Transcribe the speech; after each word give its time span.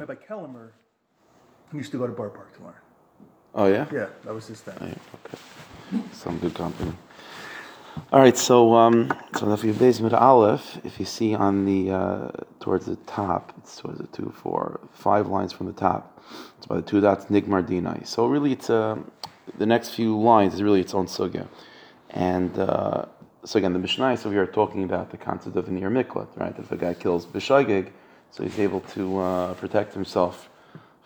Rabbi 0.00 0.14
Kellemer 0.14 0.70
used 1.74 1.92
to 1.92 1.98
go 1.98 2.06
to 2.06 2.12
Bar 2.14 2.30
Park 2.30 2.56
to 2.56 2.64
learn. 2.64 2.72
Oh 3.54 3.66
yeah. 3.66 3.86
Yeah, 3.92 4.06
that 4.24 4.34
was 4.34 4.46
his 4.46 4.62
thing. 4.62 4.74
Oh, 4.80 4.86
yeah, 4.86 4.94
okay. 5.26 6.02
Some 6.12 6.38
good 6.38 6.54
company. 6.54 6.92
All 8.10 8.20
right, 8.20 8.36
so 8.36 8.74
um, 8.74 9.12
so 9.36 9.52
if 9.52 9.62
you 9.62 9.74
base 9.74 10.00
with 10.00 10.14
Aleph, 10.14 10.78
if 10.84 10.98
you 10.98 11.04
see 11.04 11.34
on 11.34 11.66
the 11.66 11.90
uh, 11.90 12.30
towards 12.60 12.86
the 12.86 12.96
top, 13.18 13.52
it's 13.58 13.76
towards 13.76 13.98
the 13.98 14.06
two, 14.06 14.32
four, 14.34 14.80
five 14.92 15.26
lines 15.26 15.52
from 15.52 15.66
the 15.66 15.72
top. 15.74 16.22
It's 16.56 16.66
by 16.66 16.76
the 16.76 16.82
two 16.82 17.02
dots 17.02 17.26
Nigmar 17.26 17.62
Dinai. 17.62 18.06
So 18.06 18.26
really, 18.26 18.52
it's 18.52 18.70
uh, 18.70 18.96
the 19.58 19.66
next 19.66 19.90
few 19.90 20.18
lines 20.18 20.54
is 20.54 20.62
really 20.62 20.80
its 20.80 20.94
own 20.94 21.06
sugya, 21.06 21.46
and 22.10 22.58
uh, 22.58 23.04
so 23.44 23.58
again, 23.58 23.74
the 23.74 23.78
Mishnah. 23.78 24.16
So 24.16 24.30
we 24.30 24.38
are 24.38 24.46
talking 24.46 24.84
about 24.84 25.10
the 25.10 25.18
concept 25.18 25.56
of 25.56 25.68
an 25.68 25.76
ir 25.76 25.90
miklat, 25.90 26.28
right? 26.36 26.58
If 26.58 26.72
a 26.72 26.76
guy 26.76 26.94
kills 26.94 27.26
b'shagig, 27.26 27.90
so 28.30 28.42
he's 28.42 28.58
able 28.58 28.80
to 28.80 29.18
uh, 29.18 29.54
protect 29.54 29.94
himself 29.94 30.48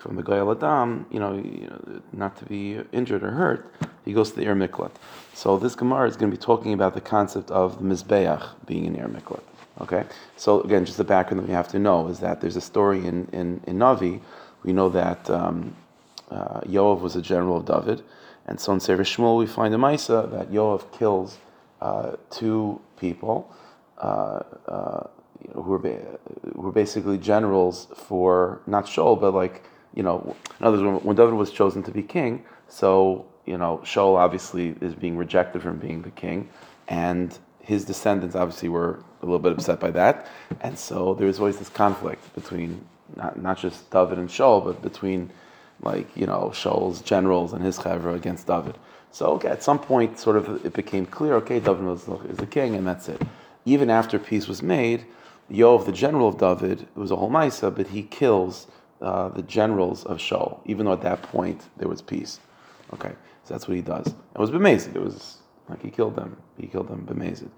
from 0.05 0.17
the 0.17 0.23
Goyal 0.23 0.55
Adam, 0.55 1.07
you 1.11 1.19
know, 1.19 1.33
you 1.33 1.67
know, 1.67 2.03
not 2.13 2.37
to 2.37 2.45
be 2.45 2.79
injured 2.93 3.23
or 3.23 3.31
hurt, 3.31 3.73
he 4.05 4.13
goes 4.13 4.33
to 4.33 4.37
the 4.37 4.45
Ir 4.45 4.55
Miklat. 4.55 4.91
So 5.33 5.59
this 5.59 5.75
Gemara 5.75 6.07
is 6.07 6.17
going 6.19 6.31
to 6.31 6.37
be 6.37 6.41
talking 6.41 6.75
about 6.75 6.93
the 6.93 7.01
concept 7.01 7.51
of 7.51 7.79
the 7.79 7.85
Mizbeach 7.85 8.51
being 8.67 8.87
an 8.87 8.97
Ir 8.97 9.09
Miklat. 9.09 9.43
Okay? 9.81 10.05
So 10.37 10.61
again, 10.61 10.85
just 10.85 10.99
the 10.99 11.05
background 11.05 11.43
that 11.43 11.49
we 11.49 11.55
have 11.55 11.69
to 11.69 11.79
know 11.79 12.09
is 12.09 12.21
that 12.21 12.43
there's 12.43 12.57
a 12.57 12.61
story 12.61 13.07
in, 13.07 13.29
in, 13.33 13.63
in 13.67 13.79
Navi. 13.79 14.21
We 14.63 14.75
know 14.75 14.91
that 14.91 15.31
um, 15.31 15.75
uh, 16.31 16.61
Yoav 16.61 17.01
was 17.01 17.17
a 17.17 17.23
general 17.23 17.57
of 17.57 17.65
David. 17.65 18.05
And 18.47 18.61
so 18.61 18.75
in 18.75 18.81
Sefer 18.81 19.05
Shmuel, 19.05 19.39
we 19.39 19.47
find 19.47 19.73
a 19.75 19.79
Maisa 19.79 20.31
that 20.33 20.51
Yoav 20.53 20.93
kills 20.99 21.39
uh, 21.81 22.17
two 22.31 22.79
people 22.99 23.51
uh, 23.97 24.41
who, 25.53 25.63
were 25.63 25.79
ba- 25.79 26.19
who 26.55 26.73
basically 26.73 27.19
generals 27.19 27.89
for, 27.95 28.61
not 28.67 28.87
Shaul, 28.87 29.21
but 29.21 29.35
like 29.35 29.63
you 29.95 30.03
know, 30.03 30.35
in 30.59 30.67
other 30.67 30.83
words, 30.83 31.05
when 31.05 31.17
David 31.17 31.35
was 31.35 31.53
chosen 31.53 31.83
to 31.85 31.91
be 31.93 32.03
king, 32.03 32.45
so 32.69 33.27
you 33.47 33.59
know, 33.59 33.81
Shaul 33.85 34.17
obviously 34.17 34.75
is 34.81 34.95
being 34.95 35.17
rejected 35.17 35.63
from 35.63 35.79
being 35.79 36.03
the 36.03 36.11
king, 36.11 36.49
and 36.89 37.37
his 37.61 37.85
descendants 37.85 38.35
obviously 38.35 38.69
were 38.69 39.01
a 39.23 39.25
little 39.25 39.39
bit 39.39 39.53
upset 39.53 39.81
by 39.81 39.91
that, 39.93 40.29
and 40.61 40.79
so 40.79 41.15
there 41.15 41.27
was 41.27 41.39
always 41.39 41.59
this 41.59 41.69
conflict 41.69 42.35
between 42.35 42.85
not, 43.17 43.41
not 43.41 43.59
just 43.59 43.91
David 43.91 44.19
and 44.19 44.29
Shaul, 44.29 44.65
but 44.65 44.83
between 44.83 45.31
like 45.83 46.09
you 46.17 46.27
know 46.27 46.51
Shaul's 46.53 47.01
generals 47.01 47.53
and 47.53 47.63
his 47.65 47.79
chevra 47.79 48.15
against 48.15 48.47
David. 48.47 48.77
So 49.13 49.27
okay, 49.35 49.49
at 49.49 49.63
some 49.63 49.79
point, 49.79 50.19
sort 50.19 50.37
of, 50.37 50.67
it 50.67 50.73
became 50.73 51.07
clear. 51.07 51.35
Okay, 51.37 51.61
David 51.61 51.87
is 51.89 52.37
the 52.37 52.47
king, 52.47 52.75
and 52.75 52.85
that's 52.85 53.09
it. 53.09 53.23
Even 53.65 53.89
after 53.89 54.19
peace 54.19 54.49
was 54.49 54.61
made, 54.61 55.07
Yoav, 55.51 55.87
the 55.87 55.93
general 55.93 56.29
of 56.29 56.39
David, 56.39 56.83
it 56.83 56.97
was 56.97 57.11
a 57.11 57.17
whole 57.17 57.31
Maisa, 57.31 57.75
but 57.75 57.89
he 57.89 58.03
kills 58.03 58.67
uh, 59.03 59.29
the 59.29 59.43
generals 59.43 60.05
of 60.05 60.19
Shaul, 60.19 60.61
even 60.65 60.87
though 60.87 60.93
at 60.93 61.03
that 61.03 61.23
point 61.23 61.69
there 61.77 61.89
was 61.89 62.01
peace. 62.01 62.41
Okay, 62.95 63.13
so 63.45 63.55
that's 63.55 63.69
what 63.69 63.77
he 63.77 63.83
does. 63.83 64.07
It 64.07 64.39
was 64.39 64.51
Bemazed. 64.51 64.95
It 64.95 65.03
was 65.03 65.39
like 65.69 65.83
he 65.83 65.91
killed 65.91 66.17
them. 66.17 66.37
He 66.59 66.67
killed 66.67 66.89
them 66.89 67.05
Bemazed. 67.05 67.49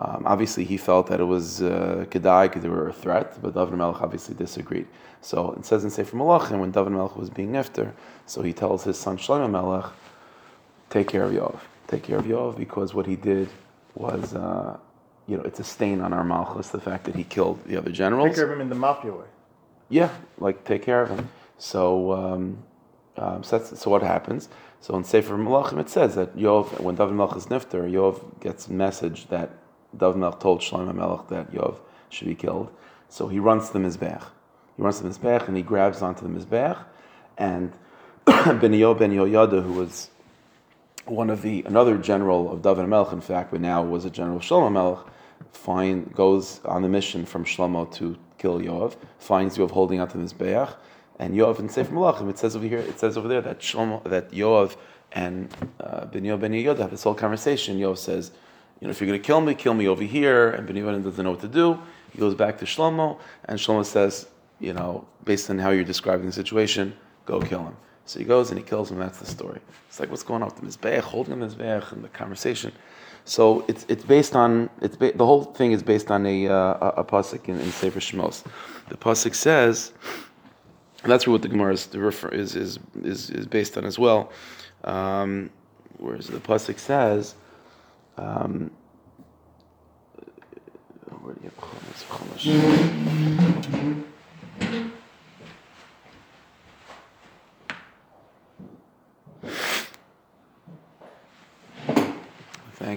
Um, 0.00 0.24
obviously, 0.26 0.64
he 0.64 0.76
felt 0.76 1.06
that 1.08 1.20
it 1.20 1.24
was 1.24 1.62
uh, 1.62 2.06
Kedai 2.10 2.44
because 2.44 2.62
they 2.62 2.68
were 2.68 2.88
a 2.88 2.92
threat, 2.92 3.40
but 3.40 3.54
David 3.54 3.74
Melech 3.74 4.00
obviously 4.02 4.34
disagreed. 4.34 4.86
So 5.20 5.52
it 5.52 5.64
says 5.64 5.84
in 5.84 5.90
Sefer 5.90 6.16
Malachim 6.16 6.58
when 6.58 6.70
David 6.70 6.92
Melech 6.92 7.16
was 7.16 7.30
being 7.30 7.52
nifter, 7.52 7.92
so 8.26 8.42
he 8.42 8.52
tells 8.52 8.84
his 8.84 8.98
son 8.98 9.16
Shlomo 9.16 9.50
Melech, 9.50 9.92
take 10.90 11.08
care 11.08 11.24
of 11.24 11.32
Yov. 11.32 11.58
Take 11.86 12.02
care 12.02 12.18
of 12.18 12.24
Yov 12.24 12.56
because 12.56 12.94
what 12.94 13.06
he 13.06 13.16
did 13.16 13.48
was, 13.94 14.34
uh, 14.34 14.76
you 15.32 15.38
know, 15.38 15.44
it's 15.44 15.60
a 15.60 15.64
stain 15.64 16.02
on 16.02 16.12
our 16.12 16.24
Malchus, 16.24 16.68
the 16.68 16.80
fact 16.80 17.04
that 17.04 17.14
he 17.16 17.24
killed 17.24 17.64
the 17.64 17.78
other 17.78 17.90
generals. 17.90 18.28
Take 18.28 18.36
care 18.36 18.44
of 18.44 18.52
him 18.52 18.60
in 18.60 18.68
the 18.68 18.74
mafia 18.74 19.12
way. 19.12 19.24
Yeah, 19.88 20.10
like 20.36 20.64
take 20.64 20.82
care 20.82 21.02
of 21.02 21.08
him. 21.08 21.30
So, 21.56 22.12
um, 22.12 22.58
um, 23.16 23.42
so, 23.42 23.58
so 23.58 23.90
what 23.90 24.02
happens? 24.02 24.50
So 24.82 24.94
in 24.94 25.04
Sefer 25.04 25.38
Malachim 25.38 25.80
it 25.80 25.88
says 25.88 26.16
that 26.16 26.36
Yov, 26.36 26.78
when 26.80 26.96
David 26.96 27.14
Melech 27.14 27.34
is 27.34 27.46
nifter, 27.46 27.90
Yov 27.90 28.40
gets 28.40 28.66
a 28.66 28.72
message 28.74 29.28
that 29.28 29.52
David 29.96 30.18
Melech 30.18 30.38
told 30.38 30.60
Shlomo 30.60 30.94
Melech 30.94 31.28
that 31.28 31.50
Yov 31.50 31.78
should 32.10 32.28
be 32.28 32.34
killed. 32.34 32.70
So 33.08 33.28
he 33.28 33.38
runs 33.38 33.68
to 33.68 33.72
the 33.72 33.78
Mizbech. 33.78 34.24
He 34.76 34.82
runs 34.82 34.98
to 34.98 35.04
the 35.04 35.08
Mizbech 35.08 35.48
and 35.48 35.56
he 35.56 35.62
grabs 35.62 36.02
onto 36.02 36.28
the 36.28 36.38
Mizbech. 36.38 36.76
And 37.38 37.72
Ben 38.26 38.74
Yo 38.74 38.92
Ben 38.92 39.12
Yoyada, 39.12 39.62
who 39.62 39.72
was 39.72 40.10
one 41.06 41.30
of 41.30 41.40
the 41.40 41.62
another 41.62 41.96
general 41.96 42.52
of 42.52 42.60
David 42.60 42.86
Melech, 42.86 43.12
in 43.12 43.22
fact, 43.22 43.50
but 43.50 43.62
now 43.62 43.82
was 43.82 44.04
a 44.04 44.10
general 44.10 44.36
of 44.36 44.42
Shlomo 44.42 44.70
Melech, 44.70 45.06
find 45.52 46.12
goes 46.14 46.60
on 46.64 46.82
the 46.82 46.88
mission 46.88 47.24
from 47.24 47.44
Shlomo 47.44 47.92
to 47.94 48.16
kill 48.38 48.60
Yoav, 48.60 48.96
finds 49.18 49.56
Yoav 49.56 49.70
holding 49.70 50.00
onto 50.00 50.18
the 50.18 50.24
Mizbeach, 50.24 50.74
and 51.18 51.34
Yoav 51.34 51.58
and 51.58 51.70
Sefer 51.70 51.92
Malachim, 51.92 52.28
it 52.28 52.38
says 52.38 52.56
over 52.56 52.66
here, 52.66 52.78
it 52.78 52.98
says 52.98 53.16
over 53.16 53.28
there 53.28 53.40
that 53.40 53.60
Shlomo, 53.60 54.02
that 54.04 54.30
Yoav 54.32 54.76
and 55.12 55.54
uh, 55.80 56.06
Ben 56.06 56.22
Yoav 56.22 56.40
Ben 56.40 56.52
have 56.52 56.90
this 56.90 57.02
whole 57.02 57.14
conversation. 57.14 57.78
Yoav 57.78 57.98
says, 57.98 58.32
you 58.80 58.86
know, 58.86 58.90
if 58.90 59.00
you're 59.00 59.08
going 59.08 59.20
to 59.20 59.24
kill 59.24 59.40
me, 59.40 59.54
kill 59.54 59.74
me 59.74 59.86
over 59.86 60.02
here. 60.02 60.50
And 60.50 60.66
Ben 60.66 60.76
Yoav 60.76 61.04
doesn't 61.04 61.24
know 61.24 61.30
what 61.30 61.40
to 61.40 61.48
do. 61.48 61.78
He 62.10 62.18
goes 62.18 62.34
back 62.34 62.58
to 62.58 62.64
Shlomo, 62.64 63.18
and 63.44 63.58
Shlomo 63.58 63.84
says, 63.84 64.28
you 64.58 64.72
know, 64.72 65.06
based 65.24 65.50
on 65.50 65.58
how 65.58 65.70
you're 65.70 65.84
describing 65.84 66.26
the 66.26 66.32
situation, 66.32 66.94
go 67.26 67.40
kill 67.40 67.64
him. 67.64 67.76
So 68.04 68.18
he 68.18 68.24
goes 68.24 68.50
and 68.50 68.58
he 68.58 68.64
kills 68.64 68.90
him. 68.90 68.98
That's 68.98 69.18
the 69.18 69.26
story. 69.26 69.60
It's 69.88 70.00
like 70.00 70.10
what's 70.10 70.22
going 70.22 70.42
on 70.42 70.48
with 70.48 70.56
the 70.56 70.66
mizbeach, 70.66 71.00
holding 71.00 71.38
the 71.38 71.46
mizbeach, 71.46 71.92
and 71.92 72.02
the 72.02 72.08
conversation. 72.08 72.72
So 73.24 73.64
it's 73.68 73.86
it's 73.88 74.04
based 74.04 74.34
on 74.34 74.68
it's 74.80 74.96
ba- 74.96 75.12
the 75.14 75.26
whole 75.26 75.44
thing 75.44 75.72
is 75.72 75.82
based 75.82 76.10
on 76.10 76.26
a 76.26 76.48
uh, 76.48 76.92
a, 76.96 77.04
pasuk 77.04 77.48
in, 77.48 77.60
in 77.60 77.70
Sefer 77.70 78.00
Shmos. 78.00 78.44
The 78.88 78.96
pasuk 78.96 79.34
says, 79.34 79.92
that's 81.04 81.26
what 81.26 81.42
the 81.42 81.48
Gemara 81.48 81.74
is 81.74 81.88
is, 81.94 82.56
is 82.56 82.78
is 83.02 83.30
is 83.30 83.46
based 83.46 83.78
on 83.78 83.84
as 83.84 83.98
well. 83.98 84.32
Um, 84.84 85.50
whereas 85.98 86.26
the 86.26 86.38
pasuk 86.40 86.78
says. 86.78 87.34
Um, 88.18 88.70
where 91.22 91.34
do 91.34 91.40
you 91.44 91.50
have 94.58 94.91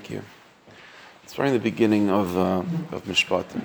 Thank 0.08 0.22
you. 0.22 0.26
It's 1.24 1.40
right 1.40 1.48
in 1.48 1.54
the 1.54 1.60
beginning 1.60 2.12
of, 2.12 2.38
uh, 2.38 2.62
of 2.92 3.06
Mishpatim. 3.06 3.64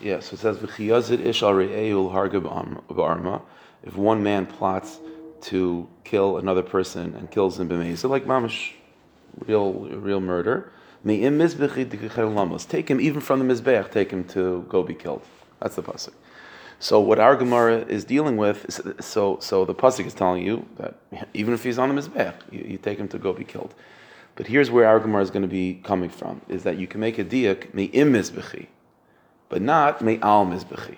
Yes, 0.00 0.32
it 0.32 0.38
says, 0.38 0.58
ish 1.20 1.42
hargab 1.42 2.50
arma." 2.98 3.42
If 3.84 3.96
one 3.96 4.22
man 4.22 4.46
plots 4.46 4.98
to 5.44 5.88
kill 6.04 6.38
another 6.38 6.62
person 6.62 7.14
and 7.14 7.30
kills 7.30 7.60
him 7.60 7.68
b'meisa, 7.68 8.08
like 8.08 8.24
mamish, 8.24 8.72
real 9.46 9.72
real 9.72 10.20
murder. 10.20 10.70
Take 11.06 11.20
him 11.20 13.00
even 13.00 13.20
from 13.20 13.38
the 13.38 13.54
mizbeach. 13.54 13.90
Take 13.90 14.10
him 14.10 14.24
to 14.24 14.64
go 14.70 14.82
be 14.82 14.94
killed. 14.94 15.22
That's 15.60 15.76
the 15.76 15.82
pasuk. 15.82 16.14
So 16.78 16.98
what 16.98 17.18
our 17.18 17.36
Gemara 17.36 17.80
is 17.80 18.04
dealing 18.04 18.38
with, 18.38 18.64
is, 18.64 18.80
so 19.04 19.38
so 19.40 19.66
the 19.66 19.74
pasuk 19.74 20.06
is 20.06 20.14
telling 20.14 20.44
you 20.46 20.66
that 20.76 20.94
even 21.34 21.52
if 21.52 21.62
he's 21.62 21.78
on 21.78 21.94
the 21.94 22.00
mizbeach, 22.00 22.34
you, 22.50 22.64
you, 22.66 22.78
take 22.78 22.98
him 22.98 23.08
to 23.08 23.18
go 23.18 23.34
be 23.34 23.44
killed. 23.44 23.74
But 24.34 24.46
here's 24.46 24.70
where 24.70 24.86
our 24.86 24.98
Gemara 24.98 25.22
is 25.22 25.30
going 25.30 25.42
to 25.42 25.48
be 25.48 25.74
coming 25.84 26.08
from: 26.08 26.40
is 26.48 26.62
that 26.62 26.78
you 26.78 26.86
can 26.86 27.00
make 27.00 27.18
a 27.18 27.24
diak 27.24 27.74
me'im 27.74 28.12
mizbechi, 28.14 28.68
but 29.50 29.60
not 29.60 30.00
me'al 30.00 30.46
mizbechi. 30.46 30.96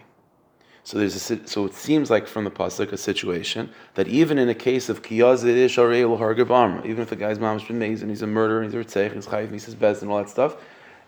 So 0.86 0.98
there's 0.98 1.30
a, 1.32 1.48
so 1.48 1.64
it 1.64 1.74
seems 1.74 2.10
like 2.10 2.28
from 2.28 2.44
the 2.44 2.50
pasuk 2.52 2.92
a 2.92 2.96
situation 2.96 3.70
that 3.94 4.06
even 4.06 4.38
in 4.38 4.48
a 4.48 4.54
case 4.54 4.88
of 4.88 5.02
kiyazid 5.02 5.66
hargabam, 5.66 6.86
even 6.86 7.02
if 7.02 7.10
the 7.10 7.16
guy's 7.16 7.40
mom's 7.40 7.64
been 7.64 7.80
made 7.80 8.00
and 8.02 8.08
he's 8.08 8.22
a 8.22 8.26
murderer, 8.28 8.62
he's 8.62 8.72
a 8.72 8.76
ritzech, 8.76 9.12
he's 9.12 9.26
chayiv, 9.26 9.50
he's 9.50 9.74
bez 9.74 10.02
and 10.02 10.12
all 10.12 10.18
that 10.18 10.30
stuff, 10.30 10.54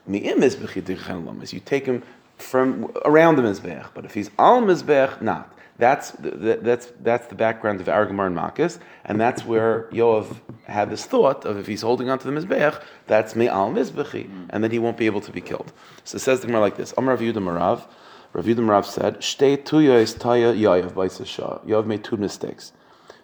you 0.08 1.60
take 1.60 1.86
him 1.86 2.02
from 2.38 2.90
around 3.04 3.36
the 3.36 3.42
mizbech, 3.42 3.90
but 3.94 4.04
if 4.04 4.14
he's 4.14 4.32
al 4.36 4.62
mizbech, 4.62 5.22
not. 5.22 5.54
That's 5.78 6.10
the, 6.10 6.58
that's 6.60 6.90
that's 7.00 7.28
the 7.28 7.36
background 7.36 7.80
of 7.80 7.86
Argamar 7.86 8.26
and 8.26 8.36
Makis, 8.36 8.80
and 9.04 9.20
that's 9.20 9.44
where 9.44 9.88
Yoav 9.92 10.40
had 10.64 10.90
this 10.90 11.04
thought 11.04 11.44
of 11.44 11.56
if 11.56 11.68
he's 11.68 11.82
holding 11.82 12.10
on 12.10 12.18
to 12.18 12.28
the 12.28 12.32
mizbech, 12.32 12.82
that's 13.06 13.36
me'al 13.36 13.70
mizbechi, 13.70 14.28
and 14.50 14.64
then 14.64 14.72
he 14.72 14.80
won't 14.80 14.96
be 14.96 15.06
able 15.06 15.20
to 15.20 15.30
be 15.30 15.40
killed. 15.40 15.72
So 16.02 16.16
it 16.16 16.18
says 16.18 16.40
the 16.40 16.48
Gemara 16.48 16.62
like 16.62 16.76
this: 16.76 16.92
Amar 16.98 17.14
Rav 17.14 17.22
Yudah 17.22 17.34
Marav. 17.34 17.84
Rav 18.32 18.44
Yudim 18.44 18.68
Rav 18.68 18.86
said, 18.86 19.20
Shtei 19.20 19.56
tuyos 19.62 20.16
taya 20.18 20.54
Yayav 20.54 20.92
Baisasha. 20.92 21.64
Yav 21.66 21.86
made 21.86 22.04
two 22.04 22.16
mistakes. 22.16 22.72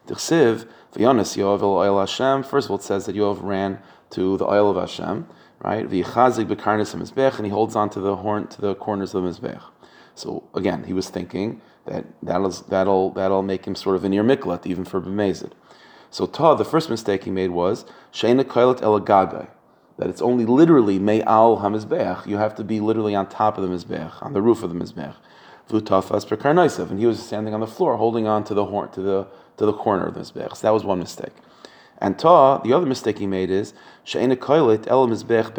Tichsiv, 0.07 0.67
V'yanis 0.95 1.37
Yav 1.37 1.63
el 1.63 1.77
Oil 1.77 2.01
Hashem. 2.01 2.43
First 2.43 2.67
of 2.67 2.71
all, 2.71 2.79
it 2.79 2.83
says 2.83 3.07
that 3.07 3.15
Yav 3.15 3.43
ran 3.43 3.81
to 4.11 4.37
the 4.37 4.47
oil 4.47 4.71
of 4.71 4.77
Hashem. 4.77 5.27
right? 5.61 5.89
V'yichazik 5.89 6.47
b'karnas 6.47 6.95
mizbech, 6.95 7.37
and 7.37 7.47
he 7.47 7.51
holds 7.51 7.75
on 7.75 7.91
to 7.91 8.01
the 8.01 8.17
horn 8.17 8.47
to 8.49 8.61
the 8.61 8.75
corners 8.75 9.15
of 9.15 9.23
the 9.23 9.31
mizbech. 9.31 9.63
So 10.15 10.45
again, 10.55 10.85
he 10.85 10.93
was 10.93 11.09
thinking 11.09 11.61
that 11.87 12.05
that'll 12.23 12.51
that'll 12.51 13.11
that'll 13.13 13.43
make 13.43 13.67
him 13.67 13.75
sort 13.75 13.97
of 13.97 14.05
a 14.05 14.09
near 14.09 14.23
miklat 14.23 14.67
even 14.67 14.85
for 14.85 15.01
b'mezid. 15.01 15.53
So 16.11 16.27
ta, 16.27 16.55
the 16.55 16.65
first 16.65 16.89
mistake 16.89 17.25
he 17.25 17.31
made 17.31 17.51
was 17.51 17.85
sheina 18.13 18.45
koilet 18.45 18.81
elagagai, 18.81 19.49
that 19.99 20.09
it's 20.09 20.23
only 20.23 20.45
literally 20.45 20.99
me'al 20.99 21.59
hamizbech. 21.59 22.27
You 22.27 22.37
have 22.39 22.55
to 22.57 22.65
be 22.65 22.81
literally 22.81 23.15
on 23.15 23.29
top 23.29 23.59
of 23.59 23.69
the 23.69 23.75
mizbech, 23.75 24.23
on 24.23 24.33
the 24.33 24.43
roof 24.43 24.63
of 24.63 24.71
the 24.73 24.77
mizbech. 24.77 25.15
V'utafas 25.69 26.27
prekarnaisav, 26.27 26.91
and 26.91 26.99
he 26.99 27.07
was 27.07 27.25
standing 27.25 27.55
on 27.55 27.61
the 27.61 27.67
floor, 27.67 27.97
holding 27.97 28.27
on 28.27 28.45
to 28.45 28.55
the 28.55 28.67
horn 28.67 28.91
to 28.91 29.01
the 29.01 29.27
to 29.57 29.67
the 29.67 29.73
corner 29.73 30.07
of 30.07 30.15
the 30.15 30.21
mizbech. 30.21 30.57
So 30.57 30.67
that 30.67 30.73
was 30.73 30.85
one 30.85 30.99
mistake. 30.99 31.33
And 31.99 32.19
ta, 32.19 32.59
the 32.59 32.73
other 32.73 32.87
mistake 32.87 33.19
he 33.19 33.27
made 33.27 33.51
is 33.51 33.73
she'ena 34.03 34.37
koilet 34.37 34.87
el 34.89 35.07
mizbech. 35.07 35.55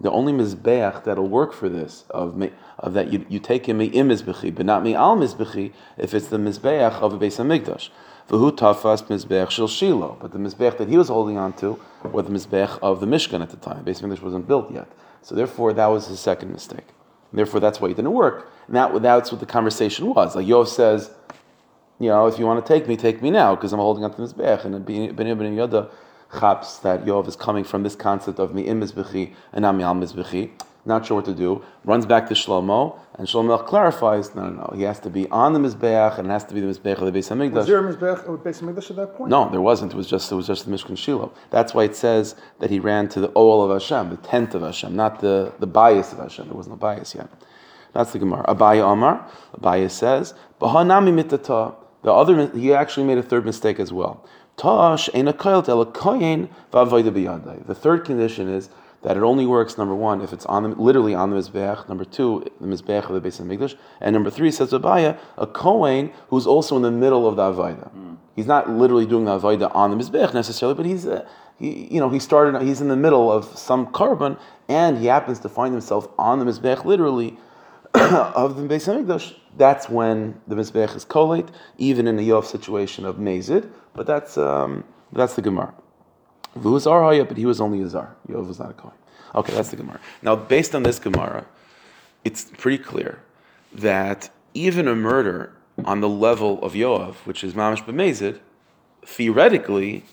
The 0.00 0.10
only 0.10 0.32
mizbech 0.32 1.04
that'll 1.04 1.28
work 1.28 1.52
for 1.52 1.68
this 1.68 2.04
of 2.10 2.36
me, 2.36 2.50
of 2.78 2.94
that 2.94 3.12
you, 3.12 3.24
you 3.28 3.38
take 3.38 3.66
him 3.66 3.80
im 3.80 4.08
mizbechi, 4.08 4.54
but 4.54 4.66
not 4.66 4.82
me 4.82 4.94
al 4.94 5.16
mizbechi 5.16 5.72
if 5.96 6.12
it's 6.12 6.26
the 6.26 6.38
mizbech 6.38 6.94
of 6.94 7.12
a 7.12 7.18
beis 7.18 7.38
hamikdash. 7.38 7.90
Mizbech 8.38 10.20
but 10.20 10.32
the 10.32 10.38
mizbech 10.38 10.78
that 10.78 10.88
he 10.88 10.96
was 10.96 11.08
holding 11.08 11.36
on 11.36 11.52
to 11.54 11.78
was 12.04 12.26
the 12.26 12.32
mizbech 12.32 12.78
of 12.80 13.00
the 13.00 13.06
Mishkan 13.06 13.42
at 13.42 13.50
the 13.50 13.56
time. 13.56 13.84
Beis 13.84 14.00
hamikdash 14.00 14.22
wasn't 14.22 14.46
built 14.46 14.70
yet, 14.72 14.88
so 15.22 15.34
therefore 15.34 15.72
that 15.72 15.86
was 15.86 16.06
his 16.06 16.20
second 16.20 16.52
mistake. 16.52 16.86
Therefore, 17.32 17.60
that's 17.60 17.80
why 17.80 17.88
it 17.88 17.94
didn't 17.94 18.12
work. 18.12 18.50
And 18.66 18.76
that, 18.76 19.02
that's 19.02 19.30
what 19.30 19.40
the 19.40 19.46
conversation 19.46 20.12
was. 20.12 20.34
Like 20.34 20.46
Yov 20.46 20.66
says, 20.66 21.10
you 21.98 22.08
know, 22.08 22.26
if 22.26 22.38
you 22.38 22.46
want 22.46 22.64
to 22.64 22.72
take 22.72 22.88
me, 22.88 22.96
take 22.96 23.22
me 23.22 23.30
now, 23.30 23.54
because 23.54 23.72
I'm 23.72 23.78
holding 23.78 24.04
on 24.04 24.12
to 24.14 24.20
this 24.20 24.32
bech. 24.32 24.64
And 24.64 24.84
Ben 24.84 25.14
Ben 25.14 25.36
Yoda 25.56 25.90
chaps 26.38 26.78
that 26.78 27.04
Yov 27.04 27.28
is 27.28 27.36
coming 27.36 27.64
from 27.64 27.82
this 27.82 27.94
concept 27.94 28.38
of 28.38 28.54
mi 28.54 28.62
im 28.62 28.80
mizbechi 28.80 29.34
and 29.52 29.62
not 29.62 29.74
mi 29.74 29.84
al 29.84 29.94
mizbechi. 29.94 30.50
Not 30.86 31.04
sure 31.04 31.16
what 31.16 31.26
to 31.26 31.34
do. 31.34 31.62
Runs 31.84 32.06
back 32.06 32.28
to 32.28 32.34
Shlomo, 32.34 32.98
and 33.14 33.28
Shlomo 33.28 33.66
clarifies, 33.66 34.34
no, 34.34 34.48
no, 34.48 34.50
no. 34.50 34.76
He 34.76 34.82
has 34.84 34.98
to 35.00 35.10
be 35.10 35.28
on 35.28 35.52
the 35.52 35.58
mizbeach, 35.58 36.18
and 36.18 36.28
it 36.28 36.30
has 36.30 36.44
to 36.44 36.54
be 36.54 36.60
the 36.60 36.66
mizbeach 36.66 36.98
of 36.98 37.12
the 37.12 37.18
Beis 37.18 37.52
Was 37.52 37.66
there 37.66 37.86
a 37.86 37.94
Mizbech 37.94 38.26
with 38.26 38.42
Beis 38.42 38.62
Hamikdash 38.62 38.90
at 38.90 38.96
that 38.96 39.14
point? 39.14 39.30
No, 39.30 39.50
there 39.50 39.60
wasn't. 39.60 39.92
It 39.92 39.96
was 39.96 40.06
just 40.06 40.32
it 40.32 40.34
was 40.34 40.46
just 40.46 40.64
the 40.64 40.70
Mishkan 40.70 40.96
Shiloh. 40.96 41.32
That's 41.50 41.74
why 41.74 41.84
it 41.84 41.94
says 41.94 42.34
that 42.60 42.70
he 42.70 42.80
ran 42.80 43.08
to 43.10 43.20
the 43.20 43.28
Oel 43.30 43.64
of 43.64 43.70
Hashem, 43.70 44.08
the 44.10 44.16
tent 44.16 44.54
of 44.54 44.62
Hashem, 44.62 44.96
not 44.96 45.20
the, 45.20 45.52
the 45.58 45.66
bias 45.66 46.12
of 46.12 46.18
Hashem. 46.18 46.46
There 46.46 46.56
wasn't 46.56 46.74
a 46.76 46.78
bias 46.78 47.14
yet. 47.14 47.28
That's 47.92 48.12
the 48.12 48.18
Gemara. 48.18 48.44
Abaya 48.44 48.82
Omar. 48.82 49.28
Abaya 49.58 49.90
says, 49.90 50.32
Bahanami 50.60 51.22
mitata. 51.22 51.74
The 52.02 52.12
other 52.12 52.46
he 52.56 52.72
actually 52.72 53.06
made 53.06 53.18
a 53.18 53.22
third 53.22 53.44
mistake 53.44 53.78
as 53.78 53.92
well. 53.92 54.24
Tosh 54.56 55.10
ein 55.14 55.28
a 55.28 55.32
koyel 55.32 55.68
el 55.68 55.82
a 55.82 55.86
koyin. 55.86 56.48
The 57.66 57.74
third 57.74 58.04
condition 58.04 58.48
is 58.48 58.70
that 59.02 59.16
it 59.16 59.22
only 59.22 59.46
works 59.46 59.78
number 59.78 59.94
one 59.94 60.20
if 60.20 60.32
it's 60.32 60.46
on 60.46 60.62
the, 60.62 60.68
literally 60.70 61.14
on 61.14 61.30
the 61.30 61.36
mizbeach. 61.36 61.88
Number 61.88 62.04
two, 62.04 62.44
the 62.60 62.66
mizbeach 62.66 63.08
of 63.08 63.22
the 63.22 63.28
Beis 63.28 63.40
Hamikdash, 63.40 63.76
and 64.00 64.12
number 64.12 64.30
three 64.30 64.50
says 64.50 64.72
Abaya 64.72 65.18
a 65.38 65.46
kohen 65.46 66.12
who's 66.28 66.46
also 66.46 66.76
in 66.76 66.82
the 66.82 66.90
middle 66.90 67.26
of 67.26 67.36
the 67.36 67.42
avoida. 67.42 67.90
He's 68.36 68.46
not 68.46 68.70
literally 68.70 69.06
doing 69.06 69.24
the 69.24 69.38
avoida 69.38 69.74
on 69.74 69.90
the 69.90 69.96
mizbeach 69.96 70.34
necessarily, 70.34 70.74
but 70.74 70.86
he's 70.86 71.06
uh, 71.06 71.26
he, 71.58 71.88
you 71.92 72.00
know 72.00 72.08
he 72.08 72.18
started 72.18 72.60
he's 72.62 72.80
in 72.80 72.88
the 72.88 72.96
middle 72.96 73.30
of 73.30 73.44
some 73.58 73.86
korban 73.88 74.38
and 74.68 74.98
he 74.98 75.06
happens 75.06 75.40
to 75.40 75.48
find 75.48 75.72
himself 75.74 76.08
on 76.18 76.38
the 76.38 76.44
mizbeach 76.44 76.84
literally 76.84 77.38
of 77.94 78.56
the 78.56 78.62
Beis 78.62 78.86
Hamikdash, 78.86 79.34
that's 79.56 79.88
when 79.88 80.40
the 80.46 80.54
Mizbech 80.54 80.94
is 80.94 81.04
kolate, 81.04 81.48
even 81.76 82.06
in 82.06 82.18
a 82.20 82.22
Yov 82.22 82.44
situation 82.44 83.04
of 83.04 83.16
Mezid, 83.16 83.68
but 83.94 84.06
that's 84.06 84.38
um, 84.38 84.84
that's 85.12 85.34
the 85.34 85.42
Gemara. 85.42 85.74
Vu 86.54 86.72
was 86.72 86.86
Arhaya, 86.86 87.26
but 87.26 87.36
he 87.36 87.46
was 87.46 87.60
only 87.60 87.80
a 87.82 87.88
Zar. 87.88 88.14
Yov 88.28 88.46
was 88.48 88.58
not 88.58 88.70
a 88.70 88.74
Kohen. 88.74 88.94
Okay, 89.34 89.52
that's 89.52 89.70
the 89.70 89.76
Gemara. 89.76 90.00
Now, 90.22 90.34
based 90.34 90.74
on 90.74 90.82
this 90.82 90.98
Gemara, 90.98 91.46
it's 92.24 92.50
pretty 92.58 92.82
clear 92.82 93.20
that 93.72 94.30
even 94.54 94.88
a 94.88 94.94
murder 94.94 95.52
on 95.84 96.00
the 96.00 96.08
level 96.08 96.62
of 96.62 96.72
Yoav, 96.72 97.14
which 97.24 97.44
is 97.44 97.54
Mamish 97.54 97.84
B'Mezid, 97.84 98.40
theoretically, 99.04 100.04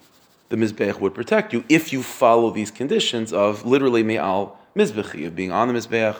the 0.49 0.55
Mizbech 0.55 0.99
would 0.99 1.13
protect 1.13 1.51
you 1.51 1.65
if 1.67 1.91
you 1.91 2.03
follow 2.03 2.51
these 2.51 2.71
conditions 2.71 3.33
of 3.33 3.65
literally 3.65 4.03
Me'al 4.03 4.57
Mizbechi, 4.75 5.25
of 5.25 5.35
being 5.35 5.51
on 5.51 5.67
the 5.67 5.73
Mizbech, 5.73 6.17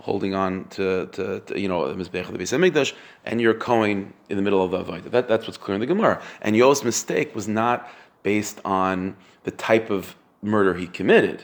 holding 0.00 0.34
on 0.34 0.64
to, 0.68 1.06
to, 1.06 1.40
to, 1.40 1.60
you 1.60 1.68
know 1.68 1.92
the 1.92 2.02
mizbech 2.02 2.28
of 2.28 2.32
the 2.32 2.38
Beis 2.38 2.94
and 3.24 3.40
you're 3.40 3.54
going 3.54 4.12
in 4.28 4.36
the 4.36 4.42
middle 4.42 4.64
of 4.64 4.70
the 4.70 4.84
avodah. 4.84 5.10
That, 5.10 5.28
that's 5.28 5.46
what's 5.46 5.58
clear 5.58 5.74
in 5.74 5.80
the 5.80 5.86
Gemara. 5.86 6.22
And 6.40 6.56
Yo's 6.56 6.84
mistake 6.84 7.34
was 7.34 7.48
not 7.48 7.90
based 8.32 8.60
on 8.62 9.16
the 9.44 9.50
type 9.50 9.88
of 9.88 10.14
murder 10.42 10.74
he 10.82 10.86
committed, 10.86 11.38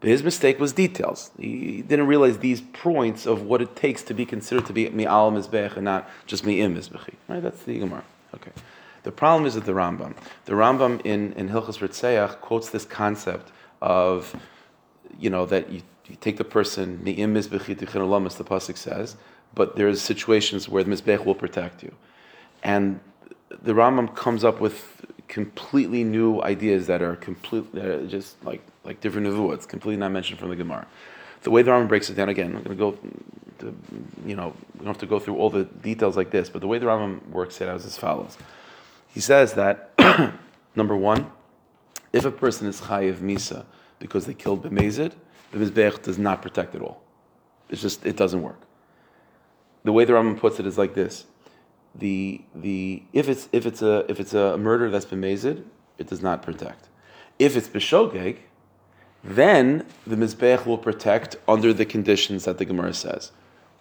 but 0.00 0.08
his 0.14 0.22
mistake 0.30 0.58
was 0.58 0.72
details. 0.72 1.30
He 1.38 1.82
didn't 1.90 2.08
realize 2.08 2.38
these 2.38 2.62
points 2.86 3.26
of 3.32 3.36
what 3.42 3.60
it 3.66 3.76
takes 3.84 4.02
to 4.08 4.12
be 4.20 4.24
considered 4.34 4.66
to 4.66 4.72
be 4.72 4.82
mi'al 5.00 5.30
mizbech 5.36 5.72
and 5.76 5.84
not 5.92 6.02
just 6.30 6.42
mi'im 6.44 6.74
mizbechi. 6.76 7.14
Right? 7.28 7.42
That's 7.46 7.62
the 7.62 7.78
Gemara. 7.78 8.04
Okay. 8.34 8.50
The 9.04 9.12
problem 9.12 9.46
is 9.46 9.54
with 9.54 9.66
the 9.66 9.76
Rambam. 9.82 10.12
The 10.46 10.54
Rambam 10.62 10.94
in 11.12 11.20
in 11.40 11.46
Hilchas 11.54 11.78
Ritzeach 11.84 12.32
quotes 12.40 12.70
this 12.70 12.84
concept 12.84 13.46
of, 13.80 14.34
you 15.22 15.30
know, 15.30 15.44
that 15.52 15.64
you 15.74 15.82
you 16.08 16.16
take 16.26 16.36
the 16.42 16.48
person, 16.58 16.86
mi'im 17.06 17.30
mizbechi 17.36 17.72
tichin 17.80 18.02
olam, 18.06 18.26
as 18.26 18.34
the 18.40 18.44
pasuk 18.52 18.76
says, 18.88 19.08
but 19.54 19.76
there's 19.78 20.00
situations 20.12 20.68
where 20.68 20.82
the 20.84 20.90
mizbech 20.94 21.24
will 21.24 21.38
protect 21.44 21.76
you, 21.86 21.92
and 22.74 23.00
the 23.68 23.74
Rambam 23.80 24.08
comes 24.24 24.42
up 24.50 24.60
with 24.60 24.76
completely 25.28 26.04
new 26.04 26.42
ideas 26.42 26.86
that 26.86 27.02
are 27.02 27.16
complete, 27.16 27.72
that 27.74 27.84
are 27.84 28.06
just 28.06 28.42
like 28.44 28.62
like 28.84 29.00
different 29.00 29.26
nevuahs, 29.26 29.66
completely 29.66 29.98
not 29.98 30.12
mentioned 30.12 30.38
from 30.38 30.48
the 30.48 30.56
Gemara. 30.56 30.86
The 31.42 31.50
way 31.50 31.62
the 31.62 31.70
Rambam 31.70 31.88
breaks 31.88 32.08
it 32.08 32.14
down 32.14 32.28
again, 32.28 32.56
I'm 32.56 32.62
going 32.62 32.64
to 32.64 32.74
go, 32.74 32.98
to, 33.58 33.76
you 34.24 34.36
know, 34.36 34.54
we 34.74 34.78
don't 34.78 34.88
have 34.88 34.98
to 34.98 35.06
go 35.06 35.18
through 35.18 35.36
all 35.36 35.50
the 35.50 35.64
details 35.64 36.16
like 36.16 36.30
this, 36.30 36.48
but 36.48 36.60
the 36.60 36.66
way 36.66 36.78
the 36.78 36.86
Rambam 36.86 37.28
works 37.28 37.60
it 37.60 37.68
out 37.68 37.76
is 37.76 37.86
as 37.86 37.98
follows. 37.98 38.36
He 39.08 39.20
says 39.20 39.54
that 39.54 39.92
number 40.76 40.96
one, 40.96 41.30
if 42.12 42.24
a 42.24 42.30
person 42.30 42.66
is 42.66 42.80
chayiv 42.80 43.16
misa 43.16 43.64
because 43.98 44.26
they 44.26 44.34
killed 44.34 44.62
b'mezid, 44.64 45.12
the 45.52 45.58
Mizbech 45.58 46.02
does 46.02 46.18
not 46.18 46.42
protect 46.42 46.74
at 46.74 46.82
all. 46.82 47.02
It's 47.68 47.80
just, 47.80 48.04
it 48.04 48.16
doesn't 48.16 48.42
work. 48.42 48.60
The 49.84 49.92
way 49.92 50.04
the 50.04 50.12
Rambam 50.12 50.38
puts 50.38 50.58
it 50.60 50.66
is 50.66 50.78
like 50.78 50.94
this. 50.94 51.26
The, 51.98 52.42
the, 52.54 53.02
if, 53.12 53.28
it's, 53.28 53.48
if, 53.52 53.64
it's 53.64 53.82
a, 53.82 54.04
if 54.08 54.20
it's 54.20 54.34
a 54.34 54.58
murder 54.58 54.90
that's 54.90 55.04
been 55.04 55.20
mazed, 55.20 55.44
it 55.98 56.06
does 56.08 56.22
not 56.22 56.42
protect. 56.42 56.88
If 57.38 57.56
it's 57.56 57.68
b'shogeg, 57.68 58.38
then 59.24 59.84
the 60.06 60.16
Mizbech 60.16 60.66
will 60.66 60.78
protect 60.78 61.36
under 61.48 61.72
the 61.72 61.84
conditions 61.84 62.44
that 62.44 62.58
the 62.58 62.64
Gemara 62.64 62.94
says. 62.94 63.32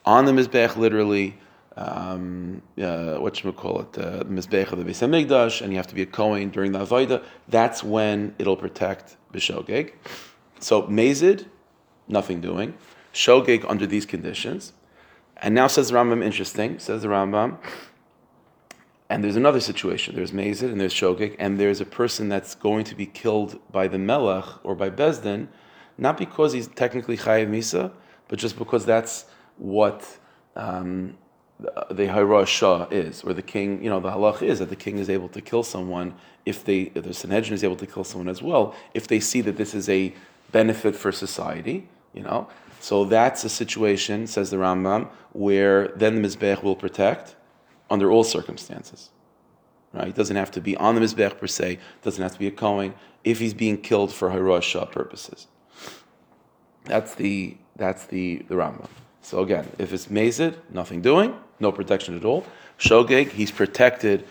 On 0.06 0.26
the 0.26 0.32
Mizbech, 0.32 0.76
literally, 0.76 1.38
um, 1.78 2.62
uh, 2.82 3.16
what 3.16 3.42
call 3.56 3.82
it, 3.82 3.98
uh, 3.98 4.20
the 4.20 4.26
Mizbech 4.26 4.72
of 4.72 4.80
the 4.80 4.86
Beis 4.86 5.02
Hamikdash, 5.02 5.62
and 5.62 5.72
you 5.72 5.78
have 5.78 5.88
to 5.88 5.96
be 5.96 6.02
a 6.02 6.06
Kohen 6.06 6.50
during 6.50 6.72
the 6.72 6.80
Avodah, 6.80 7.24
that's 7.48 7.84
when 7.84 8.34
it'll 8.40 8.56
protect 8.56 9.18
b'shogeg. 9.34 9.94
So 10.60 10.84
Mazid, 10.84 11.46
nothing 12.08 12.42
doing. 12.42 12.76
Shogeg 13.14 13.66
under 13.70 13.86
these 13.86 14.06
conditions. 14.06 14.74
And 15.38 15.54
now 15.54 15.68
says 15.68 15.90
the 15.90 15.96
Rambam, 15.96 16.24
interesting, 16.24 16.80
says 16.80 17.02
the 17.02 17.08
Rambam, 17.10 17.58
and 19.10 19.24
there's 19.24 19.36
another 19.36 19.60
situation. 19.60 20.16
There's 20.16 20.32
Mazid 20.32 20.72
and 20.72 20.82
there's 20.82 20.94
Shogeg, 20.94 21.36
and 21.38 21.60
there's 21.60 21.80
a 21.80 21.86
person 21.86 22.30
that's 22.30 22.56
going 22.56 22.86
to 22.86 22.96
be 22.96 23.06
killed 23.06 23.60
by 23.72 23.88
the 23.88 24.00
Melech 24.00 24.46
or 24.64 24.76
by 24.76 24.90
Bezdin, 24.90 25.48
not 25.98 26.18
because 26.18 26.54
he's 26.54 26.68
technically 26.68 27.18
Chayiv 27.18 27.50
Misa, 27.50 27.92
but 28.28 28.40
just 28.40 28.58
because 28.58 28.86
that's 28.86 29.26
what 29.58 30.18
um, 30.56 31.18
the, 31.60 31.86
the 31.92 32.12
Hira 32.12 32.46
Shah 32.46 32.88
is, 32.90 33.24
or 33.24 33.34
the 33.34 33.44
king, 33.44 33.84
you 33.84 33.90
know, 33.90 34.00
the 34.00 34.10
halach 34.10 34.42
is 34.42 34.60
that 34.60 34.70
the 34.70 34.76
king 34.76 34.98
is 34.98 35.10
able 35.10 35.30
to 35.30 35.42
kill 35.42 35.64
someone 35.64 36.16
if 36.46 36.66
they, 36.66 36.92
if 36.96 37.04
the 37.04 37.14
Sanhedrin 37.14 37.54
is 37.54 37.64
able 37.64 37.76
to 37.78 37.88
kill 37.88 38.04
someone 38.04 38.28
as 38.28 38.42
well, 38.42 38.76
if 38.94 39.08
they 39.08 39.20
see 39.20 39.42
that 39.42 39.56
this 39.58 39.76
is 39.76 39.88
a 39.88 40.14
benefit 40.52 40.96
for 40.96 41.12
society, 41.12 41.88
you 42.14 42.24
know. 42.24 42.48
So 42.80 43.06
that's 43.06 43.44
a 43.44 43.50
situation, 43.50 44.28
says 44.28 44.50
the 44.50 44.58
Rambam, 44.58 45.10
where 45.32 45.90
then 45.90 46.22
the 46.22 46.28
Mizbech 46.28 46.64
will 46.64 46.76
protect 46.76 47.36
under 47.90 48.12
all 48.12 48.24
circumstances. 48.24 49.10
Right? 49.94 50.10
It 50.10 50.16
doesn't 50.16 50.36
have 50.36 50.52
to 50.52 50.62
be 50.62 50.76
on 50.78 50.96
the 50.96 51.02
Mizbech 51.02 51.38
per 51.40 51.48
se, 51.48 51.74
it 51.74 51.80
doesn't 52.04 52.22
have 52.22 52.34
to 52.34 52.40
be 52.40 52.48
a 52.48 52.52
Kohen, 52.52 52.94
if 53.24 53.40
he's 53.40 53.54
being 53.54 53.78
killed 53.78 54.14
for 54.14 54.30
Hirosh 54.30 54.92
purposes. 54.92 55.48
That's 56.84 57.16
the 57.16 57.58
that's 57.76 58.06
the, 58.06 58.38
the 58.48 58.56
Rambam. 58.56 58.88
So 59.22 59.42
again, 59.42 59.68
if 59.80 59.92
it's 59.92 60.08
Mazid, 60.08 60.56
nothing 60.70 61.02
doing, 61.02 61.36
no 61.60 61.72
protection 61.72 62.16
at 62.16 62.24
all. 62.24 62.46
Shogeg, 62.80 63.32
he's 63.32 63.52
protected 63.52 64.26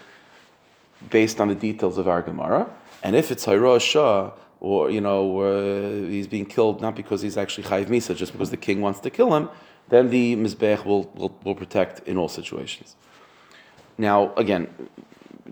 based 1.10 1.40
on 1.40 1.48
the 1.48 1.54
details 1.54 1.98
of 1.98 2.08
our 2.08 2.22
Gemara. 2.22 2.70
And 3.02 3.14
if 3.14 3.30
it's 3.30 3.44
Hirosh 3.44 4.32
or 4.60 4.90
you 4.90 5.00
know, 5.00 5.40
uh, 5.40 6.08
he's 6.08 6.26
being 6.26 6.46
killed 6.46 6.80
not 6.80 6.96
because 6.96 7.20
he's 7.20 7.36
actually 7.36 7.64
chayiv 7.64 7.86
misa, 7.86 8.16
just 8.16 8.32
because 8.32 8.50
the 8.50 8.56
king 8.56 8.80
wants 8.80 9.00
to 9.00 9.10
kill 9.10 9.34
him, 9.34 9.50
then 9.90 10.08
the 10.08 10.36
mizbech 10.36 10.84
will, 10.86 11.04
will, 11.14 11.38
will 11.44 11.54
protect 11.54 12.06
in 12.08 12.16
all 12.16 12.28
situations. 12.28 12.96
Now, 13.98 14.34
again, 14.34 14.68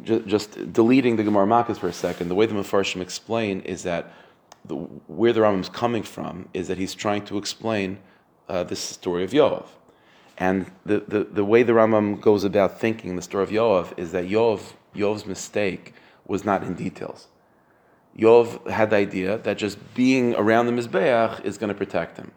ju- 0.02 0.24
just 0.26 0.72
deleting 0.72 1.16
the 1.16 1.22
Gemara 1.22 1.46
Makkos 1.46 1.78
for 1.78 1.88
a 1.88 1.92
second, 1.92 2.28
the 2.28 2.34
way 2.34 2.46
the 2.46 2.54
Mefarshim 2.54 3.00
explain 3.00 3.60
is 3.62 3.82
that 3.84 4.12
the, 4.64 4.76
where 4.76 5.32
the 5.32 5.40
Rambam's 5.40 5.68
coming 5.68 6.02
from 6.02 6.48
is 6.54 6.68
that 6.68 6.78
he's 6.78 6.94
trying 6.94 7.24
to 7.26 7.38
explain 7.38 7.98
uh, 8.48 8.64
this 8.64 8.80
story 8.80 9.24
of 9.24 9.30
Yoav. 9.30 9.66
And 10.38 10.70
the, 10.84 11.00
the, 11.06 11.24
the 11.24 11.44
way 11.44 11.62
the 11.62 11.72
Rambam 11.72 12.20
goes 12.20 12.44
about 12.44 12.80
thinking 12.80 13.16
the 13.16 13.22
story 13.22 13.44
of 13.44 13.50
Yoav 13.50 13.96
is 13.98 14.12
that 14.12 14.26
Yoav, 14.26 14.72
Yoav's 14.94 15.26
mistake 15.26 15.94
was 16.26 16.44
not 16.44 16.62
in 16.62 16.74
details. 16.74 17.28
Yoav 18.18 18.68
had 18.68 18.90
the 18.90 18.96
idea 18.96 19.38
that 19.38 19.56
just 19.56 19.94
being 19.94 20.34
around 20.34 20.66
the 20.66 20.72
Mizbeach 20.72 21.44
is 21.44 21.58
going 21.58 21.68
to 21.68 21.74
protect 21.74 22.18
him. 22.18 22.32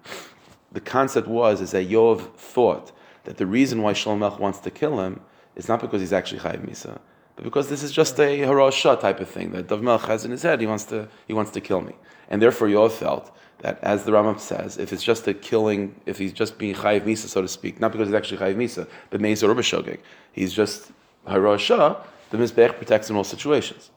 The 0.71 0.81
concept 0.81 1.27
was 1.27 1.61
is 1.61 1.71
that 1.71 1.89
Yoav 1.89 2.33
thought 2.35 2.91
that 3.23 3.37
the 3.37 3.45
reason 3.45 3.81
why 3.81 3.93
Shlomo 3.93 4.39
wants 4.39 4.59
to 4.59 4.71
kill 4.71 4.99
him 5.01 5.21
is 5.55 5.67
not 5.67 5.81
because 5.81 6.01
he's 6.01 6.13
actually 6.13 6.39
Chayiv 6.39 6.67
Misa, 6.67 6.99
but 7.35 7.43
because 7.43 7.69
this 7.69 7.83
is 7.83 7.91
just 7.91 8.19
a 8.19 8.39
harasha 8.39 8.99
type 8.99 9.19
of 9.19 9.29
thing 9.29 9.51
that 9.51 9.67
Dav 9.67 9.81
Melech 9.81 10.01
has 10.01 10.25
in 10.25 10.31
his 10.31 10.43
head. 10.43 10.59
He 10.61 10.67
wants 10.67 10.85
to 10.85 11.07
he 11.27 11.33
wants 11.33 11.51
to 11.51 11.61
kill 11.61 11.81
me, 11.81 11.93
and 12.29 12.41
therefore 12.41 12.67
Yoav 12.67 12.91
felt 12.91 13.35
that, 13.59 13.79
as 13.81 14.03
the 14.03 14.11
Rambam 14.11 14.39
says, 14.39 14.77
if 14.77 14.91
it's 14.91 15.03
just 15.03 15.27
a 15.27 15.33
killing, 15.33 15.95
if 16.05 16.17
he's 16.17 16.33
just 16.33 16.57
being 16.57 16.75
chayiv 16.75 17.01
misa, 17.01 17.27
so 17.27 17.41
to 17.41 17.47
speak, 17.47 17.79
not 17.79 17.91
because 17.91 18.07
he's 18.07 18.15
actually 18.15 18.37
chayiv 18.37 18.55
misa, 18.55 18.87
but 19.09 19.21
meizor 19.21 19.53
b'shogeg, 19.55 19.99
he's 20.33 20.53
just 20.53 20.91
harasha. 21.27 21.99
The 22.31 22.37
mizbech 22.37 22.77
protects 22.77 23.09
in 23.09 23.15
all 23.15 23.23
situations. 23.23 23.91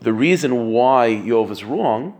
The 0.00 0.12
reason 0.12 0.68
why 0.72 1.08
Yoav 1.08 1.48
was 1.48 1.64
wrong 1.64 2.16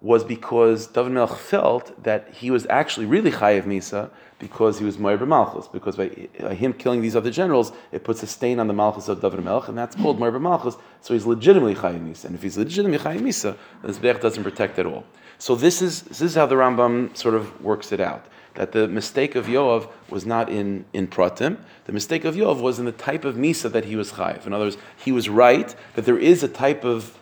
was 0.00 0.24
because 0.24 0.86
David 0.88 1.12
Melech 1.12 1.36
felt 1.38 2.02
that 2.04 2.28
he 2.32 2.50
was 2.50 2.66
actually 2.68 3.06
really 3.06 3.30
chayiv 3.30 3.64
misa 3.64 4.10
because 4.38 4.78
he 4.78 4.84
was 4.84 4.98
Moir 4.98 5.24
Malchus. 5.24 5.68
Because 5.68 5.96
by 5.96 6.08
him 6.08 6.74
killing 6.74 7.00
these 7.00 7.16
other 7.16 7.30
generals, 7.30 7.72
it 7.92 8.04
puts 8.04 8.22
a 8.22 8.26
stain 8.26 8.60
on 8.60 8.66
the 8.66 8.74
Malchus 8.74 9.08
of 9.08 9.20
David 9.22 9.42
Melech, 9.42 9.68
and 9.68 9.78
that's 9.78 9.96
called 9.96 10.18
Moir 10.18 10.38
Malchus. 10.38 10.76
So 11.00 11.14
he's 11.14 11.24
legitimately 11.24 11.74
chayiv 11.74 12.06
misa. 12.06 12.26
And 12.26 12.34
if 12.34 12.42
he's 12.42 12.58
legitimately 12.58 12.98
chayiv 12.98 13.20
misa, 13.20 13.56
the 13.82 13.88
Mizbech 13.88 14.20
doesn't 14.20 14.44
protect 14.44 14.78
at 14.78 14.86
all. 14.86 15.04
So 15.38 15.54
this 15.54 15.82
is 15.82 16.02
this 16.02 16.22
is 16.22 16.34
how 16.34 16.46
the 16.46 16.56
Rambam 16.56 17.16
sort 17.16 17.34
of 17.34 17.62
works 17.62 17.92
it 17.92 18.00
out. 18.00 18.26
That 18.54 18.72
the 18.72 18.88
mistake 18.88 19.34
of 19.34 19.46
Yoav 19.46 19.90
was 20.08 20.24
not 20.24 20.48
in, 20.48 20.86
in 20.94 21.08
Pratim. 21.08 21.58
The 21.84 21.92
mistake 21.92 22.24
of 22.24 22.36
Yoav 22.36 22.62
was 22.62 22.78
in 22.78 22.86
the 22.86 22.92
type 22.92 23.26
of 23.26 23.34
Misa 23.34 23.70
that 23.70 23.84
he 23.84 23.96
was 23.96 24.12
chayiv. 24.12 24.46
In 24.46 24.54
other 24.54 24.64
words, 24.64 24.78
he 24.96 25.12
was 25.12 25.28
right 25.28 25.74
that 25.94 26.06
there 26.06 26.18
is 26.18 26.42
a 26.42 26.48
type 26.48 26.82
of 26.82 27.18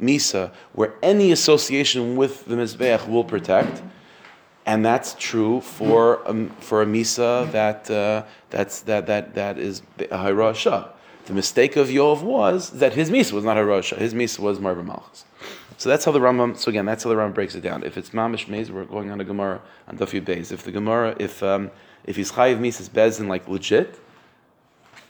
Misa 0.00 0.52
where 0.72 0.94
any 1.02 1.32
association 1.32 2.16
with 2.16 2.44
the 2.46 2.56
Mizbeach 2.56 3.08
will 3.08 3.24
protect. 3.24 3.82
And 4.64 4.84
that's 4.84 5.14
true 5.18 5.60
for 5.60 6.18
for 6.60 6.82
a 6.82 6.86
Misa 6.86 7.50
that, 7.52 7.90
uh, 7.90 8.24
that's, 8.50 8.80
that, 8.82 9.06
that, 9.06 9.34
that 9.34 9.58
is 9.58 9.82
a 9.98 10.04
Hirasha. 10.06 10.90
The 11.26 11.32
mistake 11.32 11.76
of 11.76 11.88
Yoav 11.88 12.22
was 12.22 12.70
that 12.70 12.92
his 12.92 13.10
Misa 13.10 13.32
was 13.32 13.44
not 13.44 13.56
Hirasha. 13.56 13.96
His 13.96 14.14
Misa 14.14 14.40
was 14.40 14.58
Marba 14.58 14.84
Malchus. 14.84 15.24
So 15.78 15.88
that's 15.88 16.04
how 16.04 16.12
the 16.12 16.20
Rambam. 16.20 16.56
So 16.56 16.70
again, 16.70 16.86
that's 16.86 17.04
how 17.04 17.10
the 17.10 17.16
Rambam 17.16 17.34
breaks 17.34 17.54
it 17.54 17.60
down. 17.60 17.82
If 17.82 17.98
it's 17.98 18.10
mamish 18.10 18.46
meiz, 18.46 18.70
we're 18.70 18.84
going 18.84 19.10
on 19.10 19.20
a 19.20 19.24
Gemara 19.24 19.60
on 19.88 19.98
Daf 19.98 20.20
Beis. 20.22 20.50
If 20.50 20.62
the 20.62 20.72
Gemara, 20.72 21.14
if 21.18 21.42
um, 21.42 21.70
if 22.04 22.16
he's 22.16 22.32
chayiv 22.32 22.60
mises 22.60 22.88
bezin 22.88 23.28
like 23.28 23.46
legit, 23.46 23.98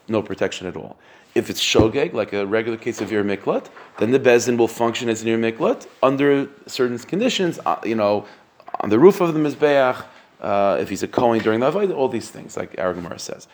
no 0.08 0.22
protection 0.22 0.66
at 0.66 0.76
all. 0.76 0.96
If 1.36 1.50
it's 1.50 1.62
shogeg, 1.62 2.14
like 2.14 2.32
a 2.32 2.46
regular 2.46 2.78
case 2.78 3.02
of 3.02 3.12
your 3.12 3.22
miklat, 3.22 3.66
then 3.98 4.10
the 4.10 4.18
bezin 4.18 4.56
will 4.56 4.68
function 4.68 5.10
as 5.10 5.22
near 5.22 5.36
miklat 5.36 5.86
under 6.02 6.48
certain 6.66 6.98
conditions. 6.98 7.60
Uh, 7.66 7.76
you 7.84 7.94
know, 7.94 8.24
on 8.80 8.88
the 8.88 8.98
roof 8.98 9.20
of 9.20 9.34
the 9.34 9.40
mizbeach, 9.40 10.02
uh, 10.40 10.78
if 10.80 10.88
he's 10.88 11.02
a 11.02 11.08
kohen 11.08 11.40
during 11.40 11.60
the 11.60 11.70
avodah, 11.70 11.94
all 11.94 12.08
these 12.08 12.30
things, 12.30 12.56
like 12.56 12.72
Aragamara 12.76 13.20
says. 13.20 13.48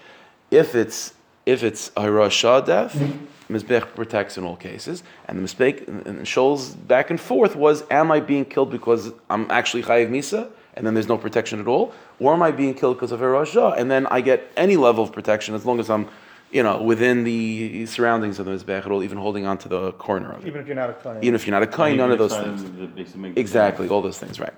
If 0.53 0.77
it's 0.77 1.15
if 1.45 1.65
it's 1.65 1.91
a 1.97 2.09
Rosh 2.09 2.43
death, 2.43 2.95
Mizbech 3.51 3.97
protects 3.97 4.39
in 4.39 4.45
all 4.45 4.57
cases. 4.57 5.03
And 5.27 5.39
the 5.39 5.43
mistake 5.43 5.89
in 5.89 6.25
Shoal's 6.25 6.71
back 6.71 7.11
and 7.11 7.21
forth 7.21 7.57
was, 7.57 7.85
am 7.91 8.13
I 8.13 8.21
being 8.21 8.45
killed 8.45 8.71
because 8.71 9.13
I'm 9.29 9.51
actually 9.51 9.83
Chayiv 9.83 10.09
Misa, 10.09 10.49
and 10.75 10.87
then 10.87 10.95
there's 10.95 11.09
no 11.09 11.19
protection 11.19 11.61
at 11.61 11.67
all? 11.67 11.93
Or 12.21 12.33
am 12.33 12.43
I 12.43 12.53
being 12.53 12.75
killed 12.75 12.97
because 12.97 13.11
of 13.11 13.21
a 13.21 13.25
Rasha, 13.25 13.77
and 13.77 13.91
then 13.91 14.07
I 14.07 14.21
get 14.21 14.51
any 14.57 14.77
level 14.77 15.03
of 15.03 15.13
protection 15.13 15.55
as 15.57 15.67
long 15.67 15.81
as 15.81 15.91
I'm 15.91 16.09
you 16.53 16.63
know, 16.63 16.83
within 16.83 17.25
the 17.25 17.87
surroundings 17.87 18.39
of 18.39 18.47
the 18.47 18.53
Mizbech, 18.53 18.87
or 18.87 19.03
even 19.03 19.19
holding 19.19 19.47
on 19.47 19.59
to 19.59 19.69
the 19.69 19.93
corner 19.93 20.33
of 20.33 20.45
it. 20.45 20.49
Even 20.49 20.61
if 20.61 20.67
you're 20.67 20.77
not 20.77 20.91
a 20.91 20.93
Kohen. 20.93 21.19
Even 21.23 21.35
if 21.35 21.47
you're 21.47 21.53
not 21.53 21.63
a 21.63 21.67
Kohen, 21.67 21.97
none 21.97 22.13
of 22.13 22.19
those 22.19 22.37
things. 22.37 23.37
Exactly, 23.37 23.89
all 23.89 24.03
those 24.03 24.19
things, 24.19 24.39
right. 24.39 24.53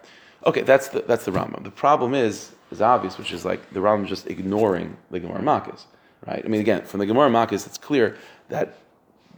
Okay, 0.45 0.63
that's 0.63 0.89
the, 0.89 1.01
that's 1.03 1.25
the 1.25 1.31
Rambam. 1.31 1.63
The 1.63 1.71
problem 1.71 2.15
is, 2.15 2.53
is 2.71 2.83
obvious, 2.83 3.17
which 3.17 3.33
is 3.33 3.45
like 3.45 3.73
the 3.73 3.81
Rambam 3.81 4.07
just 4.07 4.27
ignoring 4.27 4.97
the 5.11 5.21
Gemara 5.21 5.41
Makis, 5.41 5.85
right? 6.27 6.43
I 6.45 6.49
mean, 6.49 6.61
again, 6.61 6.83
from 6.83 7.01
the 7.01 7.07
Gemara 7.07 7.31
Makis, 7.31 7.67
it's 7.67 7.79
clear 7.79 8.19
that 8.49 8.77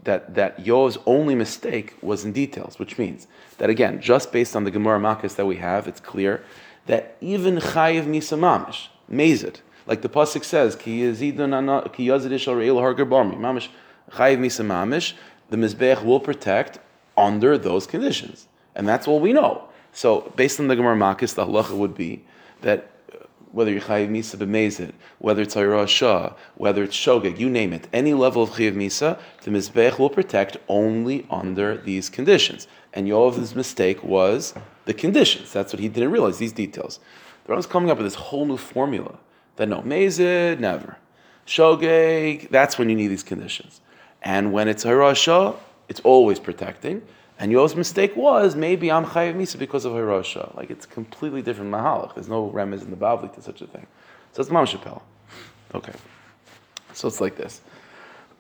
that, 0.05 0.35
that 0.37 0.59
Yoav's 0.65 0.99
only 1.05 1.35
mistake 1.35 1.95
was 2.01 2.25
in 2.25 2.33
details, 2.33 2.79
which 2.79 2.97
means 2.97 3.27
that 3.59 3.69
again, 3.69 4.01
just 4.01 4.33
based 4.33 4.57
on 4.57 4.65
the 4.65 4.71
Gemara 4.71 4.99
Makkis 4.99 5.35
that 5.35 5.47
we 5.47 5.57
have, 5.57 5.87
it's 5.87 6.01
clear 6.01 6.43
that 6.87 7.17
even 7.21 7.57
Chayiv 7.57 8.05
Misa 8.07 8.39
Mamish, 8.39 8.87
Mazid, 9.11 9.57
like 9.87 10.03
the 10.03 10.09
Pasuk 10.09 10.45
says, 10.45 10.75
Ki 10.75 11.03
Mamish, 14.63 15.13
the 15.49 15.57
Mizbech 15.57 16.05
will 16.05 16.21
protect 16.21 16.79
under 17.17 17.57
those 17.57 17.87
conditions. 17.87 18.49
And 18.75 18.87
that's 18.89 19.07
all 19.09 19.21
we 19.21 19.33
know. 19.33 19.69
So 19.93 20.33
based 20.37 20.61
on 20.61 20.69
the 20.69 20.77
Gemara 20.77 20.97
Makkis, 20.97 21.35
the 21.35 21.47
halacha 21.47 21.77
would 21.77 21.95
be 21.95 22.25
that 22.61 22.91
uh, 23.13 23.27
whether 23.53 23.71
you're 23.71 23.81
chayiv 23.81 24.11
misa 24.11 24.37
b'mezid, 24.37 24.93
whether 25.19 25.43
it's 25.43 25.55
shah, 25.91 26.35
whether 26.57 26.83
it's 26.83 26.95
shogeg, 26.95 27.39
you 27.39 27.49
name 27.49 27.73
it, 27.73 27.89
any 27.93 28.13
level 28.13 28.43
of 28.43 28.51
chayiv 28.51 28.75
misa, 28.75 29.19
the 29.43 29.51
mizbech 29.51 29.99
will 29.99 30.11
protect 30.11 30.59
only 30.69 31.27
under 31.31 31.79
these 31.79 32.11
conditions. 32.11 32.69
And 32.93 33.07
Yoav's 33.09 33.55
mistake 33.55 34.03
was 34.03 34.53
the 34.85 34.93
conditions. 34.93 35.53
That's 35.53 35.73
what 35.73 35.81
he 35.81 35.89
didn't 35.89 36.11
realize. 36.11 36.39
These 36.39 36.53
details. 36.53 37.01
The 37.45 37.53
Rambam's 37.53 37.67
coming 37.67 37.91
up 37.91 37.99
with 37.99 38.07
this 38.07 38.15
whole 38.15 38.45
new 38.45 38.57
formula 38.57 39.19
that 39.57 39.69
no 39.69 39.83
mezid, 39.83 40.61
never. 40.61 40.97
Shogeg, 41.47 42.51
that's 42.51 42.79
when 42.79 42.89
you 42.89 42.97
need 42.97 43.09
these 43.09 43.23
conditions. 43.23 43.81
And 44.23 44.53
when 44.53 44.69
it's 44.69 44.83
shah, 44.83 45.55
it's 45.89 46.01
always 46.01 46.39
protecting. 46.39 47.03
And 47.39 47.53
Yo's 47.53 47.77
mistake 47.77 48.17
was 48.17 48.57
maybe 48.57 48.91
I'm 48.91 49.05
chayiv 49.05 49.37
misa 49.37 49.59
because 49.59 49.85
of 49.85 49.93
Hirosha. 49.93 50.55
Like 50.57 50.71
it's 50.71 50.87
completely 50.87 51.43
different 51.43 51.71
mahalach. 51.71 52.15
There's 52.15 52.29
no 52.29 52.51
remez 52.51 52.83
in 52.83 52.91
the 52.91 52.97
Bavli 52.97 53.33
to 53.35 53.43
such 53.43 53.61
a 53.61 53.67
thing. 53.67 53.87
So 54.33 54.41
it's 54.43 54.51
Mam 54.51 54.67
Okay. 55.75 55.93
So 56.95 57.09
it's 57.09 57.21
like 57.21 57.37
this. 57.37 57.61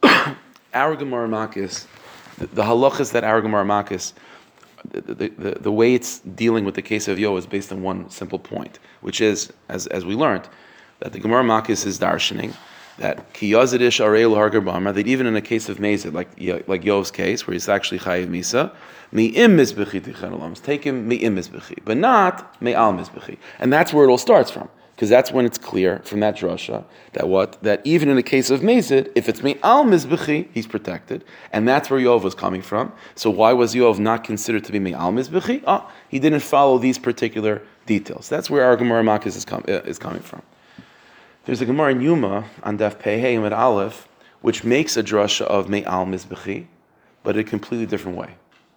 our 0.75 0.97
Gemara 0.97 1.29
Makis, 1.29 1.87
the, 2.39 2.47
the 2.47 2.63
halachas 2.63 3.13
that 3.13 3.25
our 3.25 3.41
Gemara 3.41 3.65
Makis, 3.65 4.13
the, 4.91 5.01
the, 5.01 5.29
the, 5.29 5.51
the, 5.61 5.73
way 5.73 5.95
it's 5.95 6.21
dealing 6.21 6.65
with 6.65 6.75
the 6.75 6.83
case 6.83 7.09
of 7.09 7.19
Yo 7.19 7.37
is 7.37 7.47
based 7.47 7.73
on 7.73 7.83
one 7.83 8.09
simple 8.09 8.39
point, 8.39 8.79
which 9.01 9.21
is, 9.21 9.53
as, 9.69 9.87
as 9.89 10.05
we 10.05 10.15
learned, 10.15 10.49
that 11.01 11.13
the 11.13 11.19
Gemara 11.19 11.43
Makis 11.43 11.87
is 11.87 11.99
darshaning 11.99 12.55
that 12.99 13.33
kiyazidish 13.35 14.01
areil 14.05 14.35
harger 14.35 14.61
b'amar 14.61 14.95
that 14.95 15.07
even 15.07 15.27
in 15.27 15.37
a 15.37 15.41
case 15.41 15.69
of 15.69 15.79
mezid, 15.79 16.13
like 16.13 16.29
like 16.69 16.83
Yov's 16.83 17.11
case 17.11 17.47
where 17.47 17.53
he's 17.53 17.69
actually 17.69 17.99
chayiv 17.99 18.29
misa, 18.29 18.73
mi'im 19.13 19.57
mizbechi 19.57 20.01
tichen 20.01 20.63
take 20.63 20.85
him 20.85 21.09
mi'im 21.09 21.37
mizbechi, 21.37 21.79
but 21.85 21.97
not 21.97 22.61
me'al 22.63 22.93
mizbechi, 22.93 23.37
and 23.59 23.73
that's 23.73 23.93
where 23.93 24.07
it 24.07 24.11
all 24.11 24.19
starts 24.19 24.51
from. 24.51 24.69
Because 24.95 25.11
that's 25.11 25.31
when 25.31 25.45
it's 25.45 25.59
clear 25.59 26.01
from 26.05 26.21
that 26.21 26.39
drasha 26.39 26.83
that 27.13 27.29
what 27.29 27.63
that 27.63 27.83
even 27.85 28.09
in 28.09 28.17
the 28.17 28.23
case 28.23 28.49
of 28.49 28.61
Mezid, 28.61 29.13
if 29.15 29.29
it's 29.29 29.43
me'al 29.43 29.85
mizbechi, 29.85 30.49
he's 30.55 30.67
protected, 30.67 31.23
and 31.53 31.69
that's 31.69 31.91
where 31.91 32.01
Yov 32.01 32.23
was 32.23 32.35
coming 32.35 32.63
from. 32.63 32.91
So 33.15 33.29
why 33.29 33.53
was 33.53 33.75
Yov 33.75 33.99
not 33.99 34.25
considered 34.25 34.65
to 34.65 34.73
be 34.73 34.79
me'al 34.79 35.13
mizbechi? 35.13 35.63
Ah, 35.67 35.87
he 36.09 36.19
didn't 36.19 36.41
follow 36.41 36.79
these 36.79 36.99
particular 36.99 37.61
details. 37.85 38.31
That's 38.31 38.49
where 38.49 38.65
our 38.65 38.75
Gemara 38.75 39.03
Makis 39.03 39.37
is, 39.37 39.45
com- 39.45 39.65
uh, 39.69 39.83
is 39.83 39.99
coming 39.99 40.23
from. 40.23 40.41
There's 41.47 41.61
a 41.61 41.65
Gemara 41.65 41.93
in 41.93 42.01
Yuma 42.01 42.45
on 42.65 42.77
Daf 42.77 43.01
Pehei 43.01 43.41
and 43.41 43.55
Aleph, 43.55 44.09
which 44.41 44.65
makes 44.65 44.97
a 44.97 45.03
drasha 45.05 45.43
of 45.43 45.69
Me'al 45.69 46.05
Mizbechi, 46.05 46.67
but 47.23 47.37
in 47.37 47.43
a 47.43 47.45
completely 47.45 47.87
different 47.87 48.19
way. 48.19 48.35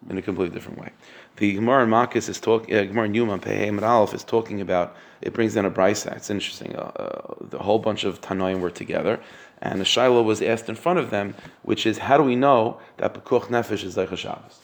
In 0.07 0.19
a 0.19 0.21
completely 0.21 0.53
different 0.53 0.77
way. 0.77 0.91
The 1.37 1.53
Gemara 1.55 1.85
in 1.85 1.89
Makis 1.89 2.29
is 2.29 2.39
talking. 2.39 2.75
Uh, 2.75 2.83
Gemara 2.83 3.05
in 3.05 3.15
Yuma 3.15 3.33
on 3.33 3.41
Pehei 3.41 3.67
and 3.67 3.83
Aleph 3.83 4.13
is 4.13 4.23
talking 4.23 4.61
about. 4.61 4.95
It 5.23 5.33
brings 5.33 5.55
down 5.55 5.65
a 5.65 5.71
brisa. 5.71 6.15
It's 6.15 6.29
interesting. 6.29 6.75
Uh, 6.75 6.91
uh, 6.95 7.33
the 7.41 7.57
whole 7.57 7.79
bunch 7.79 8.03
of 8.03 8.21
Tanoim 8.21 8.59
were 8.59 8.69
together, 8.69 9.19
and 9.63 9.81
the 9.81 9.85
Shiloh 9.85 10.21
was 10.21 10.39
asked 10.43 10.69
in 10.69 10.75
front 10.75 10.99
of 10.99 11.09
them, 11.09 11.33
which 11.63 11.87
is, 11.87 11.97
how 11.97 12.17
do 12.17 12.23
we 12.23 12.35
know 12.35 12.79
that 12.97 13.15
Pekuch 13.15 13.47
Nefesh 13.47 13.83
is 13.83 13.97
like 13.97 14.11
a 14.11 14.15
Shabbos? 14.15 14.59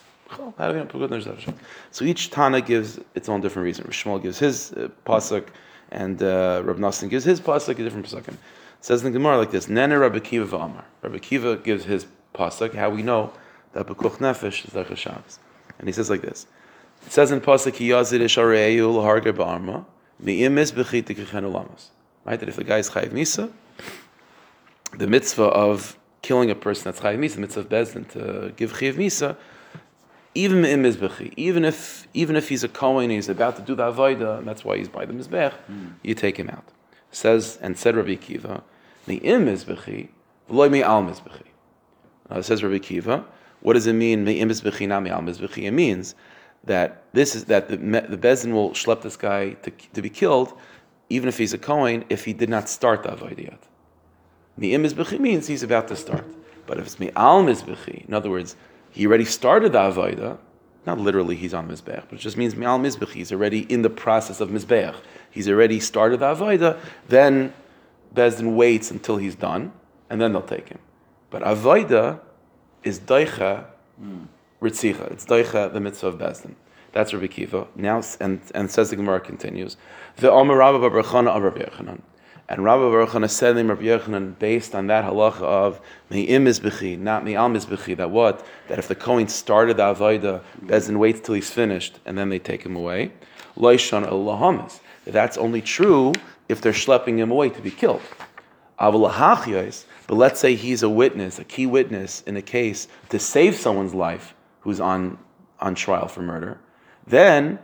So 1.89 2.05
each 2.05 2.29
Tana 2.29 2.61
gives 2.61 2.99
its 3.15 3.29
own 3.29 3.41
different 3.41 3.63
reason. 3.65 3.85
Shmuel 3.85 4.21
gives 4.21 4.37
his 4.37 4.73
uh, 4.73 4.89
pasuk 5.07 5.47
and 5.95 6.21
uh, 6.21 6.61
Rab 6.65 6.77
Nassim 6.77 7.09
gives 7.09 7.23
his 7.23 7.39
pasuk 7.39 7.79
a 7.79 7.83
different 7.83 8.05
pasuk. 8.05 8.27
It 8.27 8.37
says 8.81 9.03
in 9.03 9.11
the 9.11 9.17
Gemara 9.17 9.37
like 9.37 9.51
this: 9.51 9.69
Nene 9.69 9.93
Rabbi 9.93 10.19
Kiva 10.19 10.45
v'Amar. 10.57 10.83
Rabbi 11.01 11.19
Kiva 11.19 11.55
gives 11.55 11.85
his 11.85 12.05
pasuk. 12.33 12.75
How 12.75 12.89
we 12.89 13.01
know 13.01 13.31
that 13.71 13.87
Bekuch 13.87 14.17
Nefesh 14.17 14.67
is 14.67 14.75
a 14.75 14.95
Shabbos, 14.95 15.39
and 15.79 15.87
he 15.87 15.93
says 15.93 16.09
like 16.09 16.21
this. 16.21 16.47
It 17.05 17.13
says 17.13 17.31
in 17.31 17.39
pasuk 17.39 17.77
Yazid 17.77 18.19
Ishareyu 18.19 18.93
Laharger 18.93 19.33
Ba'arma 19.33 19.85
Mi'imis 20.19 20.71
Bechit 20.73 21.51
Lamas. 21.51 21.91
Right, 22.25 22.39
that 22.39 22.49
if 22.49 22.55
the 22.57 22.63
guy 22.63 22.79
is 22.79 22.89
Chayiv 22.89 23.11
Misa, 23.11 23.51
the 24.97 25.07
mitzvah 25.07 25.43
of 25.43 25.97
killing 26.23 26.49
a 26.49 26.55
person 26.55 26.85
that's 26.85 26.99
Chayiv 26.99 27.19
Misa, 27.19 27.35
the 27.35 27.41
mitzvah 27.41 27.61
of 27.61 27.69
Bezdin 27.69 28.09
to 28.09 28.53
give 28.57 28.73
Chayiv 28.73 28.95
Misa, 28.95 29.37
even 30.35 30.61
me'im 30.61 30.83
mizbechi, 30.83 31.33
even 31.37 31.63
if 31.65 32.07
even 32.13 32.35
if 32.35 32.49
he's 32.49 32.63
a 32.63 32.67
kohen 32.67 33.09
he's 33.09 33.29
about 33.29 33.55
to 33.55 33.61
do 33.61 33.73
the 33.73 33.91
avodah, 33.91 34.39
and 34.39 34.47
that's 34.47 34.63
why 34.65 34.77
he's 34.77 34.89
by 34.89 35.05
the 35.05 35.13
mizbech, 35.13 35.53
you 36.03 36.13
take 36.13 36.37
him 36.37 36.49
out. 36.49 36.65
Says 37.11 37.57
and 37.61 37.77
said 37.77 37.95
Rabbi 37.95 38.15
Kiva, 38.15 38.61
me'im 39.07 39.45
mizbechi, 39.45 40.09
v'loy 40.49 40.69
me'al 40.69 41.01
mizbechi. 41.03 41.47
Now 42.29 42.37
it 42.37 42.43
says 42.43 42.61
Rabbi 42.63 42.79
Kiva, 42.79 43.25
what 43.61 43.73
does 43.73 43.87
it 43.87 43.93
mean 43.93 44.25
me'im 44.25 44.49
mizbechi, 44.49 44.87
not 44.87 45.03
me'al 45.03 45.21
mizbechi? 45.21 45.63
It 45.63 45.71
means 45.71 46.15
that 46.65 47.03
this 47.13 47.35
is 47.35 47.45
that 47.45 47.69
the 47.69 47.77
the 47.77 48.17
bezin 48.17 48.51
will 48.51 48.71
schlep 48.71 49.01
this 49.01 49.15
guy 49.15 49.51
to, 49.63 49.71
to 49.93 50.01
be 50.01 50.09
killed, 50.09 50.53
even 51.09 51.29
if 51.29 51.37
he's 51.37 51.53
a 51.53 51.57
kohen, 51.57 52.03
if 52.09 52.25
he 52.25 52.33
did 52.33 52.49
not 52.49 52.67
start 52.67 53.03
the 53.03 53.09
avodah 53.09 53.43
yet. 53.43 53.63
Me'im 54.57 54.83
mizbechi 54.83 55.17
means 55.17 55.47
he's 55.47 55.63
about 55.63 55.87
to 55.87 55.95
start. 55.95 56.25
But 56.67 56.79
if 56.79 56.85
it's 56.87 56.99
me'al 56.99 57.43
mizbechi, 57.43 58.05
in 58.07 58.13
other 58.13 58.29
words, 58.29 58.57
he 58.95 59.05
already 59.05 59.25
started 59.25 59.73
the 59.73 59.79
avodah, 59.79 60.37
not 60.85 60.99
literally 60.99 61.35
he's 61.35 61.53
on 61.53 61.67
mizbech, 61.67 62.03
but 62.09 62.13
it 62.13 62.19
just 62.19 62.37
means 62.37 62.55
me'al 62.55 62.79
mizbechi. 62.79 63.15
He's 63.15 63.33
already 63.33 63.63
in 63.63 63.81
the 63.81 63.89
process 63.89 64.39
of 64.39 64.49
mizbech. 64.49 64.95
He's 65.29 65.49
already 65.49 65.81
started 65.81 66.21
the 66.21 66.33
avodah. 66.33 66.79
Then 67.09 67.53
Bezdin 68.13 68.55
waits 68.55 68.91
until 68.91 69.17
he's 69.17 69.35
done, 69.35 69.73
and 70.09 70.21
then 70.21 70.31
they'll 70.31 70.41
take 70.41 70.69
him. 70.69 70.79
But 71.29 71.43
avodah 71.43 72.21
is 72.85 73.01
daicha 73.01 73.65
ritzicha. 74.61 75.11
It's 75.11 75.25
daicha 75.25 75.73
the 75.73 75.81
mitzvah 75.81 76.07
of 76.07 76.17
Bezdin. 76.17 76.55
That's 76.93 77.13
Rabbi 77.13 77.27
Kiva. 77.27 77.67
Now, 77.75 78.01
and, 78.21 78.39
and 78.53 78.71
says 78.71 78.91
the 78.91 78.95
Gemara 78.95 79.19
continues. 79.19 79.75
The 80.15 80.31
Omer 80.31 80.55
Rabba 80.55 80.79
Bar 80.79 80.91
Yechanan. 80.91 81.99
And 82.47 82.63
Rabbi 82.63 82.81
Bar 82.83 83.07
Barchana 83.07 83.29
said 83.29 83.57
in 83.57 83.67
Rabbi 83.67 83.83
Yechanan, 83.83 84.37
based 84.37 84.75
on 84.75 84.85
that 84.87 85.03
halacha 85.03 85.41
of 85.41 85.81
me'im 86.11 86.45
mizbechi, 86.45 86.97
not 86.97 87.23
me'al 87.23 87.49
mizbechi, 87.49 87.97
that 87.97 88.11
what? 88.11 88.45
That 88.67 88.77
if 88.77 88.87
the 88.87 88.93
Kohen 88.93 89.27
started 89.27 89.77
the 89.77 89.83
Avodah, 89.83 90.43
Bezdin 90.61 90.97
waits 90.97 91.21
till 91.21 91.33
he's 91.33 91.49
finished, 91.49 91.99
and 92.05 92.15
then 92.15 92.29
they 92.29 92.37
take 92.37 92.63
him 92.63 92.75
away. 92.75 93.11
Loishon 93.57 94.07
Allahamis. 94.07 94.79
That's 95.05 95.37
only 95.37 95.61
true 95.61 96.13
if 96.47 96.61
they're 96.61 96.71
schlepping 96.71 97.17
him 97.17 97.31
away 97.31 97.49
to 97.49 97.61
be 97.61 97.71
killed. 97.71 98.01
But 98.77 100.15
let's 100.15 100.39
say 100.39 100.53
he's 100.55 100.83
a 100.83 100.89
witness, 100.89 101.39
a 101.39 101.43
key 101.43 101.65
witness 101.65 102.21
in 102.27 102.37
a 102.37 102.41
case 102.43 102.87
to 103.09 103.17
save 103.17 103.55
someone's 103.55 103.95
life 103.95 104.35
who's 104.59 104.79
on, 104.79 105.17
on 105.59 105.73
trial 105.73 106.07
for 106.07 106.21
murder, 106.21 106.59
then 107.07 107.57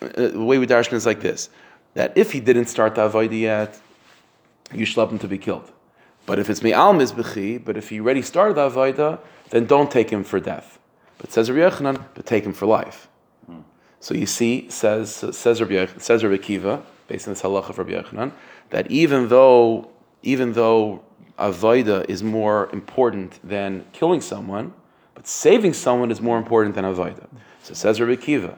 Uh, 0.00 0.28
the 0.28 0.44
way 0.44 0.58
we 0.58 0.66
darshan 0.66 0.94
is 0.94 1.06
like 1.06 1.20
this: 1.20 1.50
that 1.94 2.12
if 2.16 2.32
he 2.32 2.40
didn't 2.40 2.66
start 2.66 2.94
the 2.94 3.08
avodah 3.08 3.38
yet, 3.38 3.80
you 4.72 4.86
schlep 4.86 5.10
him 5.10 5.18
to 5.18 5.28
be 5.28 5.38
killed. 5.38 5.70
But 6.26 6.38
if 6.38 6.48
it's 6.48 6.62
me'al 6.62 6.94
mizbechi, 6.94 7.62
but 7.64 7.76
if 7.76 7.88
he 7.88 8.00
already 8.00 8.22
started 8.22 8.54
the 8.54 8.70
avodah, 8.70 9.18
then 9.50 9.66
don't 9.66 9.90
take 9.90 10.10
him 10.10 10.22
for 10.24 10.38
death. 10.38 10.78
But 11.18 11.32
says 11.32 11.50
Rabbi 11.50 11.68
Yechanan, 11.68 12.04
but 12.14 12.24
take 12.24 12.44
him 12.44 12.52
for 12.52 12.66
life. 12.66 13.08
So 14.00 14.14
you 14.14 14.26
see, 14.26 14.70
says 14.70 15.14
says 15.32 15.60
Rabbi, 15.60 15.86
says 15.98 16.24
Rabbi 16.24 16.38
Kiva, 16.38 16.82
based 17.06 17.28
on 17.28 17.34
this 17.34 17.42
halacha 17.42 17.70
of 17.70 17.78
Rabbi 17.78 17.92
Yechanan, 17.92 18.32
that 18.70 18.90
even 18.90 19.28
though 19.28 19.90
even 20.22 20.54
though 20.54 21.02
avodah 21.38 22.08
is 22.08 22.22
more 22.22 22.70
important 22.72 23.38
than 23.46 23.84
killing 23.92 24.20
someone, 24.20 24.72
but 25.14 25.26
saving 25.26 25.74
someone 25.74 26.10
is 26.10 26.20
more 26.20 26.38
important 26.38 26.74
than 26.74 26.84
avodah. 26.84 27.26
So 27.62 27.74
says 27.74 28.00
Rabbi 28.00 28.16
Kiva, 28.16 28.56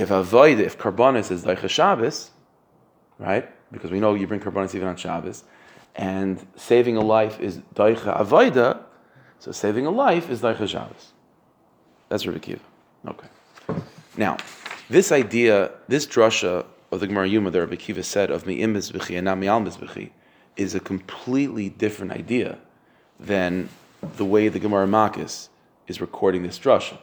if 0.00 0.08
avodah, 0.08 0.60
if 0.60 0.78
karbanis 0.78 1.30
is 1.30 1.44
daicha 1.44 1.68
Shabbos, 1.68 2.30
right? 3.18 3.48
Because 3.70 3.90
we 3.90 4.00
know 4.00 4.14
you 4.14 4.26
bring 4.26 4.40
karbanis 4.40 4.74
even 4.74 4.88
on 4.88 4.96
Shabbos, 4.96 5.44
and 5.94 6.44
saving 6.56 6.96
a 6.96 7.02
life 7.02 7.38
is 7.38 7.58
daicha 7.74 8.18
avoida, 8.18 8.82
so 9.38 9.52
saving 9.52 9.84
a 9.84 9.90
life 9.90 10.30
is 10.30 10.40
daicha 10.40 10.66
Shabbos. 10.66 11.12
That's 12.08 12.26
Rabbi 12.26 12.38
Kiva. 12.38 12.60
Okay. 13.06 13.28
Now, 14.16 14.38
this 14.88 15.12
idea, 15.12 15.70
this 15.86 16.06
drasha 16.06 16.64
of 16.90 17.00
the 17.00 17.06
Gemara 17.06 17.28
Yuma 17.28 17.50
that 17.50 17.60
Rabbi 17.60 17.76
Kiva 17.76 18.02
said 18.02 18.30
of 18.30 18.46
mi'im 18.46 18.74
mizbechi 18.74 19.16
and 19.16 19.26
not 19.26 19.38
mi'al 19.38 19.60
mizbechi 19.60 20.10
is 20.56 20.74
a 20.74 20.80
completely 20.80 21.68
different 21.68 22.12
idea 22.12 22.58
than 23.20 23.68
the 24.16 24.24
way 24.24 24.48
the 24.48 24.58
Gemara 24.58 24.86
Makis 24.86 25.48
is 25.86 26.00
recording 26.00 26.42
this 26.42 26.58
drasha. 26.58 26.96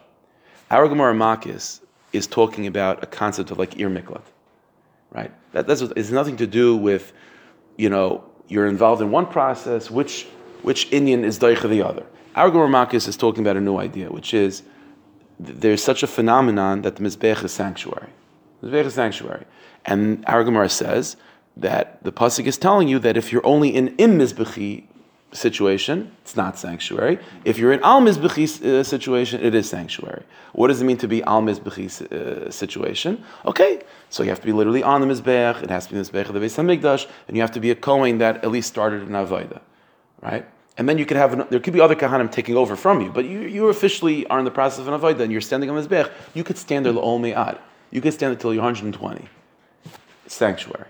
Our 0.71 0.87
Gemara 0.87 1.13
Makis 1.13 1.81
is 2.13 2.27
talking 2.27 2.67
about 2.67 3.03
a 3.03 3.07
concept 3.07 3.51
of 3.51 3.57
like 3.57 3.79
ir 3.79 3.89
miklat, 3.89 4.23
right? 5.11 5.31
That, 5.53 5.67
that's 5.67 5.81
what, 5.81 5.97
it's 5.97 6.11
nothing 6.11 6.37
to 6.37 6.47
do 6.47 6.75
with, 6.75 7.13
you 7.77 7.89
know, 7.89 8.23
you're 8.47 8.67
involved 8.67 9.01
in 9.01 9.11
one 9.11 9.25
process, 9.25 9.91
which 9.91 10.27
which 10.63 10.91
Indian 10.91 11.23
is 11.23 11.39
daicha 11.39 11.69
the 11.69 11.81
other. 11.81 12.05
Our 12.35 12.51
Makis 12.51 13.07
is 13.07 13.17
talking 13.17 13.43
about 13.43 13.57
a 13.57 13.61
new 13.61 13.77
idea, 13.77 14.11
which 14.11 14.33
is 14.33 14.63
there's 15.39 15.83
such 15.83 16.03
a 16.03 16.07
phenomenon 16.07 16.81
that 16.81 16.95
the 16.95 17.03
Mizbech 17.03 17.43
is 17.43 17.51
sanctuary. 17.51 18.09
Mizbech 18.63 18.85
is 18.85 18.93
sanctuary. 18.93 19.45
And 19.85 20.23
our 20.27 20.43
Gemara 20.43 20.69
says 20.69 21.15
that 21.55 22.03
the 22.03 22.11
Pasuk 22.11 22.45
is 22.45 22.57
telling 22.57 22.87
you 22.87 22.99
that 22.99 23.17
if 23.17 23.31
you're 23.31 23.45
only 23.45 23.69
in 23.69 23.95
Im 23.97 24.17
Mizbechi 24.19 24.86
situation, 25.33 26.11
it's 26.21 26.35
not 26.35 26.57
sanctuary. 26.57 27.19
If 27.43 27.57
you're 27.57 27.73
in 27.73 27.83
Al 27.83 28.01
Mizbechi 28.01 28.63
uh, 28.63 28.83
situation, 28.83 29.41
it 29.43 29.53
is 29.53 29.69
sanctuary. 29.69 30.23
What 30.53 30.69
does 30.69 30.81
it 30.81 30.85
mean 30.85 30.97
to 30.97 31.07
be 31.07 31.21
Al 31.23 31.41
Mizbechi 31.41 31.87
uh, 32.11 32.49
situation? 32.49 33.23
Okay, 33.45 33.81
so 34.09 34.23
you 34.23 34.29
have 34.29 34.39
to 34.39 34.45
be 34.45 34.53
literally 34.53 34.83
on 34.83 35.01
the 35.01 35.07
Mizbech, 35.07 35.63
it 35.63 35.69
has 35.69 35.85
to 35.87 35.93
be 35.93 36.01
the 36.01 36.09
Mizbech 36.09 36.27
of 36.27 36.33
the 36.33 36.39
Beis 36.39 36.57
HaMikdash, 36.57 37.09
and 37.27 37.35
you 37.35 37.41
have 37.41 37.51
to 37.51 37.59
be 37.59 37.71
a 37.71 37.75
Kohen 37.75 38.19
that 38.19 38.43
at 38.43 38.51
least 38.51 38.69
started 38.69 39.01
in 39.01 39.09
Avodah, 39.09 39.59
right? 40.21 40.45
And 40.77 40.87
then 40.87 40.97
you 40.97 41.05
could 41.05 41.17
have, 41.17 41.49
there 41.49 41.59
could 41.59 41.73
be 41.73 41.81
other 41.81 41.95
Kahanim 41.95 42.31
taking 42.31 42.55
over 42.55 42.75
from 42.75 43.01
you, 43.01 43.11
but 43.11 43.25
you, 43.25 43.41
you 43.41 43.67
officially 43.67 44.25
are 44.27 44.39
in 44.39 44.45
the 44.45 44.51
process 44.51 44.79
of 44.79 44.87
an 44.87 44.99
Avodah 44.99 45.21
and 45.21 45.31
you're 45.31 45.41
standing 45.41 45.69
on 45.69 45.83
Mizbech, 45.83 46.11
you 46.35 46.43
could 46.43 46.57
stand 46.57 46.85
there 46.85 46.93
L'ol 46.93 47.19
Me'ad. 47.19 47.57
You 47.89 48.01
could 48.01 48.13
stand 48.13 48.33
until 48.33 48.53
you're 48.53 48.63
120. 48.63 49.27
Sanctuary. 50.27 50.87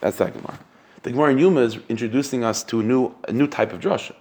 That's 0.00 0.18
that 0.18 0.32
Gemara. 0.32 0.58
The 1.06 1.12
Gemara 1.12 1.30
in 1.30 1.38
Yuma 1.38 1.60
is 1.60 1.78
introducing 1.88 2.42
us 2.42 2.64
to 2.64 2.80
a 2.80 2.82
new, 2.82 3.14
a 3.28 3.32
new 3.32 3.46
type 3.46 3.72
of 3.72 3.78
drasha, 3.78 4.16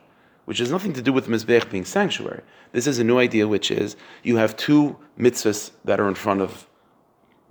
which 0.45 0.59
has 0.59 0.69
nothing 0.69 0.93
to 0.93 1.01
do 1.01 1.11
with 1.11 1.25
Mizbech 1.25 1.71
being 1.71 1.83
sanctuary. 1.83 2.43
This 2.73 2.85
is 2.85 2.99
a 2.99 3.03
new 3.03 3.17
idea, 3.17 3.47
which 3.47 3.71
is 3.71 3.95
you 4.21 4.35
have 4.35 4.55
two 4.55 4.95
mitzvahs 5.17 5.71
that 5.85 5.99
are 5.99 6.07
in 6.07 6.13
front 6.13 6.41
of 6.41 6.67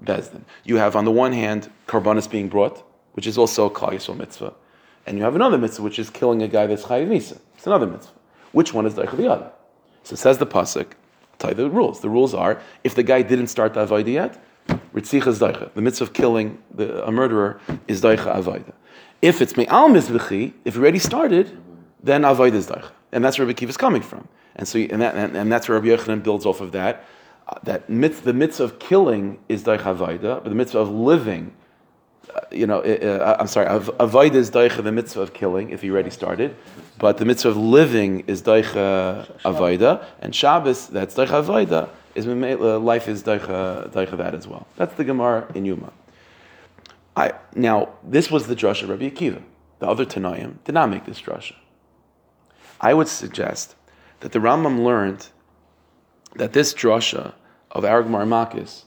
Bezdin. 0.04 0.42
You 0.62 0.76
have, 0.76 0.94
on 0.94 1.04
the 1.04 1.10
one 1.10 1.32
hand, 1.32 1.68
karbanis 1.88 2.30
being 2.30 2.48
brought, 2.48 2.84
which 3.14 3.26
is 3.26 3.36
also 3.36 3.66
a 3.66 3.70
Klal 3.70 4.16
mitzvah. 4.16 4.54
And 5.04 5.18
you 5.18 5.24
have 5.24 5.34
another 5.34 5.58
mitzvah, 5.58 5.82
which 5.82 5.98
is 5.98 6.10
killing 6.10 6.40
a 6.40 6.46
guy 6.46 6.68
that's 6.68 6.84
chayiv 6.84 7.08
misa. 7.08 7.40
It's 7.56 7.66
another 7.66 7.88
mitzvah. 7.88 8.14
Which 8.52 8.72
one 8.72 8.86
is 8.86 8.94
the 8.94 9.02
other? 9.02 9.50
So 10.04 10.12
it 10.12 10.18
says 10.18 10.38
the 10.38 10.46
pasuk. 10.46 10.92
Tell 11.40 11.50
you 11.50 11.56
the 11.56 11.70
rules. 11.70 12.02
The 12.02 12.08
rules 12.08 12.34
are 12.34 12.62
if 12.84 12.94
the 12.94 13.02
guy 13.02 13.22
didn't 13.22 13.48
start 13.48 13.74
the 13.74 13.84
avodah 13.84 14.12
yet, 14.12 14.44
ritzicha 14.94 15.26
is 15.26 15.40
daicha. 15.40 15.74
The 15.74 15.82
mitzvah 15.82 16.04
of 16.04 16.12
killing 16.12 16.62
the, 16.72 17.04
a 17.04 17.10
murderer 17.10 17.60
is 17.88 18.00
daicha 18.00 18.32
avodah. 18.32 18.74
If 19.22 19.40
it's 19.40 19.56
me'al 19.56 19.88
mizbechi, 19.88 20.52
if 20.64 20.74
he 20.74 20.80
already 20.80 20.98
started, 20.98 21.56
then 22.02 22.22
avodah 22.22 22.54
is 22.54 22.70
and 23.12 23.24
that's 23.24 23.38
where 23.38 23.46
Rabbi 23.46 23.56
Kiva 23.56 23.70
is 23.70 23.76
coming 23.76 24.02
from. 24.02 24.28
And 24.56 24.68
so, 24.68 24.78
and, 24.78 25.00
that, 25.00 25.14
and, 25.14 25.36
and 25.36 25.50
that's 25.50 25.68
where 25.68 25.78
Rabbi 25.78 25.88
Yochanan 25.88 26.22
builds 26.22 26.44
off 26.44 26.60
of 26.60 26.72
that. 26.72 27.04
Uh, 27.46 27.54
that 27.62 27.88
mitz, 27.88 28.22
the 28.22 28.32
mitzvah 28.32 28.64
of 28.64 28.78
killing 28.78 29.38
is 29.48 29.62
daicha 29.62 29.96
avodah, 29.96 30.42
but 30.42 30.44
the 30.44 30.54
mitzvah 30.54 30.78
of 30.78 30.90
living 30.90 31.52
uh, 32.34 32.40
you 32.50 32.66
know, 32.66 32.80
uh, 32.80 33.36
I'm 33.38 33.46
sorry, 33.46 33.66
Avodah 33.66 34.34
is 34.34 34.50
daicha 34.50 34.82
the 34.82 34.90
mitzvah 34.90 35.20
of 35.20 35.34
killing 35.34 35.70
if 35.70 35.84
you 35.84 35.92
already 35.92 36.10
started, 36.10 36.56
but 36.98 37.18
the 37.18 37.24
mitzvah 37.24 37.50
of 37.50 37.56
living 37.56 38.24
is 38.26 38.42
daicha 38.42 39.30
Avodah, 39.42 40.04
and 40.20 40.34
Shabbos, 40.34 40.88
that's 40.88 41.14
daicha 41.14 41.44
Avodah, 41.44 41.90
is 42.14 42.26
uh, 42.26 42.78
life 42.78 43.08
is 43.08 43.22
daicha 43.22 43.90
that 43.92 44.34
as 44.34 44.48
well. 44.48 44.66
That's 44.76 44.94
the 44.94 45.04
Gemara 45.04 45.46
in 45.54 45.66
Yuma. 45.66 45.92
I, 47.16 47.32
now, 47.54 47.90
this 48.02 48.30
was 48.30 48.46
the 48.46 48.56
drasha 48.56 48.84
of 48.84 48.88
Rabbi 48.90 49.10
Akiva. 49.10 49.42
The 49.78 49.88
other 49.88 50.04
Tanoim 50.04 50.62
did 50.64 50.72
not 50.72 50.90
make 50.90 51.04
this 51.04 51.20
drasha. 51.20 51.54
I 52.80 52.94
would 52.94 53.08
suggest 53.08 53.76
that 54.20 54.32
the 54.32 54.38
Rambam 54.38 54.84
learned 54.84 55.28
that 56.36 56.52
this 56.52 56.74
drasha 56.74 57.34
of 57.70 57.84
our 57.84 58.02
Gemara 58.02 58.24
Makis 58.24 58.84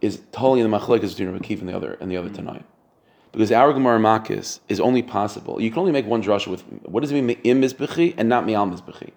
is 0.00 0.20
totally 0.32 0.60
in 0.60 0.70
the 0.70 0.76
machlekes 0.76 1.10
between 1.10 1.30
Rabbi 1.30 1.44
Akiva 1.44 1.60
and 1.60 1.68
the 1.68 1.76
other 1.76 1.94
and 2.00 2.10
the 2.10 2.16
other 2.16 2.28
mm. 2.28 2.36
Tanoim. 2.36 2.64
Because 3.32 3.50
our 3.50 3.72
Gemara 3.72 3.98
Makis 3.98 4.60
is 4.68 4.80
only 4.80 5.02
possible. 5.02 5.60
You 5.60 5.70
can 5.70 5.80
only 5.80 5.92
make 5.92 6.06
one 6.06 6.22
drasha 6.22 6.48
with 6.48 6.62
what 6.82 7.00
does 7.00 7.10
it 7.10 7.20
mean 7.20 7.38
im 7.44 7.62
mizbechi 7.62 8.14
and 8.16 8.28
not 8.28 8.46
mi'al 8.46 8.66
mizbechi. 8.66 9.10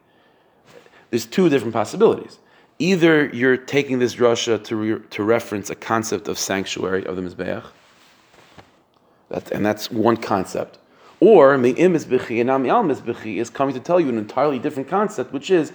There's 1.10 1.26
two 1.26 1.50
different 1.50 1.74
possibilities. 1.74 2.40
Either 2.80 3.28
you're 3.28 3.58
taking 3.58 4.00
this 4.00 4.16
drasha 4.16 4.64
to, 4.66 4.76
re, 4.76 5.00
to 5.10 5.24
reference 5.24 5.70
a 5.70 5.76
concept 5.76 6.28
of 6.28 6.38
sanctuary 6.38 7.06
of 7.06 7.16
the 7.16 7.22
mizbeach, 7.22 7.64
and 9.30 9.66
that's 9.66 9.92
one 9.92 10.18
concept. 10.18 10.80
Or 11.20 11.58
mi'im 11.58 11.94
mizbechi 11.94 12.40
and 12.40 12.48
not 12.48 12.62
mi'al 12.62 12.84
mizbechi 12.84 13.38
is 13.38 13.50
coming 13.50 13.74
to 13.74 13.80
tell 13.80 14.00
you 14.00 14.10
an 14.10 14.18
entirely 14.18 14.60
different 14.60 14.88
concept, 14.88 15.34
which 15.34 15.50
is 15.50 15.72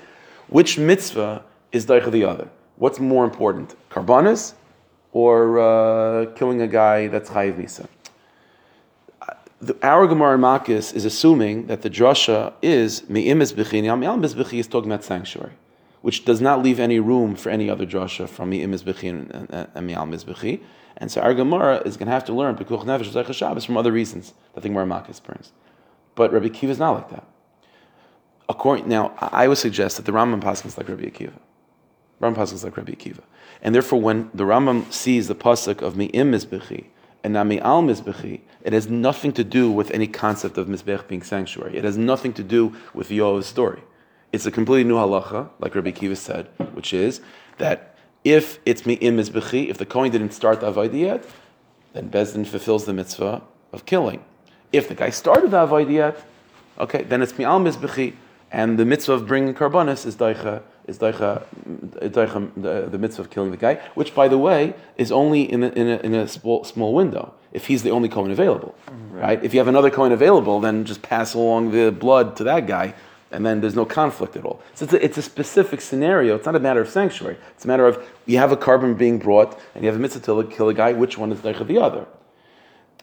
which 0.48 0.78
mitzvah 0.78 1.42
is 1.72 1.86
daicha 1.86 2.10
the 2.10 2.24
other. 2.24 2.48
What's 2.76 3.00
more 3.00 3.24
important, 3.24 3.74
karbanis 3.90 4.54
or 5.12 5.58
uh, 5.58 6.26
killing 6.36 6.62
a 6.62 6.68
guy 6.68 7.08
that's 7.08 7.30
chayiv 7.30 7.56
misa? 7.56 7.86
the, 9.62 9.76
our 9.86 10.06
Gemara 10.08 10.36
Makis 10.36 10.92
is 10.92 11.04
assuming 11.04 11.68
that 11.68 11.82
the 11.82 11.90
drasha 11.90 12.52
is 12.60 13.08
me'im 13.08 13.38
mizbechi, 13.38 13.88
and 13.88 14.00
me'al 14.00 14.18
mizbechi 14.18 14.58
is 14.58 14.66
talking 14.66 14.90
about 14.90 15.04
sanctuary, 15.04 15.52
which 16.02 16.24
does 16.24 16.40
not 16.40 16.62
leave 16.62 16.78
any 16.78 17.00
room 17.00 17.34
for 17.34 17.50
any 17.50 17.70
other 17.70 17.86
drasha 17.86 18.28
from 18.28 18.50
me'im 18.50 18.72
mizbechi 18.72 19.08
and, 19.08 19.30
and 19.32 19.90
mizbechi. 20.12 20.60
And 20.96 21.10
so 21.10 21.20
our 21.20 21.32
Gemara 21.34 21.78
is 21.84 21.96
going 21.96 22.06
to 22.06 22.12
have 22.12 22.24
to 22.26 22.32
learn 22.32 22.56
Pekuch 22.56 22.84
Nefesh 22.84 23.10
Zaycha 23.10 23.32
Shabbos 23.32 23.64
from 23.64 23.76
other 23.76 23.90
reasons 23.90 24.34
that 24.54 24.60
the 24.62 24.68
Gemara 24.68 24.86
Makis 24.86 25.22
brings. 25.22 25.52
But 26.14 26.32
Rabbi 26.32 26.48
Akiva 26.48 26.68
is 26.68 26.78
not 26.78 26.92
like 26.92 27.10
that. 27.10 27.26
According, 28.48 28.88
now, 28.88 29.14
I 29.18 29.48
would 29.48 29.58
suggest 29.58 29.96
that 29.96 30.04
the 30.04 30.12
Rambam 30.12 30.42
Paskin 30.42 30.66
is 30.66 30.76
like 30.76 30.88
Rabbi 30.88 31.04
Akiva. 31.04 31.38
Rambam 32.20 32.36
Paskin 32.36 32.54
is 32.54 32.64
like 32.64 32.76
Rabbi 32.76 32.92
Akiva. 32.92 33.22
And 33.62 33.74
therefore, 33.74 34.00
when 34.00 34.30
the 34.34 34.44
Rambam 34.44 34.92
sees 34.92 35.28
the 35.28 35.34
pasuk 35.34 35.80
of 35.80 35.96
mi'im 35.96 36.32
mizbechi 36.32 36.86
and 37.24 37.32
not 37.32 37.46
mi'al 37.46 37.82
mizbechi, 37.82 38.40
it 38.62 38.72
has 38.72 38.88
nothing 38.88 39.32
to 39.32 39.44
do 39.44 39.70
with 39.70 39.90
any 39.92 40.06
concept 40.06 40.58
of 40.58 40.66
mizbech 40.66 41.08
being 41.08 41.22
sanctuary. 41.22 41.76
It 41.76 41.84
has 41.84 41.96
nothing 41.96 42.32
to 42.34 42.42
do 42.42 42.76
with 42.92 43.08
Yoav's 43.08 43.46
story. 43.46 43.82
It's 44.32 44.46
a 44.46 44.50
completely 44.50 44.84
new 44.84 44.96
halacha, 44.96 45.50
like 45.60 45.74
Rabbi 45.74 45.92
Akiva 45.92 46.16
said, 46.16 46.48
which 46.72 46.94
is 46.94 47.20
that 47.58 47.96
if 48.24 48.58
it's 48.64 48.86
mi'im 48.86 49.18
mizbechi, 49.18 49.68
if 49.68 49.78
the 49.78 49.86
Kohen 49.86 50.10
didn't 50.10 50.32
start 50.32 50.60
the 50.60 50.72
avodah 50.72 50.98
yet, 50.98 51.24
then 51.92 52.08
Bezdin 52.10 52.46
fulfills 52.46 52.86
the 52.86 52.94
mitzvah 52.94 53.42
of 53.72 53.84
killing. 53.84 54.24
If 54.72 54.88
the 54.88 54.94
guy 54.94 55.10
started 55.10 55.50
the 55.50 55.66
avodah 55.66 55.92
yet, 55.92 56.24
okay, 56.78 57.02
then 57.02 57.20
it's 57.20 57.36
mi'al 57.36 57.60
mizbechi, 57.60 58.14
and 58.50 58.78
the 58.78 58.86
mitzvah 58.86 59.12
of 59.12 59.26
bringing 59.26 59.54
karbonis 59.54 60.06
is 60.06 60.16
daicha 60.16 60.62
is 60.86 60.98
daicha, 60.98 61.44
daicha 62.00 62.50
the, 62.56 62.88
the 62.88 62.98
mitzvah 62.98 63.22
of 63.22 63.30
killing 63.30 63.50
the 63.50 63.56
guy, 63.56 63.74
which 63.94 64.14
by 64.14 64.28
the 64.28 64.38
way 64.38 64.74
is 64.96 65.12
only 65.12 65.42
in 65.50 65.62
a, 65.62 65.68
in 65.68 65.88
a, 65.88 65.96
in 65.98 66.14
a 66.14 66.26
small, 66.26 66.64
small 66.64 66.94
window 66.94 67.34
if 67.52 67.66
he's 67.66 67.82
the 67.82 67.90
only 67.90 68.08
Kohen 68.08 68.30
available, 68.30 68.74
mm-hmm. 68.86 69.16
right? 69.16 69.44
If 69.44 69.52
you 69.52 69.60
have 69.60 69.68
another 69.68 69.90
Kohen 69.90 70.12
available, 70.12 70.58
then 70.60 70.84
just 70.84 71.02
pass 71.02 71.34
along 71.34 71.70
the 71.70 71.92
blood 71.92 72.34
to 72.36 72.44
that 72.44 72.66
guy, 72.66 72.94
and 73.32 73.44
then 73.44 73.60
there's 73.60 73.74
no 73.74 73.84
conflict 73.84 74.36
at 74.36 74.44
all. 74.44 74.60
So 74.74 74.84
it's 74.84 74.94
a, 74.94 75.04
it's 75.04 75.18
a 75.18 75.22
specific 75.22 75.80
scenario. 75.80 76.36
It's 76.36 76.46
not 76.46 76.54
a 76.54 76.60
matter 76.60 76.80
of 76.80 76.88
sanctuary. 76.88 77.36
It's 77.54 77.64
a 77.64 77.68
matter 77.68 77.86
of 77.86 78.02
you 78.26 78.38
have 78.38 78.52
a 78.52 78.56
korban 78.56 78.96
being 78.96 79.18
brought, 79.18 79.58
and 79.74 79.82
you 79.82 79.90
have 79.90 79.96
a 79.96 80.02
mitzvah 80.02 80.42
to 80.42 80.48
kill 80.48 80.68
a 80.68 80.74
guy. 80.74 80.92
Which 80.92 81.18
one 81.18 81.32
is 81.32 81.38
daicha 81.38 81.66
the 81.66 81.78
other? 81.78 82.06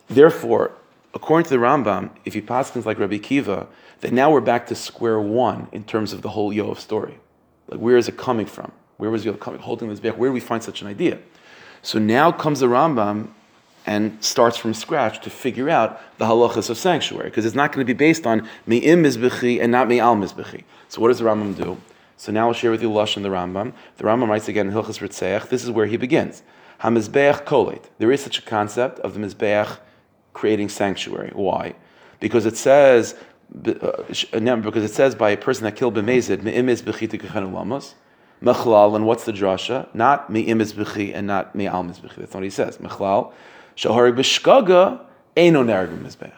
Therefore, 0.08 0.72
according 1.14 1.46
to 1.46 1.50
the 1.50 1.58
Rambam, 1.58 2.12
if 2.26 2.36
you 2.36 2.42
pass 2.42 2.70
things 2.70 2.86
like 2.86 3.00
Rabbi 3.00 3.18
Kiva, 3.18 3.68
then 4.02 4.16
now 4.16 4.32
we're 4.32 4.42
back 4.42 4.68
to 4.68 4.76
square 4.76 5.20
one 5.20 5.68
in 5.72 5.84
terms 5.84 6.14
of 6.14 6.22
the 6.22 6.30
whole 6.30 6.54
Yoav 6.54 6.78
story. 6.78 7.20
Like, 7.68 7.80
where 7.80 7.98
is 7.98 8.08
it 8.08 8.18
coming 8.18 8.46
from? 8.46 8.72
Where 8.98 9.10
was 9.10 9.26
Yoav 9.26 9.40
coming, 9.40 9.62
holding 9.62 9.90
this 9.90 10.00
back? 10.00 10.18
Where 10.18 10.30
do 10.30 10.34
we 10.34 10.40
find 10.40 10.64
such 10.64 10.82
an 10.82 10.88
idea? 10.88 11.20
So 11.82 12.00
now 12.00 12.32
comes 12.32 12.60
the 12.60 12.68
Rambam 12.68 13.30
and 13.90 14.24
starts 14.24 14.56
from 14.56 14.72
scratch 14.72 15.20
to 15.20 15.32
figure 15.32 15.68
out 15.68 16.00
the 16.20 16.26
halachas 16.26 16.70
of 16.70 16.78
sanctuary, 16.78 17.28
because 17.30 17.44
it's 17.44 17.56
not 17.56 17.72
going 17.72 17.84
to 17.86 17.92
be 17.92 17.98
based 17.98 18.28
on 18.28 18.48
me'im 18.68 19.02
mizbechi 19.04 19.60
and 19.60 19.72
not 19.72 19.88
me'al 19.88 20.16
mizbechi. 20.16 20.64
So 20.90 21.02
what 21.02 21.08
does 21.08 21.18
the 21.18 21.26
Rambam 21.26 21.58
do? 21.58 21.76
So 22.16 22.32
now 22.32 22.48
I'll 22.48 22.54
share 22.54 22.70
with 22.70 22.84
you 22.84 22.92
Lush 22.92 23.16
and 23.16 23.26
the 23.26 23.30
Rambam. 23.30 23.74
The 23.98 24.04
Rambam 24.04 24.28
writes 24.28 24.48
again 24.48 24.68
in 24.68 24.74
Hilchas 24.74 25.00
Ritzeach, 25.00 25.50
this 25.50 25.64
is 25.64 25.72
where 25.72 25.88
he 25.88 25.98
begins. 25.98 26.44
HaMizbeach 26.82 27.46
kolet. 27.46 27.86
There 27.98 28.12
is 28.12 28.22
such 28.22 28.38
a 28.38 28.44
concept 28.44 29.00
of 29.00 29.16
the 29.16 29.20
Mizbeach 29.22 29.80
creating 30.34 30.70
sanctuary. 30.70 31.32
Why? 31.34 31.74
Because 32.20 32.46
it 32.46 32.58
says 32.58 33.16
uh, 33.66 34.04
because 34.68 34.84
it 34.84 34.94
says 34.94 35.16
by 35.16 35.32
a 35.32 35.38
person 35.38 35.64
that 35.64 35.76
killed 35.76 35.96
b'mezid 35.96 36.44
me'imiz 36.44 36.84
b'chi 36.84 37.52
lamos 37.52 37.96
mechlal 38.44 38.96
and 38.96 39.08
what's 39.08 39.24
the 39.24 39.34
drasha? 39.34 39.88
Not 39.96 40.30
me'imiz 40.30 40.74
b'chi 40.74 41.12
and 41.16 41.26
not 41.26 41.56
me'al 41.56 41.84
mizbechi. 41.84 42.18
That's 42.18 42.36
what 42.36 42.44
he 42.44 42.52
says. 42.52 42.78
Mechlal 42.78 43.34
shaharig 43.80 44.16
b'shkaga 44.16 45.00
eno 45.38 45.64
nerg 45.64 45.98
mizbech. 45.98 46.34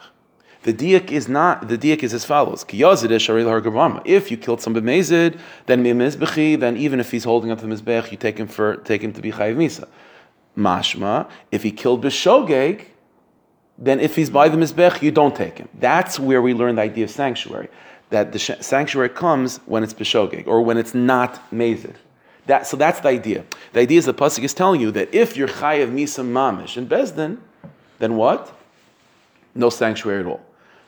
The 0.63 0.73
diak 0.73 1.11
is 1.11 1.27
not 1.27 1.67
the 1.67 1.77
diak 1.77 2.03
is 2.03 2.13
as 2.13 2.23
follows: 2.23 2.65
If 2.69 4.31
you 4.31 4.37
killed 4.37 4.61
some 4.61 4.75
b'mezid, 4.75 5.39
then 5.65 5.81
me'imiz 5.81 6.59
then 6.59 6.77
even 6.77 6.99
if 6.99 7.11
he's 7.11 7.23
holding 7.23 7.51
up 7.51 7.59
the 7.59 7.67
mizbech, 7.67 8.11
you 8.11 8.17
take 8.17 8.37
him 8.37 8.47
for 8.47 8.75
take 8.77 9.01
him 9.01 9.13
to 9.13 9.21
be 9.21 9.31
chayiv 9.31 9.55
misa. 9.55 9.87
Mashma, 10.55 11.29
if 11.51 11.63
he 11.63 11.71
killed 11.71 12.03
b'shogeg, 12.03 12.85
then 13.81 13.99
if 13.99 14.15
he's 14.15 14.29
by 14.29 14.47
the 14.47 14.57
Mizbech, 14.57 15.01
you 15.01 15.11
don't 15.11 15.35
take 15.35 15.57
him. 15.57 15.67
That's 15.79 16.19
where 16.19 16.41
we 16.41 16.53
learn 16.53 16.75
the 16.75 16.83
idea 16.83 17.05
of 17.05 17.09
sanctuary. 17.09 17.67
That 18.11 18.31
the 18.31 18.39
sanctuary 18.39 19.09
comes 19.09 19.57
when 19.65 19.83
it's 19.83 19.93
Beshogeg, 19.93 20.45
or 20.45 20.61
when 20.61 20.77
it's 20.77 20.93
not 20.93 21.49
Mazid. 21.51 21.95
That, 22.47 22.67
so 22.67 22.75
that's 22.75 22.99
the 22.99 23.09
idea. 23.09 23.45
The 23.73 23.81
idea 23.81 23.99
is 23.99 24.05
the 24.05 24.13
Pasuk 24.13 24.43
is 24.43 24.53
telling 24.53 24.81
you 24.81 24.91
that 24.91 25.13
if 25.13 25.37
you're 25.37 25.47
Chayav 25.47 25.91
Misa 25.91 26.25
Mamish 26.25 26.75
in 26.77 26.87
Bezdin, 26.87 27.37
then 27.99 28.15
what? 28.15 28.51
No 29.53 29.69
sanctuary 29.69 30.21
at 30.21 30.25
all. 30.25 30.41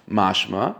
Mashma. 0.09 0.75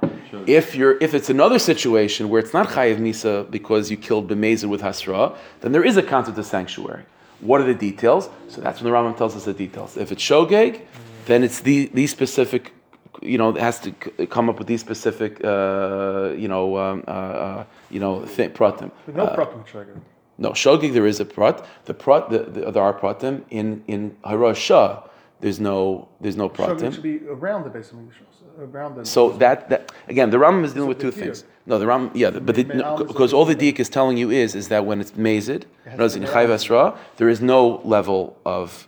If 0.48 0.76
you're 0.76 0.98
if 1.00 1.14
it's 1.14 1.30
another 1.30 1.60
situation 1.60 2.30
where 2.30 2.42
it's 2.42 2.54
not 2.54 2.68
chayiv 2.68 2.98
misa 2.98 3.50
because 3.50 3.90
you 3.90 3.96
killed 3.96 4.28
b'mezid 4.28 4.68
with 4.68 4.82
hasra, 4.82 5.38
then 5.62 5.72
there 5.72 5.84
is 5.84 5.96
a 5.96 6.04
concept 6.04 6.38
of 6.38 6.46
sanctuary. 6.46 7.06
What 7.40 7.62
are 7.62 7.66
the 7.66 7.74
details? 7.74 8.30
So 8.50 8.62
that's 8.62 8.82
when 8.82 8.92
the 8.92 8.98
Rambam 8.98 9.18
tells 9.18 9.36
us 9.36 9.46
the 9.46 9.54
details. 9.54 9.96
If 9.96 10.12
it's 10.12 10.22
shogeg, 10.22 10.82
then 11.26 11.44
it's 11.44 11.62
the, 11.62 11.88
these 11.94 12.12
specific, 12.12 12.74
you 13.22 13.38
know, 13.38 13.50
it 13.50 13.60
has 13.60 13.80
to 13.82 13.92
come 14.28 14.50
up 14.50 14.60
with 14.60 14.68
these 14.68 14.82
specific, 14.82 15.44
uh, 15.44 16.32
you 16.38 16.48
know, 16.48 16.78
um, 16.78 17.04
uh, 17.08 17.12
uh, 17.12 17.66
you 17.90 18.00
know, 18.00 18.26
th- 18.26 18.54
pratim. 18.54 18.92
No 19.08 19.26
uh, 19.26 19.36
pratim 19.36 19.66
shogeg. 19.68 20.00
No, 20.38 20.52
shogeg 20.52 20.94
there 20.94 21.06
is 21.06 21.20
a 21.20 21.26
prat. 21.26 21.66
The 21.86 21.94
prat, 21.94 22.30
the, 22.30 22.40
the, 22.40 22.72
there 22.72 22.84
are 22.84 22.94
pratim 22.94 23.44
in 23.50 23.84
in 23.88 24.18
harasha. 24.26 25.08
There's 25.42 25.60
no 25.60 26.08
there's 26.22 26.38
no 26.38 26.50
pratim. 26.50 26.80
Shogeg 26.80 26.94
should 26.94 27.04
be 27.04 27.20
around 27.28 27.64
the 27.64 27.70
base 27.70 27.92
of 27.92 28.00
uh, 28.00 28.64
around 28.64 28.96
the. 28.96 29.06
So 29.06 29.30
that 29.34 29.70
that 29.70 29.92
again, 30.08 30.30
the 30.30 30.40
Ram 30.40 30.64
is 30.64 30.74
dealing 30.74 30.90
with 30.90 31.00
two 31.00 31.12
things. 31.12 31.44
No, 31.66 31.80
the 31.80 31.88
Ram, 31.88 32.12
yeah, 32.14 32.30
but 32.30 32.56
because 32.56 33.32
no, 33.32 33.38
all 33.38 33.46
the 33.46 33.56
dik 33.56 33.80
is 33.80 33.90
telling 33.90 34.18
you 34.18 34.32
is 34.32 34.54
is 34.54 34.68
that 34.68 34.86
when 34.86 35.00
it's 35.00 35.12
mazid, 35.12 35.64
there 37.18 37.30
is 37.30 37.42
no 37.42 37.82
level 37.86 38.38
of 38.46 38.88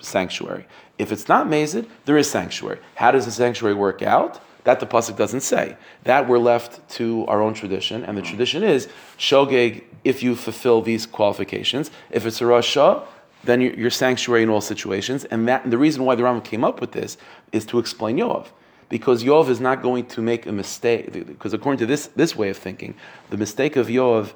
sanctuary. 0.00 0.66
If 0.98 1.12
it's 1.12 1.28
not 1.28 1.46
mazid, 1.46 1.86
there 2.06 2.16
is 2.16 2.30
sanctuary. 2.30 2.78
How 2.94 3.10
does 3.10 3.26
the 3.26 3.32
sanctuary 3.32 3.74
work 3.74 4.02
out? 4.02 4.40
That 4.66 4.80
the 4.80 4.86
pasuk 4.86 5.16
doesn't 5.16 5.42
say. 5.42 5.76
That 6.02 6.28
we're 6.28 6.40
left 6.40 6.88
to 6.96 7.24
our 7.28 7.40
own 7.40 7.54
tradition, 7.54 8.02
and 8.04 8.18
the 8.18 8.22
tradition 8.22 8.64
is 8.64 8.88
shogeg. 9.16 9.84
If 10.02 10.24
you 10.24 10.34
fulfill 10.34 10.82
these 10.82 11.06
qualifications, 11.06 11.92
if 12.10 12.26
it's 12.26 12.40
a 12.40 12.44
rasha, 12.44 13.04
then 13.44 13.60
you're, 13.60 13.90
sanctuary 13.90 14.42
in 14.42 14.50
all 14.50 14.60
situations. 14.60 15.24
And 15.24 15.46
that 15.46 15.62
and 15.62 15.72
the 15.72 15.78
reason 15.78 16.04
why 16.04 16.16
the 16.16 16.24
Rambam 16.24 16.42
came 16.42 16.64
up 16.64 16.80
with 16.80 16.90
this 16.90 17.16
is 17.52 17.64
to 17.66 17.78
explain 17.78 18.16
Yoav, 18.16 18.48
because 18.88 19.22
Yoav 19.22 19.48
is 19.48 19.60
not 19.60 19.82
going 19.82 20.06
to 20.06 20.20
make 20.20 20.46
a 20.46 20.52
mistake. 20.52 21.12
Because 21.12 21.52
according 21.54 21.78
to 21.78 21.86
this 21.86 22.08
this 22.16 22.34
way 22.34 22.48
of 22.48 22.56
thinking, 22.56 22.96
the 23.30 23.36
mistake 23.36 23.76
of 23.76 23.86
Yoav 23.86 24.32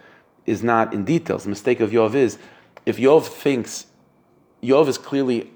is 0.46 0.62
not 0.62 0.94
in 0.94 1.04
details. 1.04 1.42
The 1.42 1.50
mistake 1.50 1.80
of 1.80 1.90
Yoav 1.90 2.14
is 2.14 2.38
if 2.86 2.98
Yoav 2.98 3.26
thinks 3.26 3.86
Yoav 4.62 4.86
is 4.86 4.96
clearly 4.96 5.50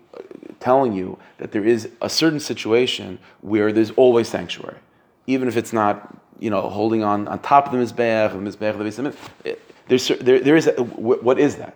telling 0.64 0.92
you 0.92 1.18
that 1.38 1.52
there 1.52 1.66
is 1.74 1.80
a 2.00 2.08
certain 2.08 2.40
situation 2.40 3.18
where 3.42 3.68
there's 3.72 3.92
always 4.02 4.26
sanctuary, 4.28 4.80
even 5.26 5.46
if 5.46 5.56
it's 5.56 5.72
not, 5.72 5.94
you 6.38 6.50
know, 6.50 6.62
holding 6.78 7.02
on 7.04 7.28
on 7.28 7.38
top 7.40 7.66
of 7.66 7.72
the 7.72 7.78
mizbeach, 7.78 8.32
the 8.32 8.38
mizbeach, 8.48 8.76
the 8.78 8.84
mizbeach. 8.84 9.58
There's 9.88 10.08
there, 10.26 10.40
there 10.40 10.56
is 10.56 10.66
a, 10.66 10.82
what 10.82 11.38
is 11.38 11.56
that? 11.56 11.74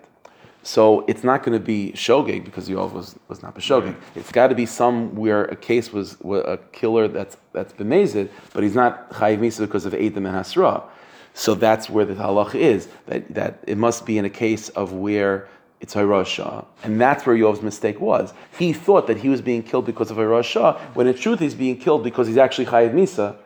So 0.62 1.04
it's 1.06 1.24
not 1.30 1.38
going 1.44 1.56
to 1.58 1.64
be 1.64 1.92
shogeg 1.94 2.44
because 2.44 2.68
Yov 2.68 2.92
was, 2.92 3.16
was 3.28 3.42
not 3.42 3.54
b'shogeg. 3.54 3.94
It's 4.14 4.32
got 4.32 4.48
to 4.48 4.54
be 4.54 4.66
somewhere 4.66 5.44
a 5.44 5.56
case 5.56 5.92
was 5.92 6.16
a 6.22 6.58
killer 6.72 7.08
that's 7.08 7.36
that's 7.52 7.72
bemazed, 7.72 8.28
but 8.52 8.62
he's 8.62 8.74
not 8.74 9.10
chayiv 9.10 9.38
misa 9.38 9.60
because 9.60 9.84
of 9.86 9.94
Adam 9.94 10.26
and 10.26 10.34
Hasra. 10.34 10.82
So 11.34 11.54
that's 11.54 11.88
where 11.88 12.04
the 12.04 12.14
halach 12.14 12.54
is 12.54 12.88
that 13.06 13.22
that 13.34 13.52
it 13.66 13.78
must 13.78 14.04
be 14.04 14.18
in 14.18 14.24
a 14.24 14.34
case 14.46 14.70
of 14.70 14.92
where 14.92 15.46
it's 15.80 15.94
Hirasha. 15.94 16.64
And 16.82 17.00
that's 17.00 17.24
where 17.24 17.36
Yov's 17.36 17.62
mistake 17.62 18.00
was. 18.00 18.34
He 18.58 18.72
thought 18.72 19.06
that 19.06 19.18
he 19.18 19.28
was 19.28 19.40
being 19.40 19.62
killed 19.62 19.86
because 19.86 20.10
of 20.10 20.16
Hirasha, 20.16 20.78
when 20.94 21.06
in 21.06 21.14
truth 21.14 21.38
he's 21.38 21.54
being 21.54 21.76
killed 21.78 22.02
because 22.02 22.26
he's 22.26 22.36
actually 22.36 22.66
Chayiv 22.66 22.92
Misa 22.92 23.36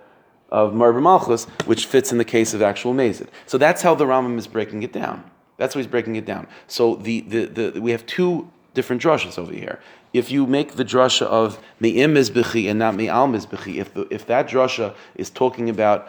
of 0.48 0.74
Marva 0.74 1.00
Malchus, 1.00 1.44
which 1.64 1.86
fits 1.86 2.12
in 2.12 2.18
the 2.18 2.24
case 2.24 2.54
of 2.54 2.62
actual 2.62 2.94
Mazid. 2.94 3.28
So 3.46 3.58
that's 3.58 3.82
how 3.82 3.94
the 3.94 4.04
Rambam 4.04 4.38
is 4.38 4.46
breaking 4.46 4.82
it 4.82 4.92
down. 4.92 5.24
That's 5.56 5.74
how 5.74 5.78
he's 5.80 5.86
breaking 5.86 6.16
it 6.16 6.26
down. 6.26 6.46
So 6.66 6.96
the, 6.96 7.20
the, 7.22 7.44
the, 7.46 7.80
we 7.80 7.90
have 7.90 8.04
two 8.06 8.50
different 8.74 9.02
drushas 9.02 9.38
over 9.38 9.52
here. 9.52 9.80
If 10.12 10.30
you 10.30 10.46
make 10.46 10.72
the 10.72 10.84
drasha 10.84 11.26
of 11.26 11.58
me'im 11.80 12.14
mizbechi 12.14 12.68
and 12.68 12.78
not 12.78 12.94
me'al 12.94 13.28
mizbechi, 13.28 13.76
if, 13.76 13.96
if 14.10 14.26
that 14.26 14.48
drasha 14.48 14.94
is 15.14 15.30
talking 15.30 15.70
about 15.70 16.08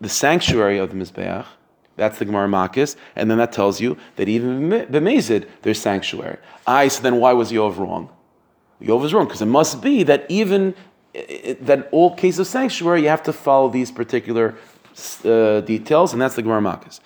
the 0.00 0.08
sanctuary 0.08 0.78
of 0.78 0.90
the 0.90 0.96
mizbeach, 0.96 1.46
that's 1.96 2.18
the 2.18 2.24
Gemara 2.24 2.48
Makis, 2.48 2.96
and 3.16 3.30
then 3.30 3.38
that 3.38 3.52
tells 3.52 3.80
you 3.80 3.96
that 4.16 4.28
even 4.28 4.70
b'mezid 4.70 5.46
there's 5.62 5.80
sanctuary. 5.80 6.38
I 6.66 6.88
so 6.88 7.02
then 7.02 7.16
why 7.16 7.32
was 7.32 7.52
Yov 7.52 7.78
wrong? 7.78 8.08
Yov 8.80 9.04
is 9.04 9.12
wrong 9.14 9.26
because 9.26 9.42
it 9.42 9.46
must 9.46 9.82
be 9.82 10.02
that 10.04 10.26
even 10.28 10.74
that 11.12 11.88
all 11.92 12.14
cases 12.14 12.40
of 12.40 12.46
sanctuary 12.46 13.02
you 13.02 13.08
have 13.08 13.22
to 13.24 13.32
follow 13.32 13.68
these 13.68 13.90
particular 13.90 14.54
uh, 15.24 15.60
details, 15.60 16.12
and 16.12 16.22
that's 16.22 16.36
the 16.36 16.42
Gemara 16.42 16.60
Makis. 16.60 17.00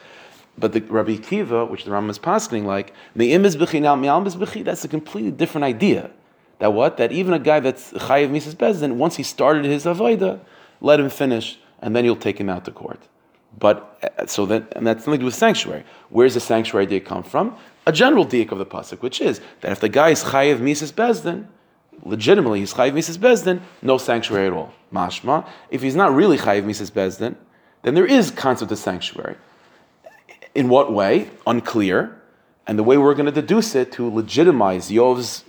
But 0.59 0.73
the 0.73 0.81
Rabbi 0.81 1.17
Kiva, 1.17 1.67
which 1.67 1.85
the 1.85 1.91
Rambam 1.91 2.11
is 2.11 2.19
passing 2.19 2.65
like, 2.65 2.95
that's 3.15 4.85
a 4.85 4.89
completely 4.89 5.31
different 5.31 5.65
idea. 5.65 6.11
that 6.59 6.73
what? 6.73 6.97
That 6.97 7.13
even 7.13 7.35
a 7.35 7.39
guy 7.39 7.61
that's 7.61 7.93
chayiv 7.93 8.31
misas 8.31 8.55
bezdin, 8.55 8.93
once 8.93 9.17
he 9.17 9.23
started 9.23 9.67
his 9.67 9.85
avoida, 9.85 10.41
let 10.81 10.99
him 10.99 11.11
finish, 11.11 11.59
and 11.83 11.95
then 11.95 12.05
you'll 12.07 12.17
take 12.17 12.39
him 12.39 12.49
out 12.49 12.65
to 12.65 12.71
court. 12.71 13.01
But 13.59 13.99
uh, 14.19 14.27
so 14.27 14.47
that 14.47 14.73
and 14.77 14.87
that's 14.87 15.01
nothing 15.01 15.15
to 15.15 15.19
do 15.19 15.25
with 15.27 15.35
sanctuary. 15.35 15.85
Where's 16.11 16.35
the 16.35 16.41
sanctuary 16.41 16.87
idea 16.87 17.01
come 17.01 17.23
from? 17.23 17.57
A 17.87 17.93
general 17.93 18.27
diak 18.27 18.53
of 18.53 18.59
the 18.59 18.67
pasuk, 18.67 19.01
which 19.01 19.21
is 19.21 19.41
that 19.61 19.73
if 19.73 19.81
the 19.81 19.89
guy 19.89 20.11
is 20.11 20.25
chayiv 20.25 20.59
misas 20.59 20.93
bezdin, 20.93 21.47
legitimately 22.05 22.61
he's 22.61 22.75
chayiv 22.75 22.93
misas 22.93 23.19
bezdin, 23.19 23.61
no 23.83 23.97
sanctuary 23.99 24.49
at 24.49 24.53
all. 24.53 24.73
Mashma. 24.93 25.47
If 25.71 25.83
he's 25.83 25.97
not 25.97 26.15
really 26.15 26.37
chayiv 26.37 26.65
misas 26.65 26.91
bezdin, 26.91 27.37
then 27.83 27.95
there 27.95 28.07
is 28.07 28.31
concept 28.31 28.73
of 28.73 28.79
sanctuary. 28.79 29.37
In 30.55 30.69
what 30.69 30.93
way? 30.93 31.31
Unclear. 31.47 32.21
And 32.67 32.79
the 32.79 32.83
way 32.83 32.99
we're 32.99 33.15
going 33.15 33.27
to 33.27 33.33
deduce 33.33 33.75
it 33.75 33.93
to 33.93 34.11
legitimize 34.11 34.91
Yov's 34.91 35.45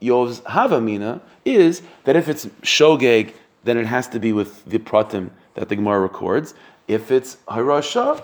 Yov's 0.00 0.40
Havamina 0.40 1.20
is 1.44 1.82
that 2.04 2.16
if 2.16 2.28
it's 2.28 2.46
Shogeg, 2.62 3.34
then 3.64 3.76
it 3.76 3.86
has 3.86 4.08
to 4.08 4.18
be 4.18 4.32
with 4.32 4.64
the 4.64 4.78
Pratim 4.78 5.30
that 5.54 5.68
the 5.68 5.76
Gemara 5.76 6.00
records. 6.00 6.54
If 6.90 7.12
it's 7.12 7.36
Harasha, 7.46 8.20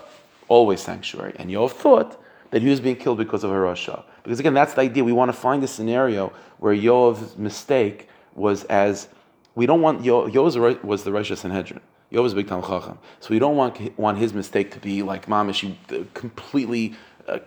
always 0.49 0.81
sanctuary. 0.81 1.33
And 1.39 1.49
Yov 1.49 1.71
thought 1.71 2.21
that 2.51 2.61
he 2.61 2.67
was 2.67 2.81
being 2.81 2.97
killed 2.97 3.17
because 3.17 3.45
of 3.45 3.51
Harasha. 3.51 4.03
Because 4.23 4.41
again, 4.41 4.53
that's 4.53 4.73
the 4.73 4.81
idea. 4.81 5.05
We 5.05 5.13
want 5.13 5.29
to 5.29 5.37
find 5.37 5.63
a 5.63 5.67
scenario 5.67 6.33
where 6.57 6.75
Yov's 6.75 7.37
mistake 7.37 8.09
was 8.35 8.65
as 8.65 9.07
we 9.55 9.65
don't 9.67 9.81
want 9.81 10.01
Yov, 10.01 10.33
Yov 10.33 10.83
was 10.83 11.05
the 11.05 11.13
Rosh 11.13 11.31
Sanhedrin. 11.33 11.79
Yov 12.11 12.23
was 12.23 12.33
big 12.33 12.49
Talmud 12.49 12.65
Chacham. 12.67 12.99
So 13.21 13.29
we 13.29 13.39
don't 13.39 13.55
want, 13.55 13.97
want 13.97 14.17
his 14.17 14.33
mistake 14.33 14.71
to 14.71 14.79
be 14.79 15.01
like 15.01 15.27
Mamish, 15.27 15.73
completely 16.13 16.93
uh, 17.29 17.39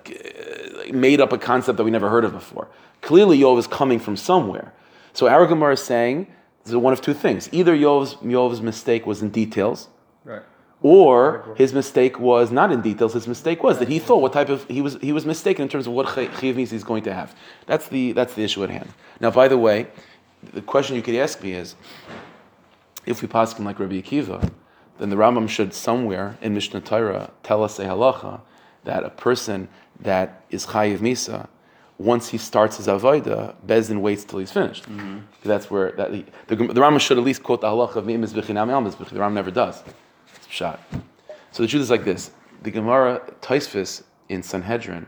made 0.90 1.20
up 1.20 1.34
a 1.34 1.38
concept 1.38 1.76
that 1.76 1.84
we 1.84 1.90
never 1.90 2.08
heard 2.08 2.24
of 2.24 2.32
before. 2.32 2.68
Clearly, 3.02 3.38
Yov 3.38 3.58
is 3.58 3.66
coming 3.66 3.98
from 3.98 4.16
somewhere. 4.16 4.72
So 5.12 5.28
our 5.28 5.46
Gemara 5.46 5.74
is 5.74 5.82
saying 5.82 6.28
this 6.64 6.70
is 6.70 6.76
one 6.78 6.94
of 6.94 7.02
two 7.02 7.12
things. 7.12 7.50
Either 7.52 7.76
Yov's 7.76 8.62
mistake 8.62 9.04
was 9.06 9.20
in 9.20 9.28
details. 9.28 9.88
Or 10.82 11.54
his 11.56 11.74
mistake 11.74 12.18
was 12.18 12.50
not 12.50 12.72
in 12.72 12.80
details. 12.80 13.12
His 13.12 13.28
mistake 13.28 13.62
was 13.62 13.78
that 13.78 13.88
he 13.88 13.98
thought 13.98 14.22
what 14.22 14.32
type 14.32 14.48
of 14.48 14.66
he 14.68 14.80
was 14.80 14.96
he 15.00 15.12
was 15.12 15.26
mistaken 15.26 15.62
in 15.62 15.68
terms 15.68 15.86
of 15.86 15.92
what 15.92 16.06
chiyuv 16.06 16.56
he's 16.56 16.84
going 16.84 17.02
to 17.04 17.12
have. 17.12 17.34
That's 17.66 17.88
the 17.88 18.12
that's 18.12 18.34
the 18.34 18.44
issue 18.44 18.64
at 18.64 18.70
hand. 18.70 18.92
Now, 19.20 19.30
by 19.30 19.48
the 19.48 19.58
way, 19.58 19.88
the 20.42 20.62
question 20.62 20.96
you 20.96 21.02
could 21.02 21.14
ask 21.14 21.42
me 21.42 21.52
is, 21.52 21.74
if 23.04 23.20
we 23.20 23.28
pass 23.28 23.52
him 23.58 23.66
like 23.66 23.78
Rabbi 23.78 24.00
Akiva, 24.00 24.50
then 24.98 25.10
the 25.10 25.16
Rambam 25.16 25.48
should 25.48 25.74
somewhere 25.74 26.38
in 26.40 26.54
Mishnah 26.54 26.80
Torah 26.80 27.30
tell 27.42 27.62
us 27.62 27.78
a 27.78 27.84
halacha 27.84 28.40
that 28.84 29.04
a 29.04 29.10
person 29.10 29.68
that 30.00 30.44
is 30.50 30.66
chayiv 30.66 30.98
misa, 30.98 31.48
once 31.98 32.30
he 32.30 32.38
starts 32.38 32.78
his 32.78 32.86
avodah, 32.86 33.54
Bezdin 33.66 34.00
waits 34.00 34.24
till 34.24 34.38
he's 34.38 34.50
finished. 34.50 34.84
Mm-hmm. 34.84 35.18
That's 35.44 35.70
where 35.70 35.92
that, 35.92 36.10
the, 36.12 36.24
the, 36.46 36.56
the 36.56 36.80
Rambam 36.80 37.00
should 37.00 37.18
at 37.18 37.24
least 37.24 37.42
quote 37.42 37.60
the 37.60 37.66
halacha 37.66 37.96
of 37.96 38.06
mi'im 38.06 38.22
mizbechin 38.24 38.56
am 38.56 38.84
The 38.84 38.90
Rambam 38.90 39.34
never 39.34 39.50
does. 39.50 39.82
Shot. 40.50 40.80
So 41.52 41.62
the 41.62 41.68
truth 41.68 41.82
is 41.82 41.90
like 41.90 42.04
this: 42.04 42.32
the 42.62 42.70
Gemara 42.70 43.22
Taisvis 43.40 44.02
in 44.28 44.42
Sanhedrin, 44.42 45.06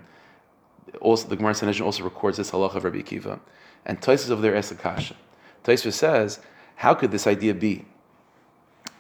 also 1.01 1.29
the 1.29 1.37
Gemara 1.37 1.51
in 1.51 1.57
Sanhedrin 1.57 1.85
also 1.85 2.05
records 2.05 2.37
this 2.37 2.51
halacha 2.51 2.77
of 2.77 2.85
Rabbi 2.85 2.99
Akiva, 2.99 3.41
and 3.85 4.01
Taisvis 4.01 4.31
over 4.31 4.41
there 4.41 4.57
asks 4.57 4.73
a 4.73 4.77
kasha. 4.77 5.17
Taisvis 5.65 5.95
says, 5.95 6.41
how 6.77 6.95
could 6.95 7.11
this 7.11 7.27
idea 7.27 7.55
be? 7.55 7.85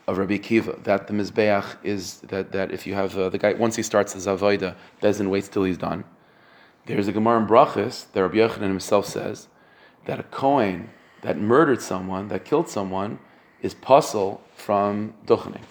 of 0.06 0.18
Rabbi 0.18 0.36
Kiva 0.38 0.78
that 0.82 1.06
the 1.06 1.12
mizbeach 1.12 1.76
is 1.84 2.18
that, 2.22 2.52
that 2.52 2.72
if 2.72 2.86
you 2.86 2.94
have 2.94 3.16
uh, 3.16 3.28
the 3.28 3.38
guy 3.38 3.52
once 3.54 3.76
he 3.76 3.82
starts 3.82 4.12
the 4.12 4.18
zavoida, 4.18 4.74
Bezin 5.00 5.30
waits 5.30 5.48
till 5.48 5.64
he's 5.64 5.78
done. 5.78 6.04
There's 6.86 7.06
a 7.06 7.12
Gemara 7.12 7.40
in 7.40 7.46
Brachis 7.46 8.10
that 8.12 8.20
Rabbi 8.20 8.36
Yochanan 8.36 8.68
himself 8.68 9.06
says 9.06 9.48
that 10.06 10.18
a 10.18 10.24
Kohen 10.24 10.90
that 11.22 11.38
murdered 11.38 11.80
someone, 11.80 12.28
that 12.28 12.44
killed 12.44 12.68
someone, 12.68 13.20
is 13.60 13.74
puzzle 13.74 14.42
from 14.56 15.14
duchening. 15.24 15.62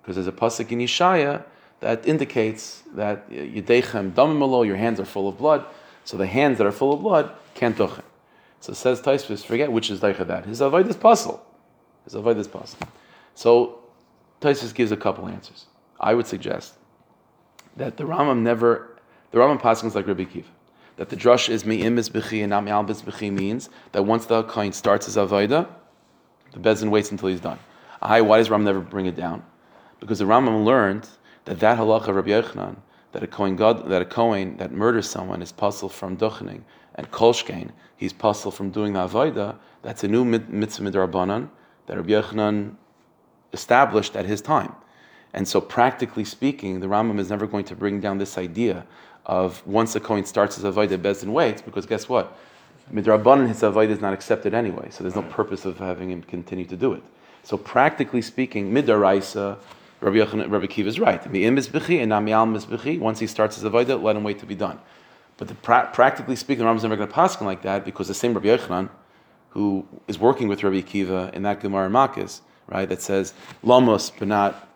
Because 0.00 0.16
there's 0.16 0.26
a 0.26 0.32
pasuk 0.32 0.70
in 0.72 0.78
Yeshaya 0.78 1.44
that 1.80 2.06
indicates 2.06 2.82
that 2.94 3.30
yedechem 3.30 4.12
damimalo, 4.12 4.66
your 4.66 4.76
hands 4.76 5.00
are 5.00 5.04
full 5.04 5.28
of 5.28 5.38
blood, 5.38 5.64
so 6.04 6.16
the 6.16 6.26
hands 6.26 6.58
that 6.58 6.66
are 6.66 6.72
full 6.72 6.92
of 6.92 7.00
blood 7.00 7.30
can't 7.54 7.76
duchen. 7.76 8.02
So 8.60 8.74
says 8.74 9.00
Taisvis, 9.00 9.44
forget 9.44 9.72
which 9.72 9.90
is 9.90 10.00
deicha 10.00 10.26
that. 10.26 10.44
His 10.44 10.60
avoid 10.60 10.86
is 10.88 10.96
puzzle. 10.96 11.44
His 12.04 12.14
avoid 12.14 12.36
is 12.36 12.48
puzzle. 12.48 12.78
So 13.34 13.80
Taisus 14.40 14.74
gives 14.74 14.92
a 14.92 14.96
couple 14.96 15.28
answers. 15.28 15.66
I 15.98 16.14
would 16.14 16.26
suggest 16.26 16.74
that 17.76 17.96
the 17.96 18.04
Rambam 18.04 18.40
never, 18.40 18.98
the 19.30 19.38
Rambam 19.38 19.86
is 19.86 19.94
like 19.94 20.06
Rabbi 20.06 20.24
Kiva, 20.24 20.48
that 20.96 21.08
the 21.08 21.16
drush 21.16 21.48
is 21.48 21.64
me'im 21.64 21.96
bizbichi 21.96 22.40
and 22.40 22.50
not 22.50 22.64
me'al 22.64 22.84
bizbichi 22.84 23.32
means 23.32 23.70
that 23.92 24.04
once 24.04 24.26
the 24.26 24.42
kohen 24.44 24.72
starts 24.72 25.06
his 25.06 25.16
avodah, 25.16 25.66
the 26.52 26.58
bezin 26.58 26.90
waits 26.90 27.10
until 27.10 27.28
he's 27.28 27.40
done. 27.40 27.58
Aye, 28.02 28.22
why 28.22 28.38
does 28.38 28.48
Rambam 28.48 28.64
never 28.64 28.80
bring 28.80 29.06
it 29.06 29.16
down? 29.16 29.42
Because 30.00 30.18
the 30.18 30.24
Rambam 30.24 30.64
learned 30.64 31.06
that 31.44 31.60
that 31.60 31.78
halacha 31.78 32.08
of 32.08 32.16
Rabbi 32.16 32.30
Yochanan, 32.30 32.76
that 33.12 33.22
a 33.22 33.26
kohen 33.26 33.56
god, 33.56 33.88
that 33.88 34.02
a 34.02 34.54
that 34.58 34.72
murders 34.72 35.08
someone 35.08 35.42
is 35.42 35.52
puzzled 35.52 35.92
from 35.92 36.16
duchening, 36.16 36.62
and 36.94 37.10
kolshkein, 37.10 37.70
he's 37.96 38.12
puzzled 38.12 38.54
from 38.54 38.70
doing 38.70 38.92
the 38.94 39.06
avodah. 39.06 39.56
That's 39.82 40.04
a 40.04 40.08
new 40.08 40.24
mitzvah 40.24 40.90
midrabanan 40.90 41.48
that 41.86 41.96
Rabbi 41.96 42.10
Yochanan 42.10 42.74
established 43.52 44.16
at 44.16 44.26
his 44.26 44.40
time. 44.40 44.74
And 45.32 45.46
so, 45.46 45.60
practically 45.60 46.24
speaking, 46.24 46.80
the 46.80 46.86
Rambam 46.86 47.18
is 47.18 47.30
never 47.30 47.46
going 47.46 47.64
to 47.66 47.76
bring 47.76 48.00
down 48.00 48.18
this 48.18 48.36
idea 48.36 48.86
of 49.26 49.64
once 49.66 49.94
a 49.94 50.00
Kohen 50.00 50.24
starts 50.24 50.56
his 50.56 50.64
Avodah, 50.64 50.98
Bezdin 50.98 51.32
waits, 51.32 51.62
because 51.62 51.86
guess 51.86 52.08
what? 52.08 52.36
Midrabanan, 52.92 53.46
his 53.46 53.60
Avodah 53.60 53.90
is 53.90 54.00
not 54.00 54.12
accepted 54.12 54.54
anyway, 54.54 54.88
so 54.90 55.04
there's 55.04 55.14
no 55.14 55.22
purpose 55.22 55.64
of 55.64 55.78
having 55.78 56.10
him 56.10 56.22
continue 56.22 56.64
to 56.64 56.76
do 56.76 56.94
it. 56.94 57.02
So, 57.44 57.56
practically 57.56 58.22
speaking, 58.22 58.72
Midaraisa, 58.72 59.58
Rabbi, 60.00 60.16
Yochanan, 60.16 60.50
Rabbi 60.50 60.66
Kiva 60.66 60.88
is 60.88 60.98
right. 60.98 61.30
Mi'im 61.30 61.56
mizbechi 61.56 62.02
and 62.02 62.10
namial 62.12 62.48
mizbechi. 62.48 62.98
Once 62.98 63.18
he 63.18 63.26
starts 63.26 63.56
his 63.56 63.64
avodah, 63.64 64.02
let 64.02 64.16
him 64.16 64.24
wait 64.24 64.38
to 64.38 64.46
be 64.46 64.54
done. 64.54 64.78
But 65.36 65.48
the 65.48 65.54
pra- 65.54 65.90
practically 65.92 66.36
speaking, 66.36 66.64
the 66.64 66.70
Rambam 66.70 66.76
is 66.76 66.82
never 66.82 66.96
going 66.96 67.08
to 67.08 67.14
pass 67.14 67.36
him 67.36 67.46
like 67.46 67.62
that 67.62 67.84
because 67.84 68.08
the 68.08 68.14
same 68.14 68.34
Rabbi 68.34 68.48
Yochanan, 68.48 68.88
who 69.50 69.86
is 70.08 70.18
working 70.18 70.48
with 70.48 70.62
Rabbi 70.62 70.80
Kiva 70.80 71.30
in 71.34 71.42
that 71.42 71.60
Gemara 71.60 71.88
Makis, 71.88 72.40
right, 72.66 72.88
that 72.88 73.02
says 73.02 73.34
lamos 73.62 74.10
but 74.10 74.28
not 74.28 74.68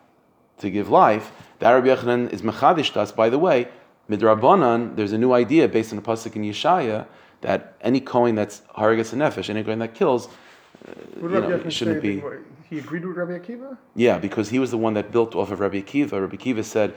to 0.59 0.69
give 0.69 0.89
life, 0.89 1.31
that 1.59 1.71
Rabbi 1.71 1.87
Yochanan 1.87 2.31
is 2.31 2.41
mechadish 2.41 2.93
to 2.93 3.01
us. 3.01 3.11
By 3.11 3.29
the 3.29 3.39
way, 3.39 3.67
midrabanan, 4.09 4.95
there's 4.95 5.11
a 5.11 5.17
new 5.17 5.33
idea 5.33 5.67
based 5.67 5.91
on 5.91 5.97
the 5.97 6.03
pasuk 6.03 6.35
in 6.35 6.43
Yeshaya 6.43 7.07
that 7.41 7.75
any 7.81 7.99
coin 7.99 8.35
that's 8.35 8.61
haragas 8.77 9.13
and 9.13 9.21
nefesh, 9.21 9.49
any 9.49 9.63
kohen 9.63 9.79
that 9.79 9.93
kills, 9.93 10.27
uh, 10.87 10.91
you 11.21 11.29
know, 11.29 11.69
shouldn't 11.69 12.01
be. 12.01 12.23
He 12.69 12.79
agreed 12.79 13.05
with 13.05 13.15
Rabbi 13.15 13.39
Akiva. 13.39 13.77
Yeah, 13.95 14.17
because 14.17 14.49
he 14.49 14.59
was 14.59 14.71
the 14.71 14.77
one 14.77 14.95
that 14.95 15.11
built 15.11 15.35
off 15.35 15.51
of 15.51 15.59
Rabbi 15.59 15.81
Akiva. 15.81 16.19
Rabbi 16.19 16.35
Akiva 16.35 16.63
said 16.63 16.95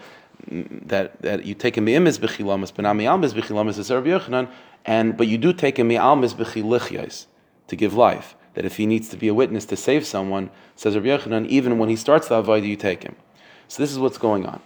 mm, 0.51 0.89
that, 0.89 1.21
that 1.23 1.45
you 1.45 1.55
take 1.55 1.77
a 1.77 1.81
mi'imiz 1.81 2.19
b'chilamas, 2.19 2.73
but 2.75 2.83
not 2.83 2.97
mi'almiz 2.97 3.35
b'chilamas 3.35 3.79
is 3.79 3.91
Rabbi 3.91 4.09
Yochanan, 4.09 4.51
and 4.87 5.17
but 5.17 5.27
you 5.27 5.37
do 5.37 5.53
take 5.53 5.79
a 5.79 5.85
mi'almiz 5.85 6.35
b'chilichiyas 6.35 7.27
to 7.67 7.77
give 7.77 7.95
life 7.95 8.35
that 8.55 8.65
if 8.65 8.77
he 8.77 8.87
needs 8.87 9.09
to 9.11 9.17
be 9.17 9.29
a 9.29 9.35
witness 9.35 9.67
to 9.67 9.77
save 9.77 10.07
someone, 10.07 10.51
says 10.75 10.97
Rabbi 10.97 11.09
Yochanan, 11.09 11.47
even 11.47 11.79
when 11.79 11.89
he 11.89 11.97
starts 11.97 12.29
the 12.29 12.43
avodah, 12.43 12.67
you 12.67 12.77
take 12.77 13.03
him. 13.03 13.15
So 13.69 13.83
this 13.83 13.93
is 13.93 13.99
what's 13.99 14.19
going 14.19 14.47
on. 14.47 14.61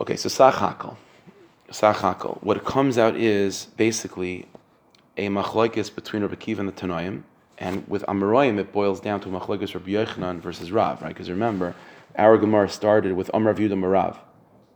Okay, 0.00 0.16
so 0.16 0.28
sachakal, 0.28 0.96
sachakal. 1.70 2.42
What 2.42 2.64
comes 2.64 2.98
out 2.98 3.16
is 3.16 3.68
basically 3.76 4.46
a 5.16 5.28
machlokes 5.28 5.94
between 5.94 6.22
Rabbi 6.22 6.34
Akiva 6.34 6.58
and 6.58 6.68
the 6.68 6.72
Tanoim, 6.72 7.22
and 7.58 7.86
with 7.88 8.04
Amoraim 8.06 8.58
it 8.58 8.72
boils 8.72 9.00
down 9.00 9.20
to 9.20 9.28
machlokes 9.28 9.74
Rabbi 9.74 9.90
Yochanan 9.90 10.40
versus 10.40 10.70
Rav, 10.70 11.02
right? 11.02 11.08
Because 11.08 11.30
remember, 11.30 11.74
our 12.16 12.36
Gemara 12.36 12.68
started 12.68 13.12
with 13.12 13.30
Yudah 13.32 13.72
Marav, 13.72 14.16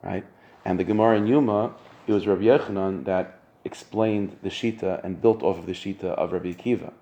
right? 0.03 0.25
And 0.65 0.79
the 0.79 0.85
Gemara 0.85 1.17
in 1.17 1.27
Yuma, 1.27 1.75
it 2.07 2.13
was 2.13 2.27
Rabbi 2.27 2.45
Yochanan 2.45 3.05
that 3.05 3.41
explained 3.65 4.37
the 4.43 4.49
Shita 4.49 5.03
and 5.05 5.21
built 5.21 5.43
off 5.43 5.59
of 5.59 5.67
the 5.67 5.73
Shita 5.73 6.05
of 6.05 6.33
Rabbi 6.33 6.53
Kiva. 6.53 6.93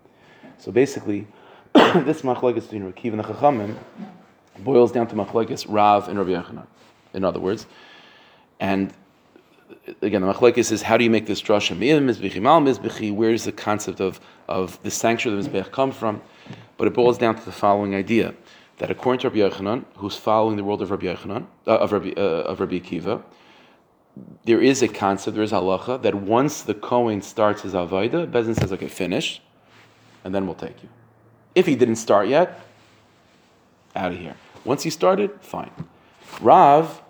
So 0.59 0.73
basically, 0.73 1.27
this 1.75 2.23
machlekes 2.23 2.63
between 2.63 2.93
Rakiv 2.93 3.13
and 3.13 3.21
the 3.21 3.25
Chachamim 3.25 3.77
boils 4.59 4.91
down 4.93 5.07
to 5.09 5.15
machlekes 5.15 5.67
Rav 5.69 6.09
and 6.09 6.19
Rabbi 6.19 6.31
Yochanan. 6.31 6.67
In 7.15 7.25
other 7.25 7.41
words, 7.41 7.67
and 8.61 8.93
again, 10.03 10.23
the 10.23 10.33
machlekes 10.33 10.73
is 10.73 10.83
how 10.83 10.97
do 10.97 11.05
you 11.05 11.11
make 11.11 11.27
this 11.27 11.43
drasha 11.43 11.77
mizbechi 11.77 12.41
mal? 12.41 12.63
Where 13.15 13.33
does 13.33 13.45
the 13.45 13.53
concept 13.53 14.01
of 14.01 14.21
of 14.49 14.83
the 14.83 14.91
sanctuary 14.91 15.39
of 15.39 15.45
the 15.45 15.51
mizbech 15.51 15.73
come 15.73 15.93
from? 15.93 16.23
But 16.77 16.89
it 16.89 16.95
boils 16.95 17.19
down 17.19 17.37
to 17.37 17.45
the 17.45 17.53
following 17.53 17.95
idea 17.95 18.35
that 18.79 18.91
according 18.91 19.21
to 19.21 19.29
Rabbi 19.29 19.41
Yochanan, 19.41 19.85
who's 19.97 20.17
following 20.17 20.57
the 20.57 20.65
world 20.65 20.83
of 20.83 20.91
Rabbi 20.91 21.07
Yochanan 21.07 21.47
uh, 21.67 21.79
of 21.79 21.93
Rabbi 21.93 22.13
uh, 22.17 22.21
of 22.21 22.61
Rabbi 22.61 22.79
Akiva, 22.79 23.23
there 24.45 24.61
is 24.61 24.83
a 24.83 24.89
concept, 24.89 25.35
there 25.35 25.45
is 25.45 25.53
halacha 25.53 26.03
that 26.03 26.15
once 26.15 26.63
the 26.63 26.75
Kohen 26.75 27.23
starts 27.23 27.63
his 27.63 27.75
avodah, 27.75 28.31
Bezin 28.31 28.59
says, 28.59 28.73
"Okay, 28.73 28.89
finish." 28.89 29.41
and 30.25 30.35
then 30.35 30.47
we'll 30.47 30.55
take 30.55 30.83
you. 30.83 30.89
If 31.55 31.67
he 31.67 31.75
didn't 31.75 31.97
start 31.97 32.29
yet, 32.29 32.61
out 33.97 34.13
of 34.13 34.19
here. 34.19 34.37
Once 34.65 34.83
he 34.83 34.91
started, 34.91 35.31
fine. 35.41 35.71
Rav 36.41 37.03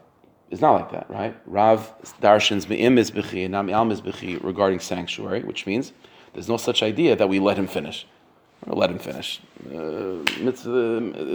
is 0.51 0.61
not 0.61 0.73
like 0.73 0.91
that, 0.93 1.09
right? 1.11 1.37
Rav 1.47 1.93
darshans 2.21 2.69
me'im 2.69 2.97
mizbechi 2.97 3.45
and 3.45 3.53
not 3.53 3.65
me'al 3.67 3.85
mizbechi 3.85 4.43
regarding 4.43 4.81
sanctuary, 4.81 5.43
which 5.43 5.67
means 5.67 5.93
There's 6.33 6.49
no 6.49 6.57
such 6.57 6.83
idea 6.83 7.17
that 7.17 7.29
we 7.29 7.39
let 7.39 7.57
him 7.59 7.67
finish. 7.67 8.07
Let 8.67 8.91
him 8.91 8.99
finish. 8.99 9.41
Uh, 9.67 10.23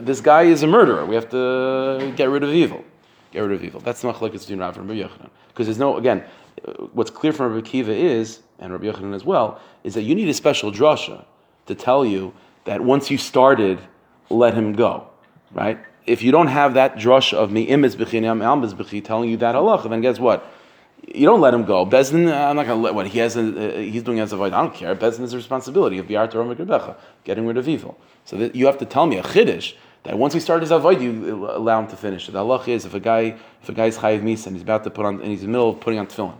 this 0.01 0.21
guy 0.21 0.43
is 0.43 0.63
a 0.63 0.67
murderer. 0.67 1.05
We 1.05 1.15
have 1.15 1.29
to 1.29 2.13
get 2.15 2.29
rid 2.29 2.43
of 2.43 2.51
evil. 2.51 2.83
Get 3.31 3.39
rid 3.41 3.51
of 3.53 3.63
evil. 3.63 3.79
That's 3.79 4.01
the 4.01 4.11
machlekes 4.11 4.41
between 4.41 4.59
Rav 4.59 4.77
and 4.77 4.87
Rabbi 4.87 5.01
Yochanan. 5.01 5.29
Because 5.47 5.67
there's 5.67 5.79
no, 5.79 5.97
again, 5.97 6.23
uh, 6.67 6.71
what's 6.93 7.09
clear 7.09 7.33
from 7.33 7.53
Rabbi 7.53 7.67
Kiva 7.67 7.93
is, 7.93 8.41
and 8.59 8.71
Rabbi 8.71 8.85
Yochanan 8.85 9.15
as 9.15 9.23
well, 9.23 9.59
is 9.83 9.93
that 9.95 10.03
you 10.03 10.15
need 10.15 10.29
a 10.29 10.33
special 10.33 10.71
drasha 10.71 11.25
to 11.65 11.75
tell 11.75 12.05
you 12.05 12.33
that 12.65 12.81
once 12.81 13.09
you 13.09 13.17
started, 13.17 13.79
let 14.29 14.53
him 14.53 14.73
go, 14.73 15.07
right? 15.51 15.79
If 16.05 16.21
you 16.21 16.31
don't 16.31 16.47
have 16.47 16.73
that 16.73 16.95
drush 16.95 17.33
of 17.33 17.51
me 17.51 17.67
imiz 17.67 17.95
b'chi 17.95 19.03
telling 19.03 19.29
you 19.29 19.37
that 19.37 19.55
halacha, 19.55 19.89
then 19.89 20.01
guess 20.01 20.19
what? 20.19 20.45
You 21.07 21.25
don't 21.25 21.41
let 21.41 21.53
him 21.53 21.65
go. 21.65 21.85
Bezdin, 21.85 22.31
I'm 22.31 22.55
not 22.55 22.65
going 22.65 22.77
to 22.79 22.83
let 22.83 22.95
what 22.95 23.07
he 23.07 23.19
has. 23.19 23.35
A, 23.35 23.41
uh, 23.41 23.77
he's 23.77 24.03
doing 24.03 24.19
as 24.19 24.31
a 24.31 24.37
void. 24.37 24.53
I 24.53 24.61
don't 24.61 24.73
care. 24.73 24.95
Bezdin 24.95 25.21
is 25.21 25.33
a 25.33 25.37
responsibility 25.37 25.97
of 25.97 26.07
bi'ar 26.07 26.31
Torah 26.31 26.97
getting 27.23 27.45
rid 27.45 27.57
of 27.57 27.67
evil. 27.67 27.97
So 28.25 28.37
that 28.37 28.55
you 28.55 28.65
have 28.67 28.77
to 28.77 28.85
tell 28.85 29.05
me 29.05 29.17
a 29.17 29.23
chiddush 29.23 29.75
that 30.03 30.17
once 30.17 30.33
he 30.33 30.39
started 30.39 30.61
his 30.61 30.71
avoid, 30.71 31.01
you 31.01 31.49
allow 31.49 31.79
him 31.81 31.87
to 31.87 31.95
finish. 31.95 32.27
The 32.27 32.33
halach 32.33 32.67
is 32.67 32.85
if 32.85 32.93
a 32.93 32.99
guy 32.99 33.37
if 33.61 33.69
a 33.69 33.73
guy's 33.73 33.97
chayiv 33.97 34.21
misa 34.21 34.47
and 34.47 34.55
he's 34.55 34.63
about 34.63 34.83
to 34.85 34.89
put 34.89 35.05
on 35.05 35.19
and 35.21 35.29
he's 35.29 35.41
in 35.41 35.47
the 35.47 35.51
middle 35.51 35.69
of 35.69 35.79
putting 35.79 35.99
on 35.99 36.07
tefillin, 36.07 36.37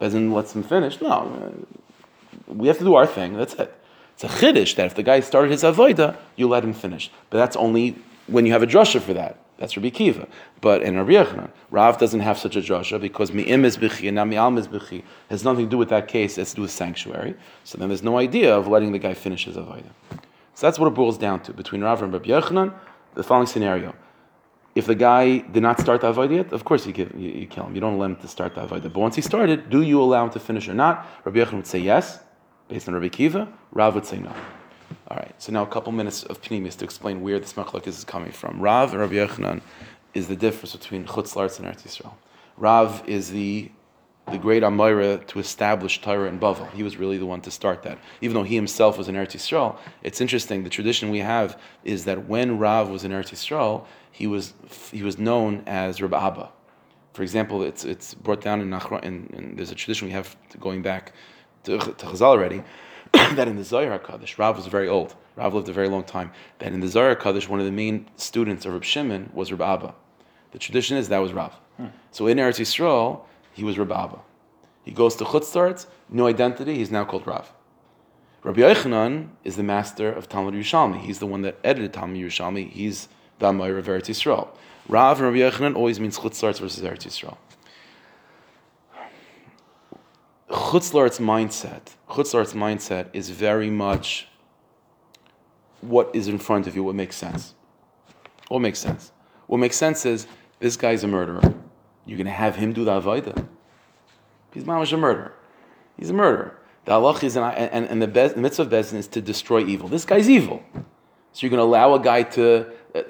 Bezin 0.00 0.32
lets 0.32 0.54
him 0.54 0.62
finish. 0.62 1.00
No, 1.00 1.66
we 2.46 2.68
have 2.68 2.78
to 2.78 2.84
do 2.84 2.94
our 2.94 3.06
thing. 3.06 3.36
That's 3.36 3.54
it. 3.54 3.72
It's 4.14 4.24
a 4.24 4.28
chiddush 4.28 4.74
that 4.76 4.86
if 4.86 4.94
the 4.94 5.02
guy 5.02 5.20
started 5.20 5.50
his 5.50 5.62
avoida, 5.62 6.16
you 6.36 6.48
let 6.48 6.62
him 6.64 6.72
finish. 6.72 7.10
But 7.30 7.38
that's 7.38 7.56
only 7.56 7.96
when 8.26 8.46
you 8.46 8.52
have 8.52 8.62
a 8.62 8.66
drasha 8.66 9.00
for 9.00 9.14
that. 9.14 9.38
That's 9.58 9.76
Rabbi 9.76 9.90
Kiva. 9.90 10.26
But 10.60 10.82
in 10.82 10.96
Rabbi 10.96 11.12
Yochanan, 11.12 11.50
Rav 11.70 11.98
doesn't 11.98 12.20
have 12.20 12.38
such 12.38 12.56
a 12.56 12.60
drasha 12.60 13.00
because 13.00 13.30
mi'im 13.30 13.62
mizbechi 13.62 14.08
and 14.08 14.16
mi'alm 14.30 14.58
mizbechi 14.58 15.04
has 15.30 15.44
nothing 15.44 15.66
to 15.66 15.70
do 15.70 15.78
with 15.78 15.90
that 15.90 16.08
case. 16.08 16.38
It's 16.38 16.50
to 16.50 16.56
do 16.56 16.62
with 16.62 16.72
sanctuary. 16.72 17.34
So 17.62 17.78
then 17.78 17.88
there's 17.88 18.02
no 18.02 18.18
idea 18.18 18.56
of 18.56 18.66
letting 18.66 18.92
the 18.92 18.98
guy 18.98 19.14
finish 19.14 19.44
his 19.44 19.56
avodah. 19.56 19.92
So 20.54 20.66
that's 20.66 20.78
what 20.78 20.88
it 20.88 20.94
boils 20.94 21.18
down 21.18 21.40
to 21.40 21.52
between 21.52 21.82
Rav 21.82 22.02
and 22.02 22.12
Rabbi 22.12 22.28
Yochanan. 22.28 22.74
The 23.14 23.22
following 23.22 23.46
scenario: 23.46 23.94
If 24.74 24.86
the 24.86 24.96
guy 24.96 25.38
did 25.38 25.62
not 25.62 25.80
start 25.80 26.00
the 26.00 26.12
avodah 26.12 26.36
yet, 26.36 26.52
of 26.52 26.64
course 26.64 26.84
you, 26.84 26.92
give, 26.92 27.14
you, 27.16 27.30
you, 27.30 27.46
kill 27.46 27.66
him. 27.66 27.76
You 27.76 27.80
don't 27.80 27.96
let 27.96 28.10
him 28.10 28.16
to 28.16 28.28
start 28.28 28.56
the 28.56 28.66
avodah. 28.66 28.82
But 28.82 28.96
once 28.96 29.14
he 29.14 29.22
started, 29.22 29.70
do 29.70 29.82
you 29.82 30.00
allow 30.00 30.24
him 30.24 30.30
to 30.30 30.40
finish 30.40 30.68
or 30.68 30.74
not? 30.74 31.06
Rabbi 31.24 31.38
Yochanan 31.38 31.54
would 31.54 31.66
say 31.66 31.78
yes, 31.78 32.18
based 32.66 32.88
on 32.88 32.94
Rabbi 32.94 33.08
Kiva. 33.08 33.52
Rav 33.70 33.94
would 33.94 34.04
say 34.04 34.18
no. 34.18 34.34
All 35.08 35.16
right, 35.16 35.34
so 35.38 35.52
now 35.52 35.62
a 35.62 35.66
couple 35.66 35.92
minutes 35.92 36.22
of 36.24 36.40
pnimis 36.42 36.76
to 36.78 36.84
explain 36.84 37.22
where 37.22 37.38
this 37.38 37.54
machlok 37.54 37.86
is 37.86 38.04
coming 38.04 38.32
from. 38.32 38.60
Rav 38.60 38.92
and 38.92 39.00
Rabbi 39.00 39.14
Yochanan 39.14 39.60
is 40.14 40.28
the 40.28 40.36
difference 40.36 40.74
between 40.74 41.04
Chutz 41.04 41.34
Laretz 41.34 41.58
and 41.58 41.66
Eretz 41.66 41.82
Yisrael. 41.82 42.14
Rav 42.56 43.02
is 43.06 43.30
the 43.30 43.70
the 44.30 44.38
great 44.38 44.62
Amira 44.62 45.26
to 45.26 45.38
establish 45.38 46.00
Torah 46.00 46.28
in 46.30 46.38
Bavel. 46.40 46.70
He 46.70 46.82
was 46.82 46.96
really 46.96 47.18
the 47.18 47.26
one 47.26 47.42
to 47.42 47.50
start 47.50 47.82
that. 47.82 47.98
Even 48.22 48.34
though 48.34 48.42
he 48.42 48.54
himself 48.54 48.96
was 48.96 49.06
in 49.06 49.16
Eretz 49.16 49.32
Yisrael, 49.32 49.76
it's 50.02 50.18
interesting. 50.18 50.64
The 50.64 50.70
tradition 50.70 51.10
we 51.10 51.18
have 51.18 51.60
is 51.84 52.06
that 52.06 52.26
when 52.26 52.58
Rav 52.58 52.88
was 52.88 53.04
in 53.04 53.10
Eretz 53.10 53.32
Yisrael, 53.32 53.84
he 54.10 54.26
was 54.26 54.54
he 54.92 55.02
was 55.02 55.18
known 55.18 55.62
as 55.66 56.00
Rabbi 56.00 56.26
Abba. 56.26 56.50
For 57.12 57.22
example, 57.22 57.62
it's 57.62 57.84
it's 57.84 58.14
brought 58.14 58.40
down 58.40 58.60
in 58.60 58.70
Nachron, 58.70 59.02
and, 59.04 59.30
and 59.34 59.58
there's 59.58 59.70
a 59.70 59.74
tradition 59.74 60.08
we 60.08 60.12
have 60.12 60.34
going 60.58 60.80
back 60.80 61.12
to, 61.64 61.78
to 61.78 61.92
Chazal 61.92 62.22
already 62.22 62.62
that 63.36 63.48
in 63.48 63.56
the 63.56 63.64
Zohar 63.64 63.98
Kaddish, 63.98 64.38
Rav 64.38 64.56
was 64.56 64.66
very 64.66 64.88
old. 64.88 65.14
Rav 65.36 65.54
lived 65.54 65.68
a 65.68 65.72
very 65.72 65.88
long 65.88 66.04
time. 66.04 66.32
That 66.58 66.72
in 66.72 66.80
the 66.80 66.88
Zohar 66.88 67.14
Kaddish, 67.14 67.48
one 67.48 67.60
of 67.60 67.66
the 67.66 67.72
main 67.72 68.08
students 68.16 68.64
of 68.66 68.72
Reb 68.72 68.84
Shimon 68.84 69.30
was 69.32 69.50
Reb 69.50 69.62
Abba. 69.62 69.94
The 70.52 70.58
tradition 70.58 70.96
is 70.96 71.08
that 71.08 71.18
was 71.18 71.32
Rav. 71.32 71.52
Hmm. 71.76 71.86
So 72.10 72.26
in 72.26 72.38
Eretz 72.38 72.60
Yisrael, 72.60 73.22
he 73.52 73.64
was 73.64 73.78
Reb 73.78 73.92
Abba. 73.92 74.20
He 74.84 74.92
goes 74.92 75.16
to 75.16 75.24
Chutzlaretz, 75.24 75.86
no 76.08 76.26
identity, 76.26 76.76
he's 76.76 76.90
now 76.90 77.04
called 77.04 77.26
Rav. 77.26 77.52
Rabbi 78.42 78.60
Yochanan 78.60 79.30
is 79.42 79.56
the 79.56 79.62
master 79.62 80.12
of 80.12 80.28
Talmud 80.28 80.52
Yerushalmi. 80.52 81.00
He's 81.00 81.18
the 81.18 81.26
one 81.26 81.42
that 81.42 81.58
edited 81.64 81.94
Talmud 81.94 82.20
Yerushalmi. 82.20 82.70
He's 82.70 83.08
the 83.38 83.46
Amayr 83.46 83.78
of 83.78 83.86
Eretz 83.86 84.10
Yisrael. 84.10 84.48
Rav 84.86 85.18
and 85.18 85.34
Rabbi 85.34 85.38
Yochanan 85.38 85.74
always 85.74 85.98
means 85.98 86.18
Chutzlaretz 86.18 86.60
versus 86.60 86.82
Eretz 86.84 87.06
Yisrael. 87.06 87.38
Chutzlar's 90.50 91.18
mindset, 91.18 91.94
Chutzlar's 92.08 92.52
mindset 92.52 93.08
is 93.12 93.30
very 93.30 93.70
much 93.70 94.28
what 95.80 96.10
is 96.14 96.28
in 96.28 96.38
front 96.38 96.66
of 96.66 96.74
you, 96.74 96.84
what 96.84 96.94
makes 96.94 97.16
sense. 97.16 97.54
What 98.48 98.60
makes 98.60 98.78
sense? 98.78 99.12
What 99.46 99.58
makes 99.58 99.76
sense 99.76 100.06
is 100.06 100.26
this 100.58 100.76
guy's 100.76 101.04
a 101.04 101.08
murderer. 101.08 101.54
You're 102.06 102.18
going 102.18 102.26
to 102.26 102.32
have 102.32 102.56
him 102.56 102.72
do 102.72 102.84
the 102.84 103.00
avodah. 103.00 103.46
He's 104.52 104.64
mamash 104.64 104.92
a 104.92 104.96
murderer. 104.96 105.32
He's 105.98 106.10
a 106.10 106.14
murderer. 106.14 106.58
The 106.84 106.92
halach 106.92 107.22
is, 107.22 107.36
and, 107.36 107.44
and, 107.56 107.86
and 107.86 108.02
the, 108.02 108.06
the 108.06 108.40
mitzvah 108.40 108.62
of 108.62 108.68
bezin 108.68 108.94
is 108.94 109.08
to 109.08 109.22
destroy 109.22 109.64
evil. 109.64 109.88
This 109.88 110.04
guy's 110.04 110.28
evil. 110.28 110.62
So 110.74 111.40
you're 111.46 111.50
going 111.50 111.58
to 111.58 111.64
allow 111.64 111.94
a 111.94 112.00
guy 112.00 112.22
to, 112.22 112.70
uh, 112.94 113.02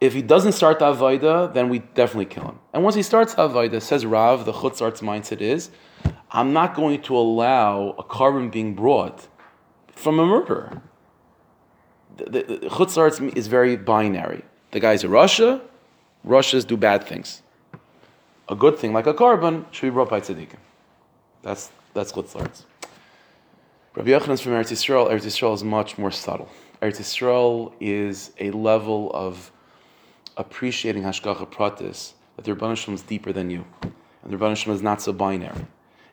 if 0.00 0.12
he 0.12 0.20
doesn't 0.20 0.52
start 0.52 0.80
the 0.80 0.86
avodah, 0.86 1.54
then 1.54 1.68
we 1.68 1.78
definitely 1.78 2.26
kill 2.26 2.44
him. 2.44 2.58
And 2.72 2.82
once 2.82 2.96
he 2.96 3.02
starts 3.02 3.34
avodah, 3.36 3.80
says 3.80 4.04
Rav, 4.04 4.44
the 4.44 4.52
chutzart's 4.52 5.00
mindset 5.00 5.40
is, 5.40 5.70
I'm 6.34 6.52
not 6.52 6.74
going 6.74 7.00
to 7.02 7.16
allow 7.16 7.94
a 7.96 8.02
korban 8.02 8.50
being 8.50 8.74
brought 8.74 9.28
from 9.94 10.18
a 10.18 10.26
murderer. 10.26 10.82
The, 12.16 12.24
the, 12.24 12.42
the 12.42 12.68
chutzart's 12.68 13.20
is 13.36 13.46
very 13.46 13.76
binary. 13.76 14.42
The 14.72 14.80
guy's 14.80 15.04
a 15.04 15.06
rasha, 15.06 15.60
rashas 16.26 16.66
do 16.66 16.76
bad 16.76 17.04
things. 17.04 17.42
A 18.48 18.56
good 18.56 18.76
thing, 18.76 18.92
like 18.92 19.06
a 19.06 19.14
korban, 19.14 19.64
should 19.70 19.86
be 19.86 19.90
brought 19.90 20.10
by 20.10 20.20
tzaddikim. 20.20 20.58
That's 21.42 21.70
that's 21.94 22.10
chutzart's. 22.10 22.66
Rabbi 23.94 24.10
Yochanan 24.10 24.30
is 24.30 24.40
from 24.40 24.52
Eretz 24.52 24.72
Yisrael. 24.72 25.08
Eretz 25.08 25.22
Yisrael 25.22 25.54
is 25.54 25.62
much 25.62 25.98
more 25.98 26.10
subtle. 26.10 26.48
Eretz 26.82 26.98
Yisrael 26.98 27.72
is 27.78 28.32
a 28.40 28.50
level 28.50 29.12
of 29.14 29.52
appreciating 30.36 31.04
hashgacha 31.04 31.48
pratis 31.48 32.14
that 32.34 32.44
the 32.44 32.56
Rebbeinu 32.56 32.92
is 32.92 33.02
deeper 33.02 33.32
than 33.32 33.50
you, 33.50 33.64
and 33.82 34.32
the 34.32 34.36
Rebbeinu 34.36 34.68
is 34.72 34.82
not 34.82 35.00
so 35.00 35.12
binary. 35.12 35.64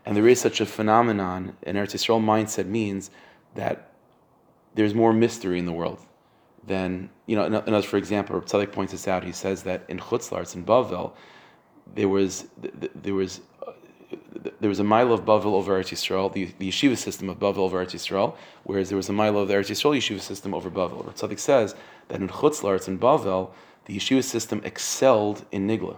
And 0.05 0.17
there 0.17 0.27
is 0.27 0.39
such 0.39 0.61
a 0.61 0.65
phenomenon, 0.65 1.55
an 1.63 1.75
Eretz 1.75 1.93
Yisrael 1.93 2.23
mindset 2.23 2.65
means 2.65 3.11
that 3.55 3.91
there's 4.73 4.93
more 4.93 5.13
mystery 5.13 5.59
in 5.59 5.65
the 5.65 5.73
world 5.73 5.99
than, 6.65 7.09
you 7.25 7.35
know, 7.35 7.43
another, 7.43 7.81
for 7.81 7.97
example, 7.97 8.39
Tzadok 8.41 8.71
points 8.71 8.91
this 8.91 9.07
out, 9.07 9.23
he 9.23 9.31
says 9.31 9.63
that 9.63 9.83
in 9.89 9.99
Chutzlars, 9.99 10.55
in 10.55 10.63
Bavel, 10.63 11.13
there 11.93 12.09
was, 12.09 12.47
there 12.95 13.13
was, 13.13 13.41
there 14.59 14.69
was 14.69 14.79
a 14.79 14.83
mile 14.83 15.11
of 15.11 15.21
Bavel 15.25 15.53
over 15.53 15.79
Eretz 15.79 15.89
Yisrael, 15.89 16.31
the, 16.31 16.45
the 16.59 16.69
yeshiva 16.69 16.97
system 16.97 17.29
of 17.29 17.39
Bavel 17.39 17.57
over 17.57 17.83
Eretz 17.83 17.93
Yisrael, 17.93 18.35
whereas 18.63 18.89
there 18.89 18.97
was 18.97 19.09
a 19.09 19.13
mile 19.13 19.37
of 19.37 19.47
the 19.47 19.53
Eretz 19.53 19.71
Yisrael 19.71 19.97
yeshiva 19.97 20.21
system 20.21 20.53
over 20.53 20.69
Bavel. 20.69 21.03
Tzadok 21.13 21.39
says 21.39 21.75
that 22.07 22.21
in 22.21 22.27
Chutzlars, 22.27 22.87
in 22.87 22.99
Bavel, 22.99 23.51
the 23.85 23.97
yeshiva 23.97 24.23
system 24.23 24.61
excelled 24.63 25.45
in 25.51 25.67
Nigla. 25.67 25.97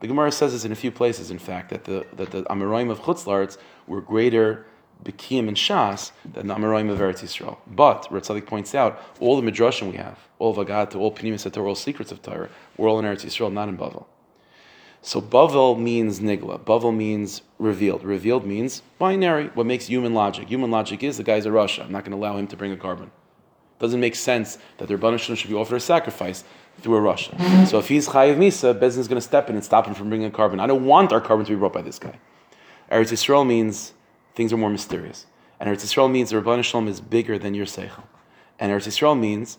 The 0.00 0.06
Gemara 0.06 0.30
says 0.30 0.52
this 0.52 0.64
in 0.64 0.72
a 0.72 0.76
few 0.76 0.92
places, 0.92 1.30
in 1.30 1.38
fact, 1.38 1.70
that 1.70 1.84
the 1.84 2.06
that 2.14 2.30
the 2.30 2.42
Amoraim 2.44 2.90
of 2.90 3.00
Chutzlarts 3.00 3.58
were 3.86 4.00
greater 4.00 4.66
Bekim 5.04 5.48
and 5.48 5.56
Shas 5.56 6.12
than 6.24 6.48
the 6.48 6.54
Amoraim 6.54 6.90
of 6.90 6.98
Eretz 6.98 7.22
Yisrael. 7.22 7.58
But 7.66 8.08
Ratzadik 8.10 8.46
points 8.46 8.74
out 8.74 9.00
all 9.20 9.40
the 9.40 9.50
midrashim 9.50 9.90
we 9.90 9.96
have, 9.96 10.18
all 10.38 10.58
of 10.58 10.66
Agat, 10.66 10.94
all 10.94 11.12
Pnimis 11.12 11.50
Torah, 11.52 11.68
all 11.68 11.74
secrets 11.74 12.12
of 12.12 12.22
Torah, 12.22 12.48
were 12.76 12.88
all 12.88 12.98
in 12.98 13.04
Eretz 13.04 13.24
Yisrael, 13.24 13.52
not 13.52 13.68
in 13.68 13.76
Bavel. 13.76 14.06
So 15.02 15.20
Bavel 15.20 15.78
means 15.78 16.20
nigla. 16.20 16.58
Bavel 16.60 16.94
means 16.94 17.42
revealed. 17.58 18.04
Revealed 18.04 18.44
means 18.44 18.82
binary. 18.98 19.48
What 19.54 19.66
makes 19.66 19.86
human 19.86 20.12
logic? 20.12 20.48
Human 20.48 20.70
logic 20.70 21.02
is 21.02 21.16
the 21.16 21.22
guy's 21.22 21.46
a 21.46 21.50
rasha. 21.50 21.84
I'm 21.84 21.92
not 21.92 22.04
going 22.04 22.10
to 22.10 22.18
allow 22.18 22.36
him 22.36 22.48
to 22.48 22.56
bring 22.56 22.72
a 22.72 22.76
korban. 22.76 23.10
Doesn't 23.78 24.00
make 24.00 24.16
sense 24.16 24.58
that 24.78 24.88
the 24.88 24.96
Rebbeinu 24.96 25.36
should 25.36 25.50
be 25.50 25.56
offered 25.56 25.76
a 25.76 25.80
sacrifice 25.80 26.42
through 26.80 26.96
a 26.96 27.00
rasha. 27.00 27.66
So 27.66 27.78
if 27.78 27.88
he's 27.88 28.08
chayiv 28.08 28.36
misa, 28.36 28.78
Bezin 28.78 28.98
is 28.98 29.08
going 29.08 29.20
to 29.20 29.26
step 29.26 29.48
in 29.50 29.56
and 29.56 29.64
stop 29.64 29.86
him 29.86 29.94
from 29.94 30.08
bringing 30.08 30.28
a 30.28 30.30
korban. 30.30 30.60
I 30.60 30.66
don't 30.66 30.84
want 30.84 31.12
our 31.12 31.20
korban 31.20 31.44
to 31.46 31.52
be 31.52 31.56
brought 31.56 31.72
by 31.72 31.82
this 31.82 31.98
guy. 31.98 32.18
Eretz 32.90 33.12
Yisrael 33.12 33.46
means 33.46 33.92
things 34.34 34.52
are 34.52 34.56
more 34.56 34.70
mysterious. 34.70 35.26
And 35.60 35.68
Eretz 35.68 35.84
Yisrael 35.84 36.10
means 36.10 36.30
the 36.30 36.36
Ribbono 36.40 36.62
Shel 36.62 36.80
Olam 36.80 36.88
is 36.88 37.00
bigger 37.00 37.38
than 37.38 37.54
your 37.54 37.66
seichel. 37.66 38.04
And 38.58 38.72
Eretz 38.72 38.86
Yisrael 38.86 39.18
means 39.18 39.58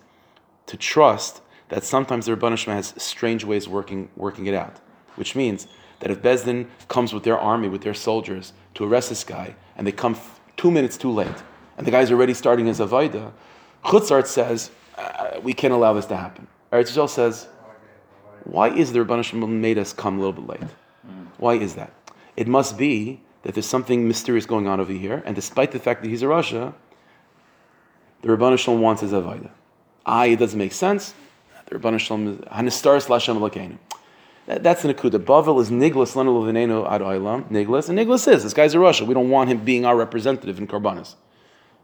to 0.68 0.78
trust 0.78 1.42
that 1.70 1.84
sometimes 1.84 2.26
the 2.26 2.36
Ribbono 2.36 2.58
Shel 2.58 2.74
Olam 2.74 2.78
has 2.78 2.94
strange 2.98 3.44
ways 3.44 3.68
working, 3.68 4.10
working 4.16 4.48
it 4.48 4.54
out. 4.54 4.78
Which 5.16 5.36
means 5.36 5.68
that 6.00 6.10
if 6.10 6.22
Bezdin 6.22 6.68
comes 6.88 7.14
with 7.14 7.24
their 7.24 7.38
army, 7.38 7.68
with 7.68 7.82
their 7.82 7.94
soldiers, 7.94 8.54
to 8.76 8.86
arrest 8.86 9.10
this 9.10 9.24
guy, 9.24 9.56
and 9.76 9.86
they 9.86 9.92
come 9.92 10.14
f- 10.14 10.40
two 10.56 10.72
minutes 10.72 10.96
too 10.96 11.12
late, 11.12 11.28
and 11.78 11.86
the 11.86 11.92
guy's 11.92 12.12
already 12.12 12.34
starting 12.34 12.68
his 12.68 12.80
avodah, 12.80 13.34
Chutzart 13.84 14.28
says, 14.28 14.72
uh, 14.98 15.40
we 15.42 15.54
can't 15.54 15.74
allow 15.74 15.94
this 15.94 16.06
to 16.08 16.16
happen. 16.16 16.48
Eretz 16.72 16.92
Yisrael 16.92 17.10
says, 17.10 17.48
why 18.44 18.70
is 18.70 18.94
the 18.94 19.22
Shalom 19.24 19.62
made 19.62 19.78
us 19.78 19.94
come 19.94 20.18
a 20.18 20.20
little 20.20 20.34
bit 20.34 20.62
late? 20.62 20.70
Why 21.38 21.56
is 21.56 21.76
that? 21.76 21.94
It 22.36 22.48
must 22.48 22.78
be 22.78 23.22
that 23.44 23.54
there's 23.54 23.66
something 23.66 24.08
mysterious 24.08 24.46
going 24.46 24.68
on 24.68 24.80
over 24.80 24.92
here, 24.92 25.24
and 25.26 25.36
despite 25.36 25.72
the 25.72 25.80
fact 25.80 26.04
that 26.04 26.10
he's 26.10 26.22
a 26.22 26.26
rasha, 26.26 26.74
the 28.22 28.28
Ribbono 28.28 28.58
Shel 28.58 28.76
Olam 28.76 28.82
wants 28.82 29.02
his 29.02 29.12
avodah. 29.12 29.52
Ah, 30.06 30.26
it 30.26 30.38
doesn't 30.38 30.60
make 30.60 30.74
sense. 30.74 31.14
The 31.68 31.98
Shalom 31.98 32.28
is 32.28 32.38
Hanistaris 32.48 33.08
Lashem 33.08 33.38
Elokeinu. 33.38 33.78
That's 34.46 34.84
an 34.84 34.92
akuda. 34.92 35.24
Bavel 35.24 35.62
is 35.62 35.70
niglas 35.70 36.16
lanu 36.16 36.92
ad 36.92 37.02
oilam. 37.02 37.48
Niglas 37.52 37.90
and 37.90 38.00
niglas 38.00 38.28
is 38.32 38.42
this 38.42 38.54
guy's 38.54 38.74
a 38.74 38.78
rasha. 38.78 39.06
We 39.06 39.14
don't 39.14 39.30
want 39.30 39.50
him 39.50 39.60
being 39.60 39.86
our 39.86 39.96
representative 39.96 40.58
in 40.58 40.68
karbanis. 40.68 41.16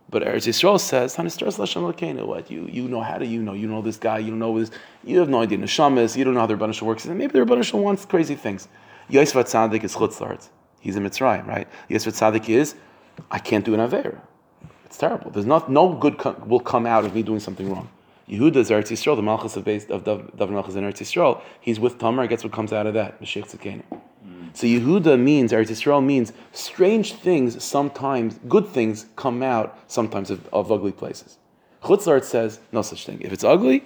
But 0.09 0.23
Eretz 0.23 0.47
Yisrael 0.47 0.79
says, 0.79 1.15
"Hanistar 1.15 1.47
Lashem 1.47 1.81
Elokeinu." 1.81 2.25
What 2.27 2.51
you 2.51 2.67
you 2.71 2.87
know? 2.87 3.01
How 3.01 3.17
do 3.17 3.25
you 3.25 3.41
know? 3.41 3.53
You 3.53 3.67
know 3.67 3.81
this 3.81 3.97
guy. 3.97 4.19
You 4.19 4.29
don't 4.29 4.39
know 4.39 4.59
this. 4.59 4.71
You 5.03 5.19
have 5.19 5.29
no 5.29 5.41
idea 5.41 5.57
neshamas. 5.57 6.15
You 6.15 6.23
don't 6.23 6.35
know 6.35 6.41
how 6.41 6.45
their 6.45 6.57
Ribbono 6.57 6.73
Shel 6.73 6.85
Olam 6.85 6.89
works. 6.89 7.05
And 7.05 7.17
maybe 7.17 7.33
their 7.33 7.45
Ribbono 7.45 7.63
Shel 7.63 7.79
Olam 7.79 7.83
wants 7.83 8.05
crazy 8.05 8.35
things. 8.35 8.67
Yosef 9.09 9.47
Tzaddik 9.47 9.83
is 9.83 9.95
chutzlart. 9.95 10.49
He's 10.79 10.95
a 10.95 10.99
Mitzrayim, 10.99 11.47
right? 11.47 11.67
Yosef 11.89 12.13
Tzaddik 12.13 12.49
is, 12.49 12.75
I 13.31 13.39
can't 13.39 13.65
do 13.65 13.73
an 13.73 13.79
aver. 13.79 14.21
It's 14.85 14.97
terrible. 14.97 15.31
There's 15.31 15.45
not 15.45 15.69
no 15.69 15.93
good 15.93 16.17
co- 16.19 16.35
will 16.45 16.59
come 16.59 16.85
out 16.85 17.05
of 17.05 17.15
me 17.15 17.23
doing 17.23 17.39
something 17.39 17.69
wrong. 17.71 17.89
Yehuda 18.29 18.57
is 18.57 18.69
Eretz 18.69 18.91
Yisrael, 18.91 19.15
the 19.15 19.21
Malchus 19.21 19.55
of, 19.55 19.65
Beis- 19.65 19.89
of 19.89 20.03
Dav- 20.03 20.49
Malchus 20.49 20.75
in 20.75 20.83
Eretz 20.83 21.01
Yisrael. 21.01 21.41
He's 21.61 21.79
with 21.79 21.97
Tamar. 21.99 22.27
Guess 22.27 22.43
what 22.43 22.53
comes 22.53 22.71
out 22.73 22.87
of 22.87 22.93
that? 22.93 23.21
Mashiach 23.21 23.55
Tzidkenu. 23.55 23.83
So 24.55 24.65
Yehuda 24.65 25.19
means 25.19 25.51
Eretz 25.51 25.69
Yisrael 25.69 26.03
means 26.03 26.31
strange 26.53 27.13
things. 27.13 27.61
Sometimes 27.61 28.39
good 28.47 28.67
things 28.67 29.05
come 29.17 29.43
out. 29.43 29.77
Sometimes 29.87 30.31
of, 30.31 30.47
of 30.53 30.71
ugly 30.71 30.93
places. 30.93 31.37
Chutzlart 31.83 32.23
says 32.23 32.59
no 32.71 32.81
such 32.81 33.05
thing. 33.05 33.19
If 33.21 33.33
it's 33.33 33.43
ugly, 33.43 33.83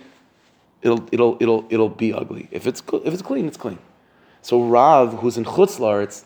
it'll 0.83 1.09
it'll 1.11 1.37
it'll 1.39 1.65
it'll 1.69 1.89
be 1.89 2.13
ugly. 2.13 2.47
If 2.51 2.67
it's 2.67 2.83
if 3.03 3.11
it's 3.11 3.23
clean, 3.23 3.47
it's 3.47 3.57
clean. 3.57 3.79
So 4.43 4.61
Rav, 4.63 5.19
who's 5.19 5.37
in 5.37 5.43
Chutzlaritz, 5.43 6.23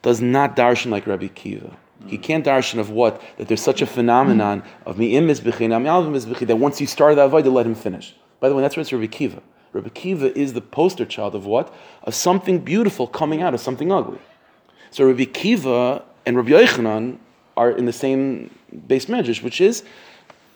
does 0.00 0.20
not 0.22 0.56
darshan 0.56 0.90
like 0.90 1.06
Rabbi 1.06 1.28
Kiva. 1.28 1.76
He 2.06 2.16
can't 2.16 2.44
darshan 2.44 2.78
of 2.78 2.88
what 2.90 3.22
that 3.36 3.48
there's 3.48 3.62
such 3.62 3.82
a 3.82 3.86
phenomenon 3.86 4.62
of 4.86 4.96
mi'im 4.98 5.26
mizbechi, 5.28 5.68
na'am 5.68 5.84
mizbechi 5.84 6.46
that 6.46 6.56
once 6.56 6.80
you 6.80 6.86
start 6.86 7.16
the 7.16 7.28
avodah, 7.28 7.52
let 7.52 7.66
him 7.66 7.74
finish. 7.74 8.16
By 8.40 8.48
the 8.48 8.54
way, 8.54 8.62
that's 8.62 8.76
where 8.76 8.82
it's 8.82 8.92
Rabbi 8.92 9.06
Kiva. 9.06 9.42
Rabbi 9.74 9.88
Kiva 9.90 10.36
is 10.38 10.52
the 10.52 10.60
poster 10.60 11.04
child 11.04 11.34
of 11.34 11.44
what 11.44 11.74
of 12.04 12.14
something 12.14 12.60
beautiful 12.60 13.06
coming 13.06 13.42
out 13.42 13.54
of 13.54 13.60
something 13.60 13.92
ugly. 13.92 14.20
So 14.90 15.04
Rabbi 15.04 15.24
Kiva 15.24 16.04
and 16.24 16.36
Rabbi 16.36 16.50
Yochanan 16.50 17.18
are 17.56 17.70
in 17.70 17.84
the 17.84 17.92
same 17.92 18.50
base 18.86 19.06
medrash, 19.06 19.42
which 19.42 19.60
is 19.60 19.82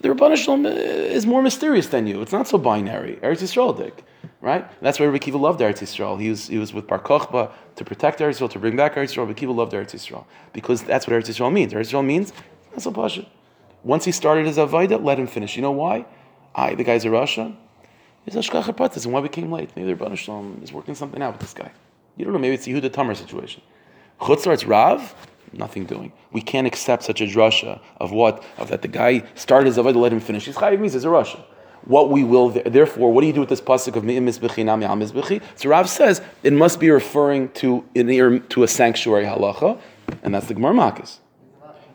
the 0.00 0.08
Ribbono 0.08 0.36
Shel 0.36 0.58
Olam 0.58 0.76
is 0.76 1.26
more 1.26 1.42
mysterious 1.42 1.88
than 1.88 2.06
you. 2.06 2.22
It's 2.22 2.32
not 2.32 2.46
so 2.46 2.56
binary. 2.56 3.16
Eretz 3.16 3.42
Yisrael 3.42 3.92
right? 4.40 4.68
That's 4.80 5.00
why 5.00 5.06
Rabbi 5.06 5.18
Kiva 5.18 5.38
loved 5.38 5.60
Eretz 5.60 5.80
Yisrael. 5.80 6.20
He 6.20 6.30
was, 6.30 6.46
he 6.46 6.58
was 6.58 6.72
with 6.72 6.86
Bar 6.86 7.00
Kochba 7.00 7.50
to 7.74 7.84
protect 7.84 8.20
Eretz 8.20 8.38
Yisrael, 8.38 8.50
to 8.50 8.58
bring 8.60 8.76
back 8.76 8.94
Eretz 8.94 9.12
Yisrael. 9.12 9.26
Rabbi 9.26 9.32
Kiva 9.32 9.52
loved 9.52 9.72
Eretz 9.72 9.94
Yisrael 9.94 10.24
because 10.52 10.82
that's 10.82 11.08
what 11.08 11.14
Eretz 11.14 11.28
Yisrael 11.28 11.52
means. 11.52 11.72
Eretz 11.72 11.90
Yisrael 11.90 12.04
means 12.04 12.32
that's 12.70 12.86
a 12.86 12.92
pasha. 12.92 13.26
Once 13.82 14.04
he 14.04 14.12
started 14.12 14.46
his 14.46 14.56
avodah, 14.56 15.02
let 15.02 15.18
him 15.18 15.26
finish. 15.26 15.56
You 15.56 15.62
know 15.62 15.72
why? 15.72 16.06
I, 16.54 16.74
the 16.74 16.84
guy's 16.84 17.04
a 17.04 17.08
rasha. 17.08 17.56
He's 18.28 18.36
a 18.36 18.40
shkacha 18.40 18.76
pratis, 18.76 19.06
and 19.06 19.14
why 19.14 19.20
we 19.20 19.30
came 19.30 19.50
late? 19.50 19.70
Maybe 19.74 19.90
the 19.90 19.96
Ribbono 19.96 20.14
Shel 20.14 20.34
Olam 20.34 20.62
is 20.62 20.70
working 20.70 20.94
something 20.94 21.22
out 21.22 21.32
with 21.32 21.40
this 21.40 21.54
guy. 21.54 21.72
You 22.18 22.26
don't 22.26 22.34
know. 22.34 22.38
Maybe 22.38 22.56
it's 22.56 22.66
a 22.66 22.70
Yehuda 22.70 22.92
Tamar 22.92 23.14
situation. 23.14 23.62
Chutzlar's 24.20 24.66
Rav, 24.66 25.14
nothing 25.54 25.86
doing. 25.86 26.12
We 26.30 26.42
can't 26.42 26.66
accept 26.66 27.04
such 27.04 27.22
a 27.22 27.24
drasha 27.24 27.80
of 27.96 28.12
what 28.12 28.44
of 28.58 28.68
that 28.68 28.82
the 28.82 28.88
guy 28.88 29.22
started 29.34 29.68
his 29.68 29.78
avodah, 29.78 29.96
let 29.96 30.12
him 30.12 30.20
finish. 30.20 30.44
He's 30.44 30.56
chayiv 30.56 30.78
means 30.78 30.94
a 30.94 31.08
rasha. 31.08 31.42
What 31.84 32.10
we 32.10 32.22
will 32.22 32.50
therefore, 32.50 33.14
what 33.14 33.22
do 33.22 33.28
you 33.28 33.32
do 33.32 33.40
with 33.40 33.48
this 33.48 33.62
pasuk 33.62 33.96
of 33.96 34.04
mi'im 34.04 34.26
mizbechi 34.26 34.62
nami 34.62 34.84
al 34.84 34.96
mizbechi? 34.96 35.40
So 35.54 35.70
Rav 35.70 35.88
says 35.88 36.20
it 36.42 36.52
must 36.52 36.80
be 36.80 36.90
referring 36.90 37.48
to 37.52 37.82
in 37.94 38.08
the, 38.08 38.40
to 38.50 38.62
a 38.62 38.68
sanctuary 38.68 39.24
halacha, 39.24 39.80
and 40.22 40.34
that's 40.34 40.48
the 40.48 40.54
Gemara 40.54 40.74
Makis. 40.74 41.16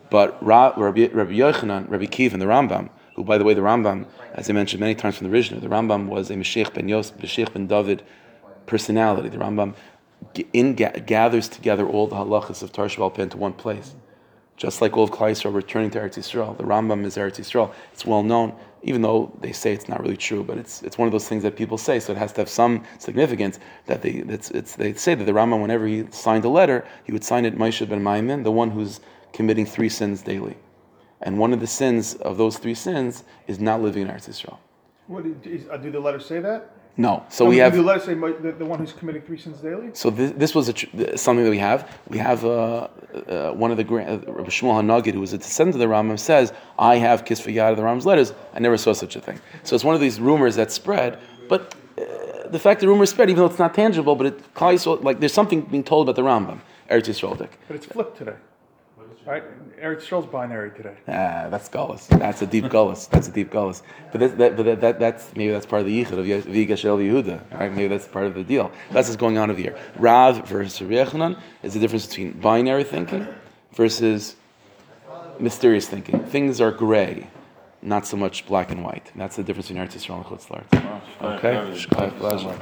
But 0.09 0.43
Ra- 0.43 0.73
Rabbi, 0.75 1.09
Rabbi 1.13 1.33
Yochanan, 1.33 1.87
Rabbi 1.91 2.05
Kiv, 2.05 2.33
and 2.33 2.41
the 2.41 2.47
Rambam, 2.47 2.89
who, 3.15 3.23
by 3.23 3.37
the 3.37 3.43
way, 3.43 3.53
the 3.53 3.61
Rambam, 3.61 4.07
as 4.33 4.49
I 4.49 4.53
mentioned 4.53 4.79
many 4.79 4.95
times 4.95 5.17
from 5.17 5.29
the 5.29 5.37
Rishna, 5.37 5.61
the 5.61 5.67
Rambam 5.67 6.07
was 6.07 6.29
a 6.31 6.35
Mashiach 6.35 6.73
ben 6.73 6.89
Yos, 6.89 7.11
Mashiach 7.11 7.53
ben 7.53 7.67
David 7.67 8.03
personality. 8.65 9.29
The 9.29 9.37
Rambam 9.37 9.75
in, 10.53 10.75
ga- 10.75 10.99
gathers 11.05 11.47
together 11.47 11.87
all 11.87 12.07
the 12.07 12.15
halachas 12.15 12.63
of 12.63 12.71
Torah 12.71 12.87
Sheb'al 12.87 13.13
Peh 13.13 13.25
to 13.27 13.37
one 13.37 13.53
place. 13.53 13.95
Just 14.55 14.81
like 14.81 14.95
all 14.95 15.03
of 15.03 15.11
Klai 15.11 15.53
returning 15.53 15.89
to 15.91 15.99
Eretz 15.99 16.17
Yisrael, 16.17 16.57
the 16.57 16.63
Rambam 16.63 17.05
is 17.05 17.17
Eretz 17.17 17.39
Yisrael. 17.39 17.73
It's 17.91 18.05
well 18.05 18.23
known, 18.23 18.55
even 18.83 19.01
though 19.01 19.35
they 19.41 19.51
say 19.51 19.73
it's 19.73 19.89
not 19.89 20.01
really 20.01 20.17
true, 20.17 20.43
but 20.43 20.57
it's, 20.57 20.83
it's 20.83 20.97
one 20.97 21.07
of 21.07 21.11
those 21.11 21.27
things 21.27 21.43
that 21.43 21.55
people 21.55 21.77
say, 21.77 21.99
so 21.99 22.13
it 22.13 22.17
has 22.17 22.31
to 22.33 22.41
have 22.41 22.49
some 22.49 22.83
significance. 22.99 23.59
That 23.87 24.01
they 24.03 24.11
it's, 24.11 24.51
it's, 24.51 24.75
they 24.75 24.93
say 24.93 25.15
that 25.15 25.23
the 25.23 25.31
Rambam, 25.31 25.61
whenever 25.61 25.87
he 25.87 26.05
signed 26.11 26.45
a 26.45 26.49
letter, 26.49 26.85
he 27.03 27.11
would 27.11 27.23
sign 27.23 27.45
it 27.45 27.57
Moshe 27.57 27.87
ben 27.87 28.03
Maimon, 28.03 28.43
the 28.43 28.51
one 28.51 28.71
who's 28.71 28.99
committing 29.31 29.65
three 29.65 29.89
sins 29.89 30.21
daily. 30.21 30.55
And 31.23 31.39
one 31.39 31.53
of 31.53 31.59
the 31.61 31.67
sins 31.67 32.15
of 32.15 32.37
those 32.37 32.57
three 32.57 32.75
sins 32.75 33.23
is 33.47 33.59
not 33.59 33.81
living 33.81 34.03
in 34.03 34.07
Eretz 34.09 34.29
Yisrael. 34.29 34.57
What 35.07 35.25
is, 35.25 35.67
uh, 35.69 35.77
do 35.77 35.89
the 35.89 35.99
letters 35.99 36.25
say 36.25 36.39
that? 36.39 36.71
No. 36.95 37.25
So 37.29 37.45
I 37.45 37.49
we 37.49 37.57
have. 37.57 37.71
Do 37.73 37.79
the 37.79 37.87
letters 37.87 38.03
say 38.03 38.13
the, 38.13 38.55
the 38.57 38.65
one 38.65 38.77
who's 38.79 38.93
committing 38.93 39.23
three 39.23 39.37
sins 39.37 39.59
daily? 39.61 39.89
So 39.93 40.09
this, 40.09 40.31
this 40.31 40.53
was 40.53 40.69
a 40.69 40.73
tr- 40.73 41.15
something 41.15 41.43
that 41.43 41.49
we 41.49 41.57
have. 41.57 41.89
We 42.09 42.19
have 42.19 42.45
uh, 42.45 42.87
uh, 43.27 43.51
one 43.51 43.71
of 43.71 43.77
the 43.77 43.83
grand, 43.83 44.27
uh, 44.27 44.31
Rabbi 44.31 44.49
Shmuel 44.49 44.75
Hanagid, 44.81 45.13
who 45.13 45.21
was 45.21 45.33
a 45.33 45.37
descendant 45.37 45.75
of 45.75 45.79
the 45.79 45.87
Rambam, 45.87 46.19
says, 46.19 46.53
"I 46.77 46.97
have 46.97 47.25
kiss 47.25 47.39
for 47.39 47.49
Yad 47.49 47.71
of 47.71 47.77
the 47.77 47.83
Rambam's 47.83 48.05
letters. 48.05 48.33
I 48.53 48.59
never 48.59 48.77
saw 48.77 48.93
such 48.93 49.15
a 49.15 49.21
thing." 49.21 49.39
So 49.63 49.75
it's 49.75 49.83
one 49.83 49.95
of 49.95 50.01
these 50.01 50.19
rumors 50.19 50.55
that 50.57 50.71
spread. 50.71 51.19
But 51.49 51.73
uh, 51.97 52.47
the 52.49 52.59
fact 52.59 52.81
the 52.81 52.87
rumors 52.87 53.09
spread, 53.09 53.29
even 53.29 53.39
though 53.39 53.49
it's 53.49 53.59
not 53.59 53.73
tangible, 53.73 54.15
but 54.15 54.27
it 54.27 55.03
like 55.03 55.19
there's 55.19 55.33
something 55.33 55.61
being 55.61 55.83
told 55.83 56.07
about 56.07 56.15
the 56.15 56.27
Rambam, 56.29 56.59
Eretz 56.91 57.07
Yisrael. 57.09 57.37
But 57.67 57.75
it's 57.75 57.87
flipped 57.87 58.17
today. 58.17 58.35
Right? 59.25 59.43
Eretz 59.81 60.01
Yisrael's 60.01 60.25
binary 60.25 60.71
today. 60.71 60.95
Ah, 61.07 61.47
that's 61.49 61.69
gullus. 61.69 62.07
That's 62.07 62.41
a 62.41 62.45
deep 62.45 62.65
gullus. 62.65 63.09
That's 63.09 63.27
a 63.27 63.31
deep 63.31 63.51
gullus. 63.51 63.81
But 64.11 64.19
that, 64.19 64.37
that, 64.37 64.57
but 64.57 64.63
that, 64.63 64.81
that, 64.81 64.99
that's 64.99 65.33
maybe 65.35 65.51
that's 65.51 65.65
part 65.65 65.81
of 65.81 65.85
the 65.85 66.03
yichud 66.03 66.17
of 66.17 66.27
Ye- 66.27 66.41
Vigashel 66.41 66.99
Yehuda. 66.99 67.59
Right? 67.59 67.71
Maybe 67.71 67.87
that's 67.87 68.07
part 68.07 68.25
of 68.25 68.33
the 68.33 68.43
deal. 68.43 68.71
That's 68.91 69.07
what's 69.07 69.15
going 69.17 69.37
on 69.37 69.49
over 69.49 69.59
here. 69.59 69.77
Rav 69.97 70.47
versus 70.47 70.81
Rabbi 70.81 71.09
Yochanan 71.09 71.39
is 71.63 71.73
the 71.73 71.79
difference 71.79 72.05
between 72.05 72.33
binary 72.33 72.83
thinking 72.83 73.27
versus 73.73 74.35
mysterious 75.39 75.87
thinking. 75.87 76.23
Things 76.25 76.61
are 76.61 76.71
gray, 76.71 77.27
not 77.81 78.05
so 78.05 78.17
much 78.17 78.45
black 78.45 78.71
and 78.71 78.83
white. 78.83 79.11
That's 79.15 79.35
the 79.35 79.43
difference 79.43 79.67
between 79.69 79.85
Eretz 79.85 79.93
Yisrael 79.93 80.17
and 80.17 80.25
Chutz 80.25 80.47
La'aretz. 80.47 81.37
Okay. 81.37 81.53
Shkayach, 81.77 82.17
pleasure. 82.19 82.57